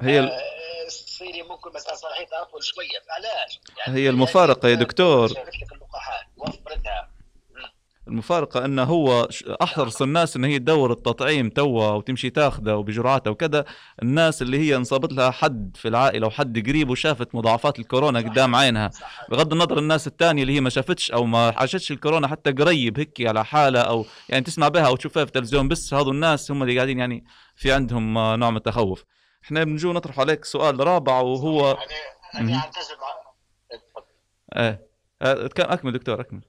هي 0.00 0.18
ال- 0.18 0.30
آه، 0.30 0.86
الصيني 0.86 1.42
ممكن 1.42 1.72
مثلا 1.72 1.94
صلاحيتها 1.94 2.42
أطول 2.42 2.64
شوية. 2.64 3.00
فعلاش؟ 3.08 3.60
هي 3.82 4.08
المفارقة 4.08 4.68
يا 4.68 4.74
دكتور. 4.74 5.28
لك 5.30 5.72
اللقاحات. 5.72 6.26
وفرتها. 6.36 7.10
المفارقة 8.08 8.64
أنه 8.64 8.82
هو 8.82 9.28
أحرص 9.62 10.02
الناس 10.02 10.36
إن 10.36 10.44
هي 10.44 10.58
تدور 10.58 10.92
التطعيم 10.92 11.48
توا 11.50 11.88
وتمشي 11.90 12.30
تاخذه 12.30 12.74
وبجرعاتها 12.74 13.30
وكذا. 13.30 13.64
الناس 14.02 14.42
اللي 14.42 14.58
هي 14.58 14.76
انصابت 14.76 15.12
لها 15.12 15.30
حد 15.30 15.76
في 15.80 15.88
العائلة 15.88 16.26
وحد 16.26 16.68
قريب 16.68 16.90
وشافت 16.90 17.34
مضاعفات 17.34 17.78
الكورونا 17.78 18.18
قدام 18.18 18.54
عينها. 18.56 18.90
بغض 19.30 19.52
النظر 19.52 19.78
الناس 19.78 20.06
الثانية 20.06 20.42
اللي 20.42 20.54
هي 20.56 20.60
ما 20.60 20.70
شافتش 20.70 21.10
أو 21.10 21.24
ما 21.24 21.54
عاشتش 21.56 21.92
الكورونا 21.92 22.28
حتى 22.28 22.52
قريب 22.52 22.98
هيك 22.98 23.26
على 23.26 23.44
حالة 23.44 23.80
أو 23.80 24.04
يعني 24.28 24.44
تسمع 24.44 24.68
بها 24.68 24.86
أو 24.86 24.96
تشوفها 24.96 25.24
في 25.24 25.28
التلفزيون 25.28 25.68
بس 25.68 25.94
هذو 25.94 26.10
الناس 26.10 26.50
هم 26.50 26.62
اللي 26.62 26.76
قاعدين 26.76 26.98
يعني 26.98 27.24
في 27.56 27.72
عندهم 27.72 28.14
نوع 28.34 28.50
من 28.50 28.56
التخوف. 28.56 29.04
إحنا 29.44 29.64
بنجو 29.64 29.92
نطرح 29.92 30.20
عليك 30.20 30.44
سؤال 30.44 30.80
رابع 30.86 31.20
وهو 31.20 31.66
يعني 31.68 31.78
مهم. 32.34 32.48
يعني 32.48 32.62
عن 32.62 32.70
تجربه 32.70 33.08
اتفضل. 33.72 34.04
إيه. 34.56 34.88
كم- 35.48 35.72
أكمل 35.72 35.92
دكتور 35.92 36.20
أكمل. 36.20 36.40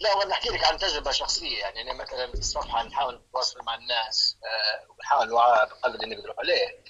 لا 0.00 0.14
وأنا 0.14 0.32
أحكي 0.32 0.48
لك 0.48 0.64
عن 0.64 0.78
تجربة 0.78 1.10
شخصية. 1.10 1.58
يعني 1.60 1.80
أنا 1.82 1.92
مثلا 1.92 2.26
في 2.26 2.38
الصفحه 2.38 2.82
نحاول 2.82 3.14
نتواصل 3.28 3.62
مع 3.64 3.74
الناس 3.74 4.36
آه، 4.44 4.86
ونحاول 4.92 5.28
نوعى 5.28 5.66
بقدر 5.66 5.94
اللي 5.94 6.16
نقدر 6.16 6.34
عليه. 6.38 6.84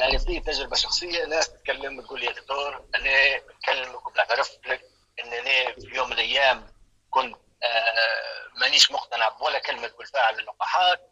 يعني 0.00 0.18
في 0.18 0.40
تجربة 0.40 0.76
شخصية 0.76 1.24
ناس 1.24 1.52
تتكلم 1.52 2.00
تقول 2.00 2.24
يا 2.24 2.32
دكتور 2.32 2.84
أنا 2.94 3.38
بكلمك 3.38 4.06
وبعترف 4.06 4.58
لك 4.66 4.82
إن 5.24 5.32
أنا 5.32 5.74
في 5.74 5.90
يوم 5.94 6.06
من 6.06 6.12
الأيام 6.12 6.72
كنت 7.10 7.36
آه، 7.62 8.58
مانيش 8.60 8.90
مقتنع 8.92 9.28
بولا 9.28 9.58
كلمة 9.58 9.90
بالفعل 9.98 10.38
اللقاحات 10.38 11.10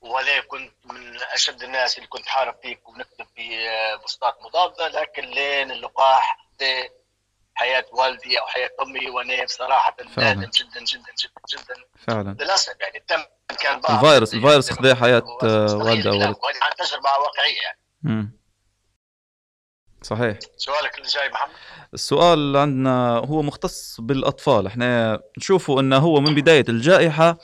ولا 0.00 0.40
كنت 0.40 0.72
من 0.84 1.22
أشد 1.22 1.62
الناس 1.62 1.96
اللي 1.96 2.08
كنت 2.08 2.26
حارب 2.26 2.58
فيك 2.62 2.88
ونكتب 2.88 3.26
في 3.36 3.68
آه، 3.70 3.94
بوستات 3.94 4.42
مضادة 4.42 4.88
لكن 4.88 5.22
لين 5.22 5.70
اللقاح 5.70 6.38
حياة 7.54 7.84
والدي 7.92 8.38
أو 8.40 8.46
حياة 8.46 8.70
أمي 8.82 9.10
وأنا 9.10 9.44
بصراحة. 9.44 9.96
نادم 10.16 10.40
جدا 10.40 10.84
جدا 10.84 11.12
جدا 11.22 11.62
جدا. 11.62 11.74
فعلا. 12.06 12.36
للأسف 12.40 12.74
يعني 12.80 12.98
التم 12.98 13.22
كان 13.62 13.80
ضعف 13.80 14.04
الفيروس 14.04 14.34
الفيروس 14.34 14.70
خذ 14.72 14.94
حياة 14.94 15.18
هو 15.20 15.38
آه، 15.42 15.64
مستحيل 15.64 16.08
والده 16.08 16.10
أو 16.10 16.34
عن 16.62 16.70
تجربة 16.78 17.10
واقعية. 17.22 17.62
يعني 17.64 17.78
مم. 18.02 18.38
صحيح. 20.02 20.38
سؤالك 20.56 20.98
اللي 20.98 21.08
جاي 21.08 21.28
محمد؟ 21.28 21.54
السؤال 21.94 22.56
عندنا 22.56 23.16
هو 23.18 23.42
مختص 23.42 24.00
بالأطفال. 24.00 24.66
إحنا 24.66 25.20
نشوفوا 25.38 25.80
أنه 25.80 25.98
هو 25.98 26.20
من 26.20 26.34
بداية 26.34 26.64
الجائحة 26.68 27.38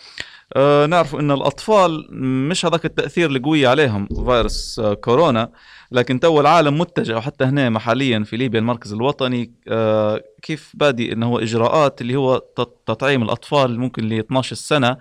آه 0.56 0.86
نعرفوا 0.86 1.20
أن 1.20 1.30
الأطفال 1.30 2.06
مش 2.48 2.66
هذاك 2.66 2.84
التأثير 2.84 3.30
القوي 3.30 3.66
عليهم 3.66 4.06
فيروس 4.06 4.78
آه 4.78 4.94
كورونا 4.94 5.52
لكن 5.92 6.20
تو 6.20 6.40
العالم 6.40 6.78
متجه 6.78 7.16
وحتى 7.16 7.44
هنا 7.44 7.68
محليا 7.70 8.24
في 8.24 8.36
ليبيا 8.36 8.60
المركز 8.60 8.92
الوطني 8.92 9.54
آه 9.68 10.22
كيف 10.42 10.72
بادي 10.74 11.12
أنه 11.12 11.26
هو 11.28 11.38
إجراءات 11.38 12.00
اللي 12.00 12.16
هو 12.16 12.38
تط- 12.38 12.82
تطعيم 12.86 13.22
الأطفال 13.22 13.78
ممكن 13.80 14.08
ل 14.08 14.18
12 14.18 14.56
سنة 14.56 14.96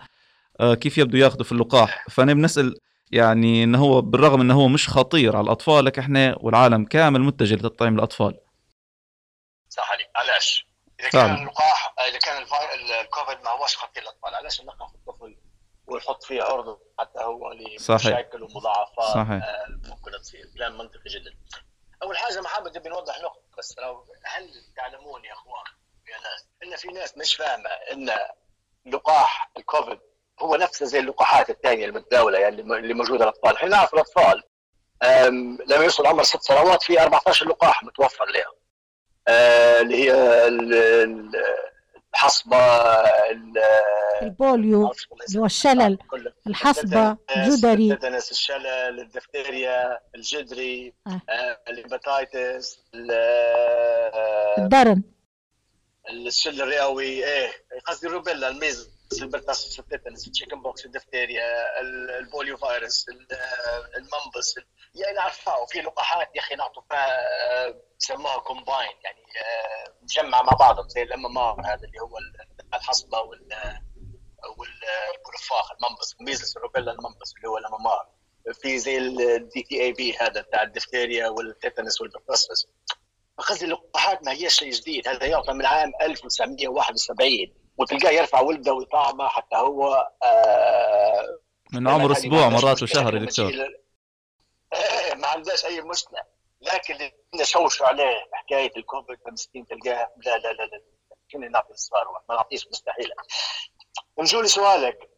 آه 0.59 0.73
كيف 0.73 0.97
يبدو 0.97 1.17
ياخذوا 1.17 1.43
في 1.43 1.51
اللقاح 1.51 2.05
فأنا 2.09 2.33
بنسأل 2.33 2.75
يعني 3.11 3.63
أنه 3.63 3.79
هو 3.79 4.01
بالرغم 4.01 4.41
أنه 4.41 4.53
هو 4.53 4.67
مش 4.67 4.89
خطير 4.89 5.35
على 5.35 5.43
الأطفال 5.45 5.85
لكن 5.85 6.01
إحنا 6.01 6.35
والعالم 6.39 6.85
كامل 6.85 7.21
متجه 7.21 7.55
لتطعيم 7.55 7.95
الأطفال 7.95 8.37
صح 9.69 9.91
عليك 9.91 10.07
علاش؟ 10.15 10.67
إذا. 10.99 11.09
كان 11.09 11.35
اللقاح 11.35 11.93
إذا 12.09 12.17
كان 12.19 12.37
الكوفيد 13.03 13.37
ما 13.45 13.49
هوش 13.51 13.77
خطير 13.77 14.03
للأطفال 14.03 14.35
علاش 14.35 14.61
نلقح 14.61 14.87
الطفل 14.95 15.35
ونحط 15.87 16.23
فيه 16.23 16.43
عرضه 16.43 16.79
حتى 16.99 17.19
هو. 17.19 17.51
لمشاكل 17.51 18.43
ومضاعفات 18.43 19.13
صحيح. 19.13 19.43
آه، 19.43 19.65
ممكن 19.89 20.11
تصير. 20.21 20.45
كلام 20.57 20.77
منطقي 20.77 21.09
جدا. 21.09 21.31
أول 22.03 22.17
حاجة 22.17 22.41
محمد 22.41 22.77
نبي 22.77 22.89
نوضح 22.89 23.21
نقطة 23.21 23.41
بس. 23.57 23.77
لو 23.79 24.05
هل 24.23 24.49
تعلمون 24.75 25.25
يا 25.25 25.33
أخوان 25.33 25.63
يا 26.07 26.17
ناس 26.17 26.47
إن 26.63 26.75
في 26.77 26.87
ناس 26.87 27.17
مش 27.17 27.35
فاهمة 27.35 27.69
إن 27.69 28.09
لقاح 28.93 29.51
الكوفيد 29.57 29.99
هو 30.41 30.55
نفسه 30.55 30.85
زي 30.85 30.99
اللقاحات 30.99 31.49
الثانية 31.49 31.85
المتداوله 31.85 32.39
يعني 32.39 32.61
اللي 32.61 32.93
موجودة 32.93 33.25
للاطفال 33.25 33.55
إحنا 33.55 33.69
نعرف 33.69 33.93
الأطفال 33.93 34.43
لما 35.69 35.83
يوصل 35.83 36.07
عمر 36.07 36.23
ست 36.23 36.41
سنوات 36.41 36.83
في 36.83 37.01
14 37.03 37.47
لقاح 37.47 37.83
متوفر 37.83 38.25
لهم 38.25 38.53
آه، 39.27 39.81
اللي 39.81 40.03
هي 40.03 40.13
الحصبة 42.13 42.57
ال- 42.57 43.53
البوليو 44.21 44.91
اللي 45.29 45.39
هو 45.39 45.45
الشلل 45.45 45.97
كله. 46.11 46.33
الحصبة 46.47 47.11
التيتانس- 47.93 48.31
الشلل 48.31 48.99
الدفتيريا 48.99 49.99
الجدري 50.15 50.93
آه. 51.07 51.21
آه، 51.29 51.59
hepatitis 51.69 52.79
آه، 53.11 54.55
الدرن 54.57 55.03
الشل 56.09 56.61
الرئوي 56.61 57.25
إيه 57.25 57.49
قصدي 57.85 58.07
الروبيلا 58.07 58.47
الميز 58.49 58.89
البرتاسس 59.21 59.79
التيتانس 59.79 60.27
التشيكن 60.27 60.61
بوكس 60.61 60.85
الدفتيريا 60.85 61.79
البوليو 62.19 62.57
فيروس 62.57 63.05
المنبس 63.97 64.59
يعني 64.95 65.19
عارفها 65.19 65.57
وفي 65.57 65.81
لقاحات 65.81 66.35
يا 66.35 66.41
أخي 66.41 66.55
نعطوا 66.55 66.83
فيها 66.89 67.17
يسموها 68.01 68.37
كومباين 68.37 68.91
يعني 69.03 69.23
مجمع 70.01 70.41
مع 70.41 70.53
بعضهم 70.59 70.89
زي 70.89 71.03
الام 71.03 71.37
ام 71.37 71.65
هذا 71.65 71.87
اللي 71.87 71.99
هو 72.01 72.17
الحصبة 72.73 73.19
وال 73.19 73.49
والكرفاخ 74.57 75.71
المنبس 75.71 76.15
ميزلس 76.21 76.57
الروبيلا 76.57 76.91
المنبس 76.91 77.33
اللي 77.37 77.47
هو 77.47 77.57
الام 77.57 77.73
ام 77.73 78.17
في 78.53 78.79
زي 78.79 78.97
ال 78.97 79.63
DTaP 79.63 80.17
هذا 80.17 80.41
بتاع 80.41 80.63
الدفتيريا 80.63 81.29
وال 81.29 81.45
tetanus 81.45 82.01
وال 82.01 82.13
pertussis 82.13 82.67
فخذ 83.37 83.63
اللقاحات 83.63 84.25
ما 84.25 84.31
هي 84.31 84.49
شيء 84.49 84.71
جديد 84.71 85.07
هذا 85.07 85.25
يعطى 85.25 85.53
من 85.53 85.65
عام 85.65 85.91
1971 86.01 87.29
وتلقاه 87.77 88.11
يرفع 88.11 88.41
ولده 88.41 88.73
ويطعمه 88.73 89.27
حتى 89.27 89.55
هو 89.55 90.11
آه 90.23 91.39
من 91.73 91.87
عمر 91.87 92.11
أسبوع 92.11 92.49
مرات 92.49 92.83
وشهر 92.83 93.15
يا 93.15 93.19
دكتور. 93.19 93.51
ما 95.21 95.27
عندهاش 95.27 95.65
أي 95.65 95.81
مشكلة. 95.81 96.23
لكن 96.61 96.93
اللي 96.93 97.11
نشوشوا 97.35 97.87
عليه 97.87 98.29
حكاية 98.33 98.71
الكوفيد 98.77 99.17
مسكين 99.31 99.65
تلقاه 99.65 100.11
لا 100.25 100.37
لا 100.37 100.53
لا 100.53 100.63
لا 100.63 100.81
كنا 101.31 101.47
نعطي 101.47 101.73
الصاروخ 101.73 102.17
ما 102.29 102.35
نعطيش 102.35 102.67
مستحيل 102.67 103.09
نجوا 104.19 104.41
لسؤالك 104.41 105.09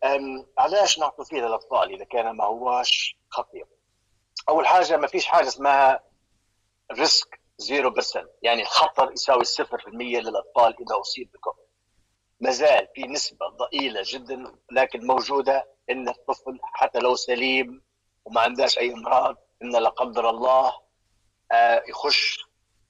علاش 0.58 1.00
نعطوا 1.00 1.26
فيه 1.26 1.38
للأطفال 1.42 1.94
إذا 1.94 2.06
كان 2.06 2.38
ما 2.38 2.46
هواش 2.46 3.18
خطير؟ 3.30 3.66
أول 4.50 4.68
حاجة 4.68 4.98
ما 4.98 5.08
فيش 5.08 5.26
حاجة 5.26 5.48
اسمها 5.48 6.04
risk 6.92 7.42
0% 7.62 8.26
يعني 8.42 8.62
الخطر 8.62 9.12
يساوي 9.12 9.46
0% 9.46 9.88
للأطفال 9.96 10.76
إذا 10.82 11.00
أصيب 11.00 11.32
بكوفيد. 11.32 11.69
ما 12.40 12.52
زال 12.52 12.88
في 12.96 13.08
نسبة 13.08 13.48
ضئيلة 13.48 14.02
جدا 14.06 14.56
لكن 14.72 15.08
موجودة 15.08 15.68
إن 15.90 16.10
الطفل 16.10 16.60
حتى 16.64 17.00
لو 17.00 17.16
سليم 17.16 17.82
وما 18.26 18.42
عندهاش 18.42 18.78
أي 18.78 18.94
أمراض 18.94 19.38
إن 19.62 19.72
لا 19.76 19.90
قدر 19.90 20.30
الله 20.30 20.74
آه 21.52 21.84
يخش 21.90 22.38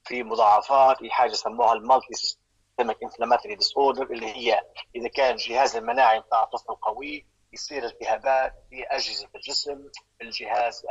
في 0.03 0.23
مضاعفات 0.23 0.97
في 0.97 1.11
حاجة 1.11 1.33
سموها 1.33 1.73
ال 1.73 2.13
multisystemic 2.13 3.03
inflammatory 3.03 3.55
disorder 3.55 4.03
اللي 4.03 4.25
هي 4.35 4.61
إذا 4.95 5.07
كان 5.07 5.31
الجهاز 5.31 5.75
المناعي 5.75 6.19
بتاع 6.19 6.43
الطفل 6.43 6.75
قوي 6.75 7.25
يصير 7.53 7.85
التهابات 7.85 8.53
في 8.69 8.83
أجهزة 8.83 9.29
الجسم 9.35 9.89
في 10.17 10.23
الجهاز 10.23 10.81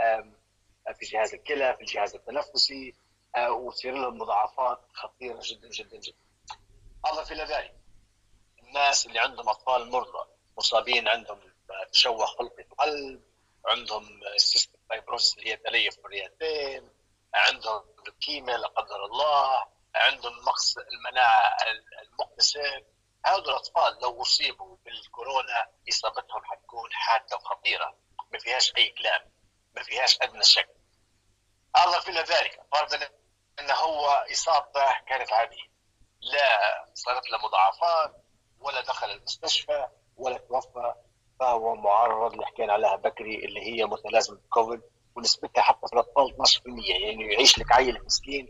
في 0.98 1.06
جهاز 1.06 1.34
الكلى 1.34 1.74
في 1.76 1.80
الجهاز 1.80 2.14
التنفسي 2.14 2.94
آه 3.36 3.52
وتصير 3.52 3.94
لهم 3.94 4.18
مضاعفات 4.18 4.80
خطيرة 4.94 5.40
جدا 5.42 5.68
جدا 5.68 5.96
جدا. 5.98 6.16
اضف 7.04 7.32
إلى 7.32 7.42
ذلك 7.44 7.77
الناس 8.68 9.06
اللي 9.06 9.18
عندهم 9.18 9.48
أطفال 9.48 9.90
مرضى 9.90 10.28
مصابين 10.58 11.08
عندهم 11.08 11.40
تشوه 11.92 12.26
خلقي 12.26 12.64
في 12.64 12.72
القلب 12.72 13.22
عندهم 13.66 14.20
cystic 14.36 14.78
fibrosis 14.90 15.38
اللي 15.38 15.50
هي 15.52 15.56
تليف 15.56 15.98
الرئتين 15.98 16.90
عندهم 17.34 17.82
لوكيميا 18.06 18.56
لا 18.56 18.68
قدر 18.68 19.04
الله 19.04 19.66
عندهم 19.94 20.32
نقص 20.46 20.74
المناعة 20.78 21.56
المقتسم 22.02 22.82
هؤلاء 23.26 23.48
الأطفال 23.50 23.98
لو 24.02 24.22
أصيبوا 24.22 24.76
بالكورونا 24.84 25.66
إصابتهم 25.88 26.44
حتكون 26.44 26.92
حادة 26.92 27.36
وخطيرة 27.36 27.94
ما 28.32 28.38
فيهاش 28.38 28.72
أي 28.76 28.88
كلام 28.88 29.30
ما 29.76 29.82
فيهاش 29.82 30.18
أدنى 30.22 30.42
شك. 30.42 30.68
اضف 31.76 32.08
إلى 32.08 32.20
ذلك 32.20 32.60
فرضا 32.72 33.08
ان 33.60 33.70
هو 33.70 34.06
اصابته 34.32 35.00
كانت 35.08 35.32
عادية 35.32 35.68
لا 36.20 36.84
صارت 36.94 37.30
له 37.30 37.38
مضاعفات 37.38 38.24
ولا 38.60 38.80
دخل 38.80 39.10
المستشفى 39.10 39.88
ولا 40.16 40.38
توفى 40.38 40.94
فهو 41.40 41.74
معرض 41.74 42.32
اللي 42.32 42.46
حكينا 42.46 42.72
عليها 42.72 42.96
بكري 42.96 43.44
اللي 43.44 43.60
هي 43.60 43.84
متلازمة 43.84 44.40
كوفيد 44.50 44.80
ونسبتها 45.16 45.62
حتى 45.62 45.86
في 45.86 45.92
الأطفال 45.92 46.46
12% 46.46 46.62
يعني 46.66 47.32
يعيش 47.32 47.58
لك 47.58 47.72
عيل 47.72 48.04
مسكين 48.04 48.48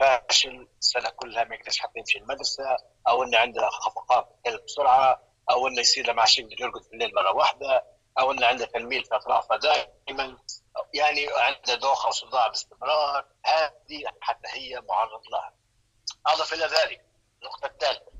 فاشل 0.00 0.68
السنة 0.80 1.10
كلها 1.10 1.44
ما 1.44 1.54
يقدرش 1.54 1.80
حتى 1.80 1.98
يمشي 1.98 2.18
المدرسة 2.18 2.76
أو 3.08 3.22
إنه 3.22 3.38
عنده 3.38 3.68
خفقات 3.68 4.38
بسرعة 4.64 5.22
أو 5.50 5.66
إنه 5.68 5.80
يصير 5.80 6.06
له 6.06 6.12
معشق 6.12 6.46
يرقد 6.60 6.82
في 6.82 6.92
الليل 6.92 7.14
مرة 7.14 7.34
واحدة 7.34 7.84
أو 8.18 8.32
إنه 8.32 8.46
عنده 8.46 8.64
تنميل 8.64 9.04
في 9.04 9.16
اطرافه 9.16 9.56
دائما. 9.56 10.36
يعني 10.94 11.26
عنده 11.36 11.74
دوخة 11.74 12.08
وصداع 12.08 12.48
باستمرار 12.48 13.24
هذه 13.44 14.04
حتى 14.20 14.48
هي 14.48 14.80
معرض 14.88 15.20
لها. 15.32 15.54
أضف 16.26 16.52
إلى 16.52 16.64
ذلك 16.64 17.04
النقطة 17.42 17.66
الثالثة. 17.66 18.11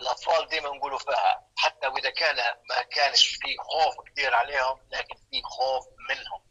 الأطفال 0.00 0.48
دائما 0.48 0.68
نقولوا 0.68 0.98
فيها 0.98 1.46
حتى 1.56 1.86
وإذا 1.86 2.10
كان 2.10 2.36
ما 2.68 2.82
كانش 2.82 3.26
في 3.26 3.56
خوف 3.58 4.08
كثير 4.10 4.34
عليهم 4.34 4.80
لكن 4.90 5.16
في 5.30 5.42
خوف 5.42 5.86
منهم. 6.10 6.42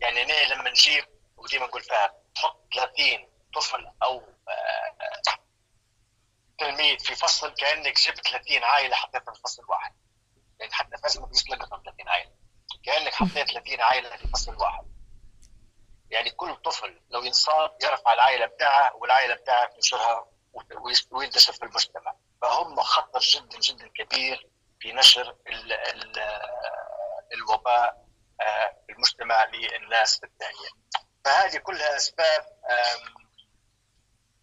يعني 0.00 0.22
أنا 0.22 0.54
لما 0.54 0.70
نجيب 0.70 1.04
وديما 1.36 1.66
نقول 1.66 1.82
فيها 1.82 2.14
تحط 2.34 2.66
30 2.74 3.28
طفل 3.54 3.90
أو 4.02 4.22
تلميذ 6.58 6.98
في 6.98 7.14
فصل 7.14 7.54
كأنك 7.54 8.00
جبت 8.00 8.28
30 8.28 8.64
عائلة 8.64 8.94
حطيتها 8.94 9.34
في 9.34 9.40
فصل 9.40 9.64
واحد. 9.68 9.94
يعني 10.60 10.72
حتى 10.72 10.96
فاز 11.02 11.18
ما 11.18 11.26
فيش 11.28 11.50
لقطة 11.50 11.82
30 11.84 12.08
عائلة. 12.08 12.32
كأنك 12.84 13.14
حطيت 13.14 13.50
30 13.50 13.80
عائلة 13.80 14.16
في 14.16 14.28
فصل 14.28 14.56
واحد. 14.56 14.84
يعني 16.10 16.30
كل 16.30 16.56
طفل 16.56 17.00
لو 17.10 17.22
ينصاب 17.22 17.76
يرفع 17.82 18.12
العائلة 18.12 18.46
بتاعه 18.46 18.96
والعائلة 18.96 19.34
بتاعه 19.34 19.66
تنشرها 19.66 20.26
وينتشر 21.10 21.52
في 21.52 21.62
المجتمع. 21.62 22.14
فهم 22.42 22.80
خطر 22.80 23.20
جدا 23.20 23.58
جدا 23.58 23.88
كبير 23.88 24.48
في 24.80 24.92
نشر 24.92 25.36
ال 25.48 25.72
ال 25.72 26.12
الوباء 27.34 28.04
في 28.86 28.92
المجتمع 28.92 29.44
للناس 29.44 30.20
الثانية 30.24 30.68
فهذه 31.24 31.58
كلها 31.58 31.96
أسباب 31.96 32.44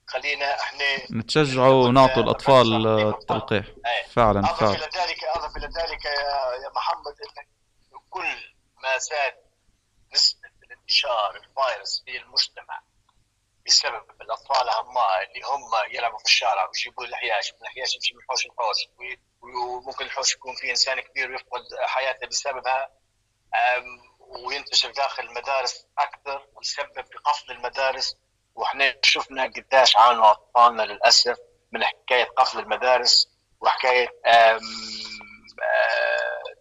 خلينا 0.08 0.60
إحنا 0.60 0.86
نتشجعوا 1.12 1.88
ونعطوا 1.88 2.24
الأطفال 2.24 2.88
التلقيح 2.88 3.66
فعلا 4.10 4.40
أضف 4.40 4.60
فعلا. 4.60 4.72
إلى 4.76 4.86
ذلك 4.86 5.24
أضف 5.24 5.58
إلى 5.58 5.66
ذلك 5.68 6.06
يا 6.64 6.70
محمد 6.76 7.16
انك 7.22 7.48
كل 8.10 8.56
ما 8.84 8.98
زاد 8.98 9.34
نسبة 10.14 10.50
الانتشار 10.64 11.36
الفيروس 11.36 12.04
في 12.06 12.18
المجتمع 12.18 12.82
بسبب 13.66 14.04
الأطفال 14.22 14.70
هما 14.70 15.24
اللي 15.24 15.42
هم 15.46 15.94
يلعبوا 15.96 16.18
في 16.18 16.26
الشارع 16.26 16.66
ويجيبوا 16.68 17.06
الحياش 17.06 17.54
من 17.54 17.62
الحياش 17.68 17.96
يمشي 17.96 18.14
من 18.14 18.22
حوش 18.30 18.48
لحوش 18.48 18.78
وممكن 19.42 20.06
الحوش 20.06 20.34
يكون 20.34 20.56
في 20.56 20.70
إنسان 20.70 21.00
كبير 21.00 21.32
ويفقد 21.32 21.62
حياته 21.86 22.28
بسببها 22.28 22.90
وينتشر 24.20 24.92
داخل 24.92 25.24
المدارس 25.24 25.86
أكثر 25.98 26.48
ويسبب 26.56 27.06
قفل 27.26 27.52
المدارس. 27.52 28.16
وإحنا 28.56 28.96
شفنا 29.04 29.44
قديش 29.44 29.98
عانوا 29.98 30.32
أطفالنا 30.32 30.82
للأسف 30.84 31.38
من 31.72 31.84
حكاية 31.84 32.24
قفل 32.24 32.60
المدارس 32.60 33.28
وحكاية 33.62 34.10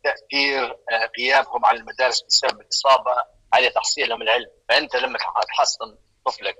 تأثير 0.04 0.76
غيابهم 1.18 1.66
عن 1.66 1.76
المدارس 1.76 2.22
بسبب 2.22 2.60
الإصابة 2.60 3.16
على 3.52 3.70
تحصيلهم 3.70 4.22
العلم. 4.22 4.50
فأنت 4.68 4.96
لما 4.96 5.18
تحصن 5.56 5.98
طفلك 6.26 6.56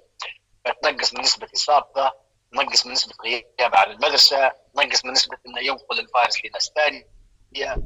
فتنقص 0.64 1.14
من 1.14 1.20
نسبة 1.20 1.48
اصابته 1.54 2.10
نقص 2.52 2.86
من 2.86 2.92
نسبة 2.92 3.14
غيابة 3.24 3.78
عن 3.78 3.90
المدرسة 3.90 4.52
نقص 4.76 5.04
من 5.04 5.12
نسبة 5.12 5.36
إنه 5.46 5.60
ينقل 5.60 6.00
الفيروس 6.00 6.44
لناس 6.44 6.72
ثانية 6.76 7.76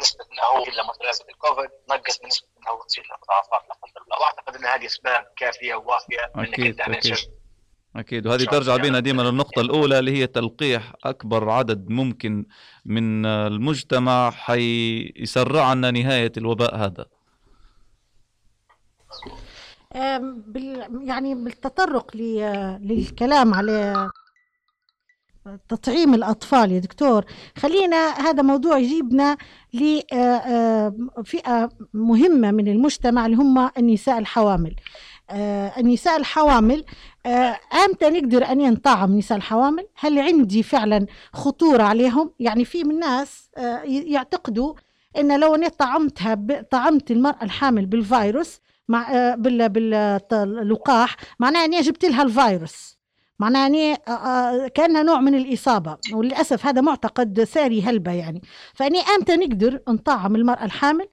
نسبه 0.00 0.24
إنه 0.32 0.42
هو 0.56 0.64
إلا 0.64 0.86
متلازم 0.86 1.24
الكوفيد 1.28 1.70
نقص 1.90 2.20
من 2.22 2.28
نسبة 2.28 2.46
إنه 2.58 2.70
هو 2.70 2.82
تصير 2.86 3.04
له 3.04 3.16
مضاعفات 3.22 3.68
لا 3.68 3.74
قدر 3.74 4.02
الله. 4.04 4.18
وأعتقد 4.20 4.56
إن 4.56 4.64
هذه 4.64 4.86
أسباب 4.86 5.24
كافية 5.36 5.74
ووافيه 5.74 6.32
أكيد 6.36 6.80
أكيد. 6.80 7.16
أكيد. 7.96 8.26
وهذه 8.26 8.44
ترجع 8.44 8.76
بنا 8.76 9.00
ديما 9.00 9.22
للنقطة 9.22 9.60
الأولى 9.60 9.98
اللي 9.98 10.12
هي 10.18 10.26
تلقيح 10.26 10.92
أكبر 11.04 11.50
عدد 11.50 11.88
ممكن 11.88 12.46
من 12.84 13.26
المجتمع 13.26 14.30
حيسرع 14.30 15.72
لنا 15.72 15.90
نهاية 15.90 16.32
الوباء 16.36 16.76
هذا. 16.76 17.06
يعني 19.94 21.34
بالتطرق 21.34 22.16
للكلام 22.80 23.54
على 23.54 24.10
تطعيم 25.68 26.14
الأطفال. 26.14 26.72
يا 26.72 26.78
دكتور 26.78 27.24
خلينا 27.58 27.96
هذا 27.96 28.42
موضوع 28.42 28.78
يجيبنا 28.78 29.36
لفئة 29.74 31.68
مهمة 31.94 32.50
من 32.50 32.68
المجتمع 32.68 33.26
اللي 33.26 33.36
هم 33.36 33.70
النساء 33.78 34.18
الحوامل. 34.18 34.74
النساء 35.78 36.16
الحوامل 36.16 36.84
إمتى 37.86 38.10
نقدر 38.10 38.44
أن 38.44 38.72
نطعم 38.72 39.18
نساء 39.18 39.38
الحوامل؟ 39.38 39.86
هل 39.98 40.18
عندي 40.18 40.62
فعلا 40.62 41.06
خطورة 41.32 41.82
عليهم؟ 41.82 42.30
يعني 42.40 42.64
في 42.64 42.84
من 42.84 42.90
الناس 42.90 43.50
يعتقدوا 43.84 44.74
إن 45.18 45.40
لو 45.40 45.54
أنا 45.54 45.68
طعمتها 45.68 46.62
طعمت 46.70 47.10
المرأة 47.10 47.42
الحامل 47.44 47.86
بالفيروس 47.86 48.60
مع 48.92 49.34
باللقاح 49.36 51.16
معناها 51.38 51.64
أني 51.64 51.80
جبت 51.80 52.04
لها 52.04 52.22
الفيروس. 52.22 52.98
معناها 53.38 53.60
يعني 53.60 53.96
كأنها 54.68 55.02
نوع 55.02 55.20
من 55.20 55.34
الإصابة 55.34 55.96
وللأسف 56.12 56.66
هذا 56.66 56.80
معتقد 56.80 57.44
ساري 57.44 57.82
هلبة 57.82 58.12
يعني. 58.12 58.42
فأني 58.74 59.00
إمتى 59.00 59.36
نقدر 59.36 59.80
نطعم 59.88 60.36
المرأة 60.36 60.64
الحامل 60.64 61.08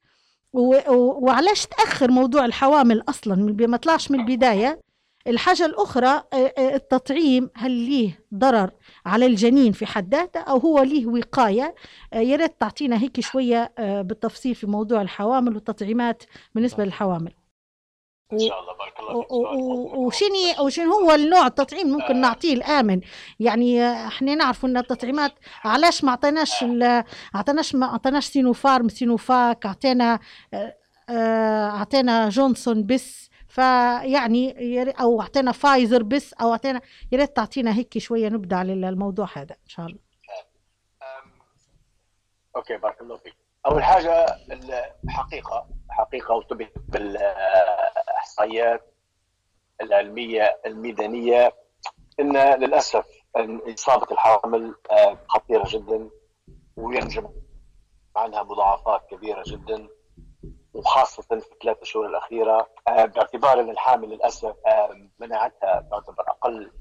وعلاش 0.53 1.65
تأخر 1.65 2.11
موضوع 2.11 2.45
الحوامل 2.45 3.03
أصلا؟ 3.09 3.55
ما 3.67 3.77
طلعش 3.77 4.11
من 4.11 4.19
البداية. 4.19 4.81
الحاجة 5.27 5.65
الأخرى 5.65 6.23
التطعيم 6.57 7.49
هل 7.55 7.71
ليه 7.71 8.19
ضرر 8.35 8.71
على 9.05 9.25
الجنين 9.25 9.71
في 9.71 9.85
حد 9.85 10.15
ذاته 10.15 10.39
أو 10.39 10.57
هو 10.57 10.83
ليه 10.83 11.05
وقاية؟ 11.07 11.75
يا 12.13 12.35
ريت 12.35 12.59
تعطينا 12.59 13.01
هيك 13.01 13.19
شوية 13.19 13.73
بالتفصيل 13.79 14.55
في 14.55 14.67
موضوع 14.67 15.01
الحوامل 15.01 15.55
والتطعيمات 15.55 16.23
بالنسبة 16.55 16.85
للحوامل. 16.85 17.31
إن 18.33 18.39
شاء 18.39 18.59
الله 18.59 18.73
بارك 18.73 18.99
الله 18.99 19.21
فيك 19.21 19.31
وشني 19.97 20.59
وشن 20.59 20.87
هو 20.87 21.11
النوع 21.11 21.47
التطعيم 21.47 21.87
ممكن 21.87 22.15
آه. 22.15 22.21
نعطيه 22.21 22.53
الآمن؟ 22.53 23.01
يعني 23.39 23.91
إحنا 24.07 24.35
نعرف 24.35 24.65
إن 24.65 24.77
التطعيمات 24.77 25.31
علاش 25.63 26.03
ما 26.03 26.09
اعطيناش 26.09 26.63
اعطيناش 27.35 27.75
ما 27.75 27.85
اعطيناش 27.85 28.25
سينوفارم 28.25 28.89
سينوفاك 28.89 29.65
اعطينا 29.65 30.19
اعطينا 31.09 32.29
جونسون 32.29 32.85
بس 32.85 33.29
فيعني 33.47 34.55
أو 35.01 35.21
اعطينا 35.21 35.51
فايزر 35.51 36.03
بس 36.03 36.33
أو 36.33 36.51
اعطينا 36.51 36.81
يا 37.11 37.17
ريت 37.17 37.35
تعطينا 37.35 37.73
هيك 37.75 37.97
شوية 37.97 38.29
نبدأ 38.29 38.55
على 38.55 38.73
الموضوع 38.73 39.27
هذا 39.35 39.55
إن 39.63 39.69
شاء 39.69 39.85
الله. 39.85 39.99
okay 42.55 42.77
بارك 42.77 43.01
الله 43.01 43.17
فيك. 43.17 43.35
أول 43.65 43.83
حاجة 43.83 44.25
الحقيقة 45.03 45.67
حقيقة 45.89 46.35
وطبقا 46.35 46.67
بالاحصائيات 48.39 48.93
العلمية 49.81 50.59
الميدانية. 50.65 51.53
إن 52.19 52.37
للأسف 52.37 53.05
اصابه 53.73 54.07
الحوامل 54.11 54.75
خطيرة 55.27 55.63
جدا 55.67 56.09
وينجم 56.77 57.29
عنها 58.15 58.43
مضاعفات 58.43 59.01
كبيرة 59.09 59.43
جدا 59.47 59.87
وخاصة 60.73 61.23
في 61.23 61.33
الثلاث 61.53 61.83
شهور 61.83 62.05
الأخيرة. 62.05 62.69
باعتبار 62.87 63.59
أن 63.59 63.69
الحامل 63.69 64.09
للأسف 64.09 64.55
مناعتها 65.19 65.87
تعتبر 65.91 66.23
أقل 66.27 66.71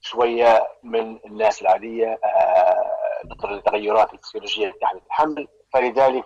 شوية 0.00 0.68
من 0.82 1.18
الناس 1.26 1.62
العادية 1.62 2.20
نظرا 3.24 3.52
للتغيرات 3.52 4.12
الفسيولوجية 4.14 4.66
اللي 4.68 4.78
تحدث 4.78 5.02
الحمل. 5.06 5.48
فلذلك 5.72 6.24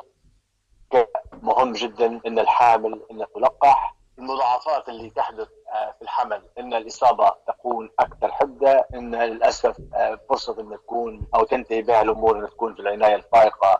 مهم 1.42 1.72
جدا 1.72 2.20
إن 2.26 2.38
الحامل 2.38 3.02
ان 3.10 3.26
تلقح 3.34 3.94
المضاعفات 4.18 4.88
اللي 4.88 5.10
تحدث 5.10 5.48
آه، 5.72 5.94
في 5.98 6.02
الحمل. 6.02 6.42
إن 6.58 6.74
الإصابة 6.74 7.32
تكون 7.46 7.90
أكثر 7.98 8.32
حدة 8.32 8.86
إن 8.94 9.14
للأسف 9.14 9.76
آه، 9.94 10.20
فرصة 10.28 10.60
إن 10.60 10.70
تكون 10.70 11.26
أو 11.34 11.44
تنتهي 11.44 11.82
بها 11.82 12.02
الأمور 12.02 12.38
إن 12.38 12.50
تكون 12.50 12.74
في 12.74 12.80
العناية 12.80 13.14
الفائقة 13.14 13.78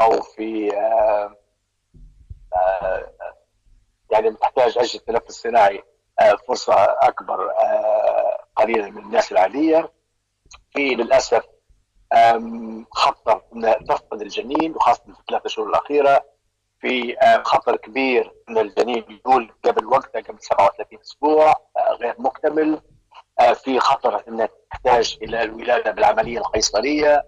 أو 0.00 0.22
في 0.22 0.76
آه، 0.76 1.36
يعني 4.10 4.30
تحتاج 4.34 4.78
أجهزة 4.78 4.98
تنفس 4.98 5.42
صناعي 5.42 5.82
فرصة 6.48 6.74
أكبر 6.78 7.52
قليلا 8.56 8.90
من 8.90 9.02
الناس 9.02 9.32
العادية. 9.32 9.92
في 10.70 10.94
للأسف 10.94 11.44
خطر 12.90 13.42
إن 13.56 13.84
تفقد 13.88 14.20
الجنين 14.22 14.74
وخاصة 14.76 15.02
في 15.02 15.20
الثلاث 15.20 15.46
شهور 15.46 15.68
الأخيرة. 15.68 16.33
في 16.84 17.16
خطر 17.44 17.76
كبير 17.76 18.32
ان 18.48 18.58
الجنين 18.58 19.20
يولد 19.26 19.50
قبل 19.64 19.86
وقته 19.86 20.20
قبل 20.20 20.38
37 20.40 20.98
أسبوع 21.00 21.50
آه، 21.76 21.92
غير 22.00 22.14
مكتمل 22.18 22.80
آه، 23.40 23.52
في 23.52 23.80
خطر 23.80 24.22
انها 24.28 24.48
تحتاج 24.70 25.18
إلى 25.22 25.42
الولادة 25.42 25.90
بالعملية 25.90 26.38
القيصرية 26.38 27.22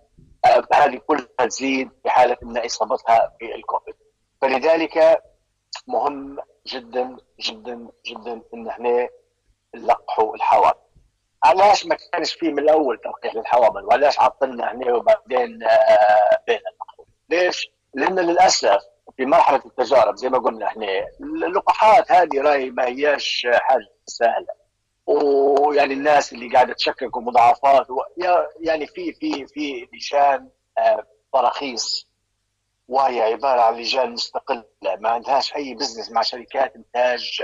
آه، 0.45 0.63
هذه 0.75 0.97
كلها 1.07 1.47
تزيد 1.47 1.91
في 2.03 2.11
حالة 2.11 2.37
إن 2.43 2.57
إصابتها 2.59 3.37
بالكوفيد. 3.41 3.95
فلذلك 4.43 5.23
مهم 5.87 6.39
جدا 6.67 7.17
جدا 7.41 7.89
جدا 8.07 8.43
إن 8.55 8.69
إحنا 8.69 9.09
نلقحوا 9.75 10.35
الحوامل 10.35 10.75
علاش 11.45 11.87
ما 11.87 11.97
كانش 12.13 12.33
فيه 12.33 12.51
من 12.51 12.59
الأول 12.59 12.99
تلقيح 13.05 13.35
للحوامل 13.35 13.85
وعلاش 13.85 14.21
عطلنا 14.21 14.73
هنا 14.73 14.95
وبعدين 14.95 15.63
آه، 15.63 16.43
بين 16.47 16.61
ليش؟ 17.31 17.71
لأن 17.95 18.19
للأسف 18.19 18.96
في 19.17 19.27
مرحلة 19.27 19.63
التجارب 19.67 20.17
زي 20.17 20.29
ما 20.29 20.39
قلنا 20.39 20.67
إحنا. 20.67 20.87
اللقاحات 21.21 22.13
هذه 22.13 22.41
راي 22.41 22.71
ما 22.71 22.85
هياش 22.87 23.47
حاجة 23.53 23.89
سهلة. 24.07 24.67
ويعني 25.07 25.95
الناس 25.95 26.33
اللي 26.33 26.49
قاعدة 26.49 26.73
تشكك 26.75 27.17
ومضاعفات 27.17 27.87
يعني 28.61 28.87
في 28.87 29.13
في 29.13 29.47
في 29.47 29.89
لجان 29.93 30.49
آه، 30.79 31.07
تراخيص. 31.33 32.09
وهي 32.89 33.23
عبارة 33.23 33.61
عن 33.61 33.75
لجان 33.75 34.11
مستقلة 34.13 34.65
ما 34.99 35.09
عندهاش 35.09 35.57
أي 35.57 35.75
business 35.75 36.11
مع 36.11 36.23
شركات 36.23 36.77
إنتاج 36.77 37.43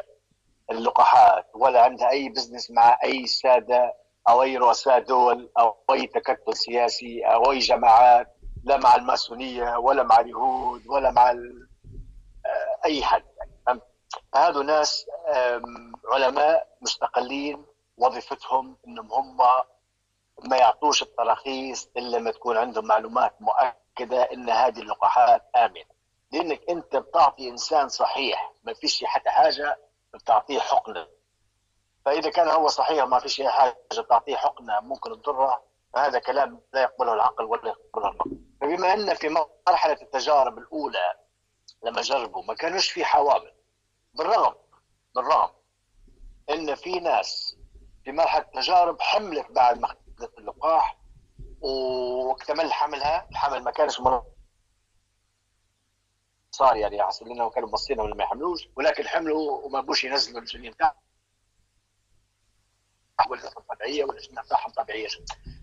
اللقاحات 0.70 1.46
ولا 1.54 1.82
عندها 1.82 2.10
أي 2.10 2.28
business 2.28 2.70
مع 2.70 2.98
أي 3.04 3.26
سادة 3.26 3.94
أو 4.28 4.42
أي 4.42 4.56
رؤساء 4.56 4.98
دول 5.00 5.50
أو 5.58 5.76
أي 5.92 6.06
تكتل 6.06 6.56
سياسي 6.56 7.20
أو 7.24 7.50
أي 7.52 7.58
جماعات. 7.58 8.26
لا 8.64 8.76
مع 8.76 8.94
الماسونية 8.94 9.76
ولا 9.76 10.02
مع 10.02 10.20
اليهود 10.20 10.86
ولا 10.86 11.10
مع 11.10 11.30
آه، 11.30 12.80
أي 12.84 13.04
حد 13.04 13.24
يعني 13.66 13.80
هذو 14.34 14.62
ناس 14.62 15.06
علماء 16.12 16.76
مستقلين 16.82 17.64
وظيفتهم 17.96 18.76
إنهم 18.86 19.12
هم 19.12 19.36
ما 20.44 20.56
يعطوش 20.56 21.02
التراخيص 21.02 21.88
إلا 21.96 22.16
لما 22.16 22.30
تكون 22.30 22.56
عندهم 22.56 22.86
معلومات 22.86 23.34
مؤكدة 23.40 24.22
إن 24.22 24.50
هذه 24.50 24.80
اللقاحات 24.80 25.42
آمنة. 25.56 25.84
لأنك 26.32 26.60
أنت 26.70 26.96
بتعطي 26.96 27.48
إنسان 27.48 27.88
صحيح 27.88 28.52
ما 28.64 28.74
فيش 28.74 29.04
حتى 29.04 29.30
حاجة 29.30 29.78
بتعطيه 30.14 30.60
حقنة. 30.60 31.06
فإذا 32.04 32.30
كان 32.30 32.48
هو 32.48 32.68
صحيح 32.68 33.04
ما 33.04 33.18
فيش 33.18 33.40
اي 33.40 33.48
حاجة 33.48 33.76
بتعطيه 33.98 34.36
حقنة 34.36 34.80
ممكن 34.80 35.22
تضره 35.22 35.62
فهذا 35.94 36.18
كلام 36.18 36.60
لا 36.72 36.82
يقبله 36.82 37.14
العقل 37.14 37.44
ولا 37.44 37.68
يقبله 37.68 38.08
المنطق 38.08 38.51
فبما 38.62 38.92
أن 38.94 39.14
في 39.14 39.28
مرحلة 39.68 40.02
التجارب 40.02 40.58
الأولى 40.58 41.14
لما 41.84 42.00
جربوا 42.00 42.42
ما 42.44 42.54
كانوش 42.54 42.90
في 42.90 43.04
حوامل. 43.04 43.54
بالرغم 44.14 44.54
بالرغم 45.14 45.50
أن 46.50 46.74
في 46.74 47.00
ناس 47.00 47.56
في 48.04 48.12
مرحلة 48.12 48.42
التجارب 48.44 49.00
حملت 49.00 49.50
بعد 49.50 49.78
ما 49.78 49.86
اخذت 49.86 50.38
اللقاح 50.38 50.98
واكتمل 51.60 52.72
حملها 52.72 53.28
الحمل 53.30 53.62
ما 53.62 53.70
كانش 53.70 54.00
صار 56.50 56.76
يعني 56.76 57.02
حسب 57.02 57.28
لنا 57.28 57.48
كانوا 57.48 57.68
مبصين 57.68 58.00
ولا 58.00 58.14
ما 58.14 58.24
يحملوش 58.24 58.68
ولكن 58.76 59.08
حملوا 59.08 59.66
وما 59.66 59.80
بوش 59.80 60.04
ينزلوا 60.04 60.40
الجنين 60.40 60.72
بتاعهم 60.72 60.94
والأجنة 63.28 64.42
بتاعهم 64.42 64.70
طبيعية. 64.70 65.06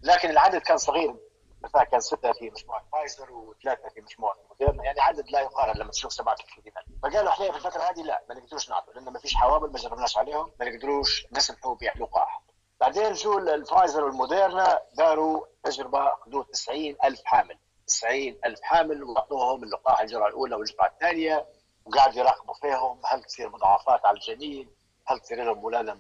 لكن 0.04 0.30
العدد 0.30 0.62
كان 0.62 0.78
صغير. 0.78 1.16
مثلا 1.64 1.84
كان 1.84 2.00
ستة 2.00 2.32
في 2.32 2.50
مجموعة 2.50 2.86
فايزر 2.92 3.32
وثلاثة 3.32 3.90
في 3.90 4.02
مجموعة 4.02 4.36
موديرنا 4.50 4.84
يعني 4.84 5.02
عدد 5.02 5.30
لا 5.30 5.42
يقارن 5.42 5.80
لما 5.80 5.92
تشوف 5.92 6.14
سبعة 6.14 6.36
كلمات 6.56 6.86
فقالوا 7.04 7.32
إحنا 7.32 7.52
في 7.52 7.58
الفترة 7.58 7.82
هذه 7.82 8.02
لا 8.02 8.24
ما 8.30 8.36
نقدروش 8.36 8.70
نعطوا 8.70 8.94
لأن 8.94 9.04
ما 9.14 9.20
فيش 9.20 9.36
حوامل 9.36 9.72
ما 9.72 9.78
جربناش 9.80 10.18
عليهم 10.18 10.52
ما 10.60 10.66
نقدروش 10.70 11.28
نسمحوا 11.32 11.76
بلقاح 11.76 12.42
بعدين 12.80 13.14
جو 13.14 13.38
الفايزر 13.38 14.04
والموديرنا 14.04 14.82
داروا 14.94 15.46
تجربة 15.64 16.12
حدود 16.26 16.46
90 16.46 16.96
ألف 17.04 17.22
حامل. 17.26 17.60
90 17.88 18.36
ألف 18.46 18.62
حامل 18.62 19.04
وأعطوهم 19.04 19.64
اللقاح 19.64 20.02
الجرعة 20.02 20.28
الأولى 20.28 20.56
والجرعة 20.56 20.88
الثانية 20.88 21.46
وقاعد 21.86 22.16
يراقبوا 22.16 22.54
فيهم 22.54 23.02
هل 23.06 23.24
تصير 23.24 23.50
مضاعفات 23.50 24.06
على 24.06 24.18
الجنين 24.18 24.70
هل 25.08 25.20
تصير 25.20 25.44
لهم 25.44 25.64
ولادة 25.64 26.00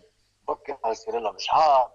مبكر 0.49 0.77
هل 0.85 0.95
تصير 0.95 1.19
لهم 1.19 1.35
إشهار. 1.35 1.91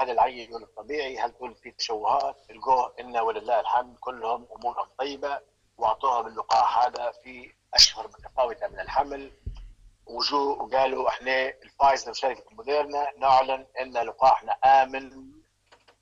هل 0.00 0.10
العين 0.10 0.50
يولد 0.52 0.66
طبيعي 0.76 1.18
هل 1.18 1.32
تولد 1.32 1.56
في 1.56 1.70
تشوهات 1.70 2.36
الجوه؟ 2.50 2.94
إنا 3.00 3.22
ولله 3.22 3.60
الحمد 3.60 3.96
كلهم 4.00 4.46
أمورهم 4.56 4.88
طيبة 4.98 5.40
وأعطوهم 5.78 6.26
اللقاح 6.26 6.86
هذا 6.86 7.12
في 7.24 7.52
أشهر 7.74 8.08
متفاوتة 8.08 8.68
من 8.68 8.80
الحمل. 8.80 9.32
وجو 10.06 10.50
وقالوا 10.52 11.08
إحنا 11.08 11.48
الفايزر 11.48 12.10
وشركه 12.10 12.44
موديرنا 12.50 13.12
نعلن 13.18 13.66
إن 13.80 13.92
لقاحنا 13.92 14.52
آمن 14.52 15.12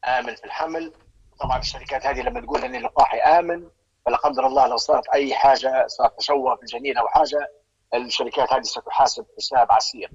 آمن 0.05 0.35
في 0.35 0.45
الحمل. 0.45 0.93
طبعا 1.41 1.59
الشركات 1.59 2.07
هذه 2.07 2.21
لما 2.23 2.41
تقول 2.41 2.65
إن 2.65 2.75
اللقاح 2.75 3.27
آمن 3.27 3.71
فلا 4.07 4.17
قدر 4.17 4.47
الله 4.47 4.67
لو 4.67 4.77
صارت 4.77 5.09
أي 5.09 5.35
حاجة 5.35 5.87
صار 5.87 6.09
تشوه 6.09 6.57
في 6.57 6.63
الجنين 6.63 6.99
أو 6.99 7.09
حاجة 7.09 7.53
الشركات 7.95 8.53
هذه 8.53 8.63
ستحاسب 8.63 9.27
حساب 9.37 9.73
عسير. 9.73 10.11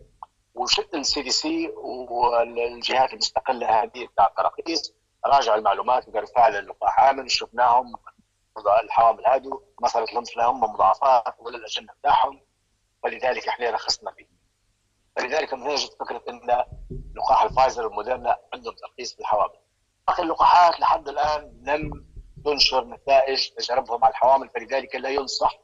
وجت 0.61 0.93
ال 0.95 1.21
CDC 1.21 1.67
والجهات 1.77 3.13
المستقلة 3.13 3.83
هذه 3.83 4.07
بتاع 4.07 4.27
التراخيص 4.27 4.93
راجعوا 5.25 5.57
المعلومات 5.57 6.07
وقالوا 6.07 6.27
فعلا 6.35 6.59
اللقاح 6.59 6.99
امن 7.03 7.27
شفناهم 7.27 7.93
الحوامل 8.83 9.27
هذو 9.27 9.63
ما 9.81 9.87
صارت 9.87 10.13
لهم 10.13 10.23
لهم 10.37 10.59
مضاعفات 10.61 11.35
ولا 11.39 11.57
الاجنه 11.57 11.93
بتاعهم 11.99 12.41
ولذلك 13.03 13.47
إحنا 13.47 13.69
رخصنا 13.69 14.11
فيه 14.11 14.27
فلذلك 15.15 15.53
من 15.53 15.61
هنا 15.61 15.75
جت 15.75 15.93
فكرة 15.99 16.23
إن 16.29 16.65
لقاح 17.15 17.43
الفايزر 17.43 17.85
والموديرنا 17.87 18.37
عندهم 18.53 18.73
ترخيص 18.73 19.13
في 19.13 19.19
الحوامل. 19.19 19.59
باقي 20.07 20.23
اللقاحات 20.23 20.79
لحد 20.79 21.07
الآن 21.09 21.61
لم 21.63 22.05
تنشر 22.45 22.83
نتائج 22.85 23.49
تجاربهم 23.49 24.03
على 24.05 24.11
الحوامل 24.11 24.49
فلذلك 24.49 24.95
لا 24.95 25.09
ينصح 25.09 25.59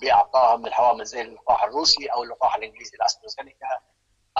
باعطائها 0.00 0.56
من 0.56 0.66
الحوامل 0.66 1.04
زي 1.04 1.20
اللقاح 1.20 1.62
الروسي 1.64 2.06
أو 2.06 2.22
اللقاح 2.22 2.56
الإنجليزي 2.56 2.96
الأسترازينيكا 2.96 3.66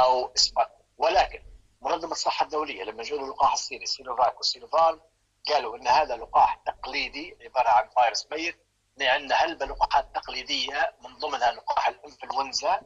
أو 0.00 0.32
سبوتنيك. 0.36 0.80
ولكن 0.98 1.42
منظمة 1.82 2.12
الصحة 2.12 2.44
الدولية 2.44 2.84
لما 2.84 3.02
جاءوا 3.02 3.24
اللقاح 3.24 3.52
الصيني 3.52 3.86
سينوفاك 3.86 4.36
والسينوفارم 4.36 5.00
قالوا 5.48 5.76
إن 5.76 5.88
هذا 5.88 6.16
لقاح 6.16 6.54
تقليدي 6.66 7.36
عبارة 7.44 7.68
عن 7.68 7.88
فيروس 7.88 8.26
ميت 8.32 8.66
عندنا 9.00 9.34
هلبة 9.36 9.66
لقاحات 9.66 10.14
تقليدية 10.14 10.96
من 11.04 11.18
ضمنها 11.18 11.52
لقاح 11.52 11.88
الإنفلونزا 11.88 12.80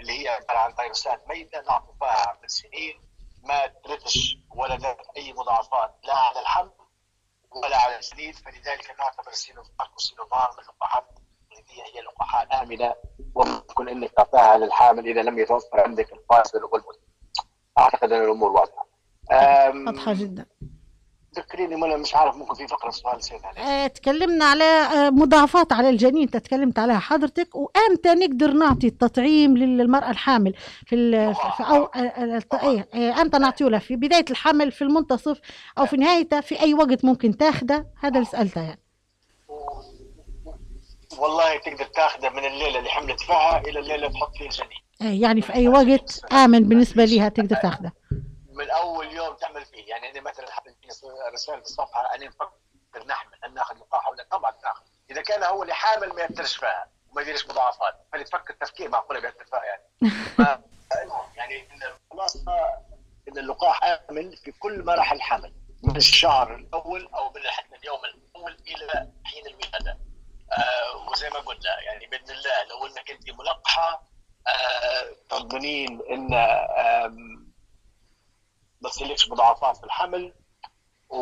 اللي 0.00 0.22
هي 0.22 0.28
عبارة 0.28 0.58
عن 0.58 0.74
فيروسات 0.74 1.28
ميتة 1.28 1.60
نعطي 1.60 1.92
فيها 1.98 2.38
من 2.42 2.48
سنين 2.48 3.02
ما 3.42 3.66
ترتش 3.66 4.36
ولا 4.56 4.76
ذات 4.76 5.06
أي 5.16 5.32
مضاعفات 5.32 5.94
لا 6.04 6.14
على 6.16 6.40
الحمل 6.40 6.72
ولا 7.50 7.76
على 7.76 7.96
الجنين 7.96 8.32
فلذلك 8.32 8.94
نعتبر 8.98 9.28
السينوفاك 9.30 9.92
والسينوفان 9.92 10.48
من 10.58 10.62
اللقاحات 10.64 11.08
التقليديه 11.70 11.98
هي 12.00 12.02
لقاحات 12.04 12.48
آمنة 12.52 12.94
وممكن 13.34 13.88
انك 13.88 14.10
تعطيها 14.10 14.58
للحامل 14.58 15.06
إذا 15.08 15.22
لم 15.22 15.38
يتوفر 15.38 15.80
عندك 15.80 16.12
الفاصل 16.12 16.58
والمدة 16.64 16.98
أعتقد 17.78 18.12
أن 18.12 18.24
الأمور 18.24 18.50
واضحة. 18.50 18.86
واضحة 19.86 20.12
جدا. 20.12 20.46
ذكريني 21.36 21.76
ما 21.76 21.96
مش 21.96 22.14
عارف 22.14 22.36
ممكن 22.36 22.54
في 22.54 22.66
فقرة 22.68 22.90
سؤال 22.90 23.16
نسيت 23.18 23.44
عليه 23.44 23.60
آه، 23.60 23.86
تكلمنا 23.86 24.44
على 24.44 24.64
آه، 24.64 25.10
مضاعفات 25.10 25.72
على 25.72 25.88
الجنين 25.90 26.30
تكلمت 26.30 26.78
عليها 26.78 26.98
حضرتك 26.98 27.48
وامتى 27.56 28.14
نقدر 28.14 28.52
نعطي 28.52 28.86
التطعيم 28.86 29.56
للمرأة 29.56 30.10
الحامل 30.10 30.54
في, 30.86 30.96
في 31.34 31.62
أو 31.62 31.84
آه، 31.84 32.24
الت- 32.24 32.54
إيه، 32.54 32.88
آه، 32.94 33.22
إمتى 33.22 33.38
نعطيه 33.38 33.64
لها 33.64 33.78
في 33.78 33.96
بداية 33.96 34.24
الحمل 34.30 34.72
في 34.72 34.82
المنتصف 34.82 35.40
أو 35.78 35.86
في 35.86 35.96
نهايته 35.96 36.40
في 36.40 36.60
أي 36.60 36.74
وقت 36.74 37.04
ممكن 37.04 37.36
تاخده 37.36 37.86
هذا 38.00 38.14
اللي 38.14 38.24
سألته 38.26 38.60
يعني. 38.60 38.80
والله 41.18 41.56
تقدر 41.56 41.84
تاخذه 41.84 42.28
من 42.28 42.44
الليلة 42.44 42.78
اللي 42.78 42.90
حملت 42.90 43.20
فيها 43.20 43.58
إلى 43.58 43.78
الليلة 43.78 43.94
اللي 43.94 44.18
تحط 44.18 44.36
فيه 44.36 44.46
الجنين 44.46 44.86
آه، 45.02 45.22
يعني 45.22 45.42
في 45.42 45.54
أي 45.54 45.68
وقت 45.68 46.32
آمن 46.32 46.68
بالنسبة 46.68 47.04
لها 47.04 47.28
تقدر 47.28 47.56
تاخده 47.56 47.92
من 48.56 48.70
أول 48.70 49.12
يوم 49.12 49.34
تعمل 49.34 49.64
فيه. 49.64 49.88
يعني 49.88 50.10
أنا 50.10 50.20
مثلا 50.20 50.50
حمل 50.50 50.74
فيه 50.82 50.88
رسائل 51.32 51.60
في 51.60 51.66
الصفحة 51.66 52.14
أنا 52.14 52.26
نفكر 52.26 53.06
نحمل 53.06 53.38
هل 53.44 53.54
ناخذ 53.54 53.76
لقاح 53.76 54.08
ولا 54.08 54.26
طبعا 54.30 54.52
ناخذ. 54.64 54.84
إذا 55.10 55.22
كان 55.22 55.42
هو 55.42 55.62
اللي 55.62 55.74
حامل 55.74 56.08
ما 56.08 56.20
يأثرش 56.20 56.56
فيها 56.56 56.90
وما 57.10 57.22
يديرش 57.22 57.46
مضاعفات. 57.46 57.94
فاللي 58.12 58.24
تفكر 58.24 58.54
تفكير 58.54 58.88
معقولة 58.88 59.20
بيأثر 59.20 59.44
فيها 59.44 59.62
يعني. 59.64 59.82
يعني 61.36 61.68
الخلاصه 62.12 62.44
إن 63.28 63.38
اللقاح 63.38 63.84
امن 64.10 64.36
في 64.36 64.52
كل 64.52 64.84
مراحل 64.84 65.16
الحمل 65.16 65.52
من 65.82 65.96
الشهر 65.96 66.54
الأول 66.54 67.08
أو 67.14 67.32
من 67.32 67.40
حتى 67.46 67.76
اليوم 67.76 68.00
الأول 68.04 68.56
إلى 68.66 69.12
حين 69.24 69.46
الولاده 69.46 69.98
آه 70.52 71.10
وزي 71.12 71.28
ما 71.30 71.36
قلنا 71.38 71.80
يعني 71.86 72.06
بإذن 72.06 72.30
الله 72.30 72.50
لو 72.70 72.86
إنك 72.86 73.10
أنت 73.10 73.30
ملقحة 73.40 74.02
آه 74.46 75.06
تضمنين 75.30 76.00
إن 76.10 76.28
ما 78.82 78.88
تصيرلكش 78.90 79.30
مضاعفات 79.30 79.76
في 79.76 79.84
الحمل 79.84 80.32
و 81.10 81.16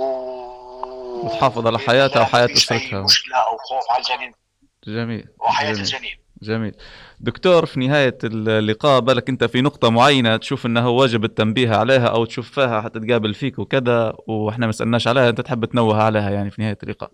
وتحافظ 1.27 1.66
على 1.66 1.79
حياتها 1.79 2.25
فيش 2.25 2.72
أي 2.72 2.77
أسرتها. 2.77 3.03
مشكلة 3.03 3.37
أو 3.37 3.57
خوف 3.59 3.91
على 3.91 4.03
الجنين 4.03 4.33
جميل 4.87 5.29
وحياة 5.41 5.72
جميل. 5.72 5.81
الجنين 5.85 6.18
جميل 6.43 6.75
دكتور 7.20 7.66
في 7.66 7.81
نهاية 7.81 8.18
اللقاء 8.25 9.01
بالك 9.01 9.29
أنت 9.29 9.45
في 9.45 9.61
نقطة 9.61 9.91
معينة 9.91 10.37
تشوف 10.37 10.66
أنه 10.66 10.89
واجب 10.89 11.25
التنبيه 11.25 11.77
عليها 11.77 12.07
أو 12.07 12.25
تشوف 12.25 12.51
فيها 12.51 12.81
حتى 12.81 13.01
تقابل 13.01 13.35
فيك 13.35 13.59
وكذا 13.59 14.12
وإحنا 14.27 14.66
ما 14.66 14.72
سألناش 14.72 15.09
عليها 15.09 15.29
أنت 15.29 15.41
تحب 15.41 15.64
تنوه 15.64 16.03
عليها 16.03 16.31
يعني 16.31 16.51
في 16.51 16.62
نهاية 16.62 16.79
اللقاء 16.83 17.11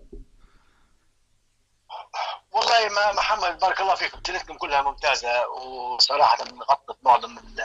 والله 2.60 2.88
ما 2.88 3.12
محمد 3.12 3.58
بارك 3.58 3.80
الله 3.80 3.94
فيكم. 3.94 4.18
سيرتكم 4.26 4.56
كلها 4.56 4.82
ممتازة 4.82 5.48
وصراحة 5.48 6.36
غطت 6.70 6.98
معظم 7.02 7.38
ال- 7.38 7.60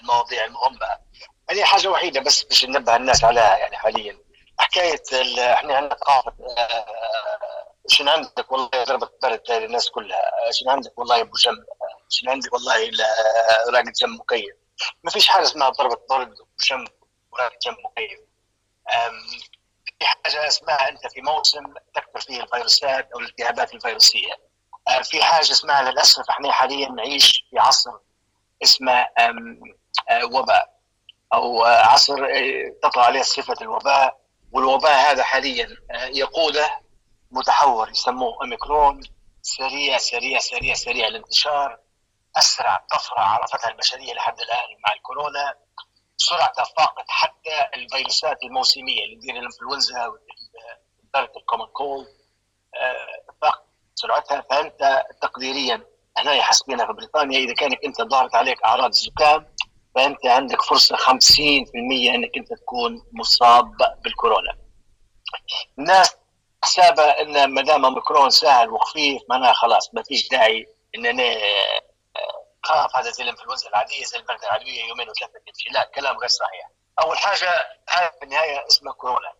المواضيع 0.00 0.44
المهمة. 0.44 0.98
هذه 1.50 1.64
حاجة 1.64 1.88
وحيدة 1.88 2.20
بس 2.20 2.42
باش 2.44 2.64
ننبه 2.64 2.96
الناس 2.96 3.24
عليها 3.24 3.56
يعني 3.56 3.76
حاليا. 3.76 4.18
حكاية 4.58 5.02
إحنا 5.54 5.76
عندنا 5.76 5.94
ثقافه 5.94 6.32
آه، 6.58 6.86
شنو 7.88 8.10
عندك؟ 8.10 8.52
والله 8.52 8.68
ضربت 8.84 9.12
برد 9.22 9.50
للناس 9.50 9.90
كلها. 9.90 10.30
شنو 10.50 10.70
عندك؟ 10.70 10.98
والله 10.98 11.20
أبو 11.20 11.32
جم. 11.44 11.50
آه، 11.52 12.06
شنو 12.08 12.30
عندك؟ 12.30 12.52
والله 12.52 12.90
راقد 13.68 13.92
جنب 13.92 14.20
مكيف. 14.20 14.54
ما 15.04 15.10
فيش 15.10 15.28
حاجة 15.28 15.42
اسمها 15.42 15.68
ضربه 15.70 15.96
برد 16.10 16.34
وشم 16.60 16.84
وراقد 17.32 17.58
جنب 17.66 17.76
مكيف. 17.84 18.20
في 20.02 20.08
حاجة 20.08 20.48
اسمها 20.48 20.88
أنت 20.88 21.06
في 21.06 21.20
موسم 21.20 21.74
تكثر 21.94 22.20
فيه 22.20 22.42
الفيروسات 22.42 23.08
أو 23.14 23.20
الالتهابات 23.20 23.74
الفيروسية. 23.74 24.32
آه، 24.88 25.02
في 25.02 25.24
حاجة 25.24 25.40
اسمها 25.52 25.82
للأسف 25.82 26.30
إحنا 26.30 26.52
حاليا 26.52 26.88
نعيش 26.88 27.44
في 27.50 27.58
عصر 27.58 27.90
اسمه 28.62 28.92
آه، 29.18 30.24
وباء. 30.24 30.78
أو 31.34 31.64
آه، 31.64 31.86
عصر 31.86 32.16
تطلع 32.82 33.04
عليه 33.04 33.22
صفة 33.22 33.54
الوباء 33.60 34.20
والوباء 34.52 35.10
هذا 35.10 35.22
حاليا 35.22 35.68
يقوده 35.92 36.80
متحور 37.30 37.90
يسموه 37.90 38.38
أوميكرون 38.42 39.00
سريع 39.42 39.98
سريع 39.98 40.38
سريع 40.38 40.74
سريع 40.74 41.06
الانتشار 41.06 41.78
أسرع 42.36 42.86
طفرة 42.90 43.20
عرفتها 43.20 43.70
البشريه 43.70 44.14
لحد 44.14 44.40
الآن 44.40 44.68
مع 44.86 44.92
الكورونا. 44.94 45.54
سرعته 46.32 46.64
فاقت 46.76 47.04
حتى 47.08 47.76
الفيروسات 47.76 48.42
الموسمية 48.42 49.04
اللي 49.04 49.16
تدير 49.16 49.36
الإنفلونزا 49.36 50.06
والبرد 50.06 51.36
ال 51.36 51.40
common 51.40 51.66
cold 51.66 52.06
فاقت 53.42 53.64
سرعتها 53.94 54.44
فأنت 54.50 55.02
تقديريا 55.22 55.86
هنا 56.16 56.42
حاسبينها 56.42 56.86
في 56.86 56.92
بريطانيا 56.92 57.38
إذا 57.38 57.54
كانت 57.54 57.84
أنت 57.84 58.02
ظهرت 58.02 58.34
عليك 58.34 58.62
أعراض 58.64 58.88
الزكام 58.88 59.46
فأنت 59.94 60.26
عندك 60.26 60.62
فرصة 60.62 60.96
50% 60.96 61.00
إنك 62.14 62.36
أنت 62.36 62.52
تكون 62.52 63.02
مصاب 63.12 63.76
بالكورونا. 64.04 64.58
الناس 65.78 66.16
حسابة 66.64 67.02
إن 67.02 67.44
ما 67.44 67.62
دام 67.62 67.84
اوميكرون 67.84 68.30
سهل 68.30 68.70
وخفيف 68.70 69.22
معناها 69.28 69.52
خلاص 69.52 69.94
ما 69.94 70.02
فيش 70.02 70.28
داعي 70.28 70.66
إن 70.94 71.06
أنا 71.06 71.22
آه، 71.22 71.80
خاف 72.62 72.96
هذا 72.96 73.10
زي 73.10 73.22
الانفلونزا 73.24 73.68
العاديه 73.68 74.04
زي 74.04 74.18
البرد 74.18 74.44
العاديه 74.44 74.84
يومين 74.84 75.10
وثلاثة 75.10 75.38
تمشي 75.46 75.70
لا 75.70 75.90
كلام 75.94 76.16
غير 76.18 76.28
صحيح. 76.28 76.70
أول 77.02 77.18
حاجة 77.18 77.50
هذا 77.88 78.10
في 78.10 78.22
النهاية 78.22 78.66
اسمه 78.66 78.92
كورونا. 78.92 79.32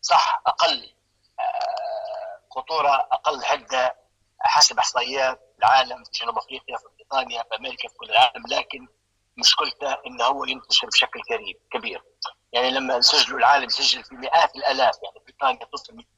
صح 0.00 0.42
أقل 0.46 0.94
آه، 1.40 2.40
خطورة 2.50 3.08
أقل 3.12 3.44
حده 3.44 3.96
حسب 4.40 4.78
إحصائيات 4.78 5.54
العالم 5.58 6.04
في 6.04 6.10
جنوب 6.22 6.38
أفريقيا 6.38 6.76
في 6.76 6.84
بريطانيا 6.96 7.42
في 7.42 7.56
أمريكا 7.56 7.88
في 7.88 7.94
كل 7.94 8.10
العالم. 8.10 8.46
لكن 8.48 8.88
مشكلته 9.36 9.96
إنه 10.06 10.24
هو 10.24 10.44
ينتشر 10.44 10.86
بشكل 10.86 11.20
كبير 11.28 11.60
كبير. 11.72 12.02
يعني 12.52 12.70
لما 12.70 13.00
سجلوا 13.00 13.38
العالم 13.38 13.68
سجل 13.68 14.04
في 14.04 14.14
مئات 14.14 14.56
الآلاف 14.56 14.96
يعني 15.02 15.18
بريطانيا 15.24 15.64
توصل 15.64 15.94
200 15.94 16.08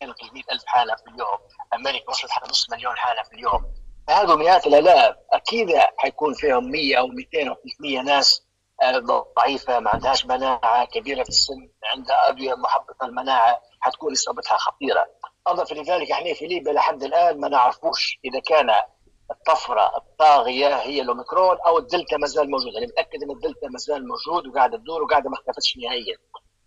300 0.00 0.42
ألف 0.52 0.66
حالة 0.66 0.94
في 0.96 1.06
اليوم. 1.10 1.38
أمريكا 1.74 2.10
وصلت 2.10 2.30
حتى 2.30 2.50
نص 2.50 2.70
مليون 2.70 2.96
حالة 2.96 3.22
في 3.22 3.32
اليوم. 3.32 3.74
فهذول 4.08 4.38
مئات 4.38 4.66
الآلاف. 4.66 5.16
أكيد 5.32 5.68
حيكون 5.96 6.34
فيهم 6.34 6.70
100 6.70 6.98
أو 6.98 7.06
200 7.06 7.48
أو 7.48 7.54
300 7.54 8.00
ناس 8.02 8.42
آه، 8.82 8.98
ضعيفة 9.36 9.80
ما 9.80 9.90
عندهاش 9.90 10.26
مناعة 10.26 10.84
كبيرة 10.84 11.22
في 11.22 11.28
السن 11.28 11.68
عندها 11.94 12.28
أدوية 12.28 12.54
محبطة 12.54 13.06
المناعة 13.06 13.60
حتكون 13.80 14.12
إصابتها 14.12 14.56
خطيرة. 14.56 15.06
أضف 15.46 15.72
لذلك 15.72 16.10
إحنا 16.10 16.34
في 16.34 16.46
ليبيا 16.46 16.72
لحد 16.72 17.02
الآن 17.02 17.40
ما 17.40 17.48
نعرفوش 17.48 18.18
إذا 18.24 18.40
كان 18.40 18.70
الطفرة 19.30 19.96
الطاغية 19.96 20.76
هي 20.76 21.00
الأوميكرون 21.00 21.56
أو 21.66 21.78
الدلتا 21.78 22.16
ما 22.16 22.26
زال 22.26 22.50
موجود 22.50 22.76
أنا 22.76 22.86
متأكد 22.86 23.22
إن 23.22 23.30
الدلتا 23.30 23.68
ما 23.68 23.78
زال 23.78 24.08
موجود 24.08 24.46
وقاعدة 24.46 24.78
تدور 24.78 25.02
وقاعدة 25.02 25.30
ما 25.30 25.36
اختفتش 25.36 25.76
نهائيا. 25.76 26.16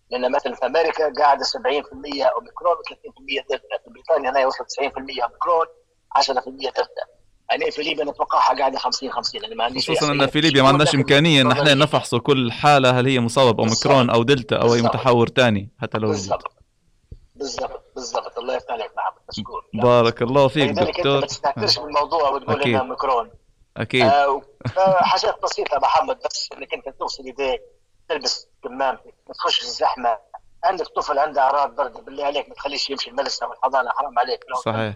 لأن 0.10 0.32
مثلا 0.32 0.56
في 0.56 0.66
أمريكا 0.66 1.14
قاعدة 1.14 1.44
70% 1.44 1.48
أوميكرون 2.36 2.76
و30% 2.76 3.50
دلتا. 3.50 3.78
في 3.84 3.90
بريطانيا 3.90 4.32
هنا 4.32 4.48
وصلت 4.48 4.68
90% 4.72 5.24
أوميكرون 5.24 5.66
10% 6.18 6.70
دلتا. 6.70 7.21
أنا 7.52 7.70
في 7.72 7.82
ليبيا 7.84 8.04
نتوقعها 8.06 8.58
قاعدة 8.58 8.80
50 8.80 9.12
50 9.12 9.46
أنا 9.46 9.56
ما 9.56 9.64
عنديش 9.64 9.90
خصوصا 9.92 10.12
إن. 10.12 10.28
في 10.28 10.42
ليبيا 10.42 10.62
ما 10.62 10.68
عندناش 10.68 10.96
إمكانية 10.96 11.42
إن 11.42 11.52
إحنا. 11.52 11.74
نفحصوا 11.74 12.20
كل 12.20 12.52
حالة 12.52 13.00
هل 13.00 13.08
هي 13.08 13.20
مصابة 13.20 13.52
بأوميكرون 13.52 14.10
أو 14.10 14.24
دلتا 14.24 14.56
أو 14.56 14.74
أي. 14.74 14.82
متحور 14.82 15.30
ثاني 15.30 15.70
حتى 15.82 15.98
لو 15.98 16.08
بالضبط. 16.08 16.52
بالضبط. 17.36 17.84
بالضبط. 17.96 18.40
الله 18.40 18.56
يفتح 18.56 18.72
عليك 18.74 18.92
محمد. 18.98 19.22
مشكور. 19.30 19.66
بارك 19.74 20.22
الله 20.22 20.48
فيك 20.48 20.70
أنت 20.70 20.80
دكتور. 20.80 21.20
ما 21.20 21.26
تستهترش 21.26 21.80
بالموضوع 21.80 22.30
وتقول. 22.30 22.62
انها 22.64 22.80
أوميكرون. 22.80 23.30
أكيد. 23.78 24.06
آه، 24.06 24.42
حاجات 25.02 25.36
بسيطة 25.44 25.78
محمد 25.80 26.18
بس 26.26 26.50
إنك 26.58 26.74
أنت 26.74 26.90
تغسل 27.00 27.28
يديك 27.28 27.62
تلبس 28.10 28.48
كمامتك 28.64 29.14
ما 29.28 29.34
تخش 29.34 29.62
الزحمة. 29.62 30.18
عندك 30.64 30.88
طفل 30.88 31.20
عنده 31.20 31.42
أعراض 31.42 31.76
برد 31.76 32.06
بالله 32.06 32.26
عليك 32.26 32.50
ما 32.50 32.56
تخليش 32.56 32.90
يمشي 32.90 33.10
المدرسة 33.10 33.48
والحضانة 33.48 33.90
حرام 33.90 34.20
عليك. 34.20 34.40
لو 34.50 34.56
صحيح. 34.62 34.94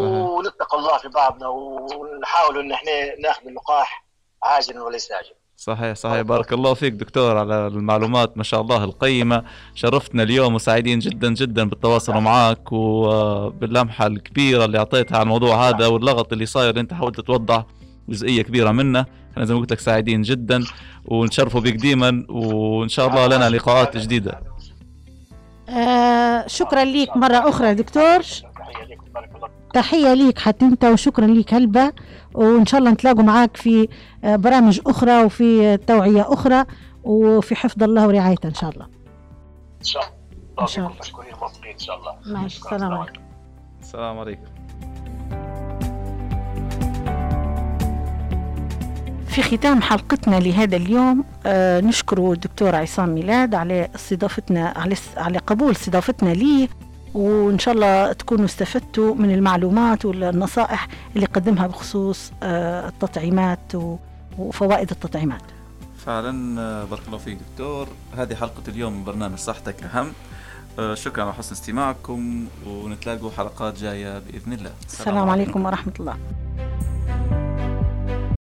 ونتقى 0.00 0.78
الله 0.78 0.98
في 0.98 1.08
بعضنا 1.08 1.48
ونحاول 1.48 2.58
إن 2.58 2.72
إحنا 2.72 2.90
ناخذ 3.22 3.46
اللقاح 3.46 4.04
عاجل 4.42 4.78
وليس 4.78 5.12
آجل 5.12 5.34
صحيح 5.56 5.96
صحيح. 5.96 6.20
بارك 6.20 6.52
الله 6.52 6.74
فيك 6.74 6.92
دكتور 6.92 7.36
على 7.36 7.66
المعلومات 7.66 8.38
ما 8.38 8.42
شاء 8.42 8.60
الله 8.60 8.84
القيمة. 8.84 9.44
شرفتنا 9.74 10.22
اليوم 10.22 10.54
وسعيدين 10.54 10.98
جدا 10.98 11.34
جدا 11.34 11.68
بالتواصل 11.68 12.12
معك 12.12 12.72
وباللمحة 12.72 14.06
الكبيرة 14.06 14.64
اللي 14.64 14.78
أعطيتها 14.78 15.14
على 15.14 15.22
الموضوع 15.22 15.68
هذا 15.68 15.86
واللغط 15.86 16.32
اللي 16.32 16.46
صاير 16.46 16.70
اللي 16.70 16.80
أنت 16.80 16.94
حاولت 16.94 17.20
توضح 17.20 17.64
جزئية 18.08 18.42
كبيرة 18.42 18.70
منه. 18.70 19.06
إحنا 19.32 19.44
زي 19.44 19.54
ما 19.54 19.60
قلت 19.60 19.72
لك 19.72 19.80
سعيدين 19.80 20.22
جدا 20.22 20.64
ونشرفوا 21.04 21.60
بك 21.60 21.72
ديما 21.74 22.26
وإن 22.28 22.88
شاء 22.88 23.08
الله 23.08 23.26
لنا 23.26 23.50
لقاءات 23.50 23.96
جديدة. 23.96 24.40
آه 25.68 26.46
شكرا 26.46 26.84
ليك 26.84 27.16
مرة 27.16 27.48
أخرى 27.48 27.74
دكتور. 27.74 28.20
تحية 29.74 30.12
الله 30.12 30.14
ليك 30.14 30.38
حتى 30.38 30.64
أنت 30.64 30.84
وشكرا 30.84 31.26
ليك 31.26 31.54
هلبة 31.54 31.92
وإن 32.34 32.66
شاء 32.66 32.80
الله 32.80 32.90
نتلاقوا 32.90 33.22
معاك 33.22 33.56
في 33.56 33.88
آه، 34.24 34.36
برامج 34.36 34.80
أخرى 34.86 35.24
وفي 35.24 35.76
توعية 35.76 36.32
أخرى 36.32 36.64
وفي 37.04 37.54
حفظ 37.56 37.82
الله 37.82 38.06
ورعايته 38.06 38.48
إن 38.48 38.54
شاء 38.54 38.70
الله. 38.70 38.86
إن 39.80 39.84
شاء 39.84 40.02
الله. 40.02 40.14
إن 40.60 40.66
شاء 40.66 40.84
موفقين 40.84 41.72
إن 41.72 41.78
شاء 41.78 41.96
الله. 41.98 42.40
ماشي. 42.42 42.58
السلام 42.58 42.92
عليكم. 42.92 43.20
السلام 43.82 44.18
عليكم. 44.18 44.42
في 49.26 49.42
ختام 49.42 49.82
حلقتنا 49.82 50.36
لهذا 50.36 50.76
اليوم 50.76 51.24
آه 51.46 51.80
نشكر 51.80 52.32
الدكتور 52.32 52.76
عصام 52.76 53.08
ميلاد 53.08 53.54
على 53.54 53.88
استضافتنا 53.94 54.72
على 54.76 54.96
على 55.16 55.38
قبول 55.38 55.70
استضافتنا 55.70 56.30
ليه. 56.30 56.68
وإن 57.14 57.58
شاء 57.58 57.74
الله 57.74 58.12
تكونوا 58.12 58.44
استفدتوا 58.44 59.14
من 59.14 59.34
المعلومات 59.34 60.04
والنصائح 60.04 60.88
اللي 61.16 61.26
قدمها 61.26 61.66
بخصوص 61.66 62.32
آه 62.42 62.88
التطعيمات 62.88 63.72
وفوائد 64.38 64.90
التطعيمات. 64.90 65.42
فعلا 66.06 66.60
آه، 66.60 66.84
بارك 66.84 67.02
الله 67.06 67.18
فيك 67.18 67.38
دكتور. 67.52 67.88
هذه 68.16 68.34
حلقة 68.34 68.62
اليوم 68.68 68.92
من 68.92 69.04
برنامج 69.04 69.38
صحتك 69.38 69.82
أهم. 69.82 70.12
آه، 70.78 70.94
شكرا 70.94 71.24
على 71.24 71.34
حسن 71.34 71.52
استماعكم 71.52 72.46
ونتلاقوا 72.66 73.30
حلقات 73.30 73.78
جاية 73.78 74.18
بإذن 74.18 74.52
الله. 74.52 74.70
السلام 74.86 75.28
عليكم 75.30 75.64
ورحمة 75.66 75.92
الله. 76.00 76.16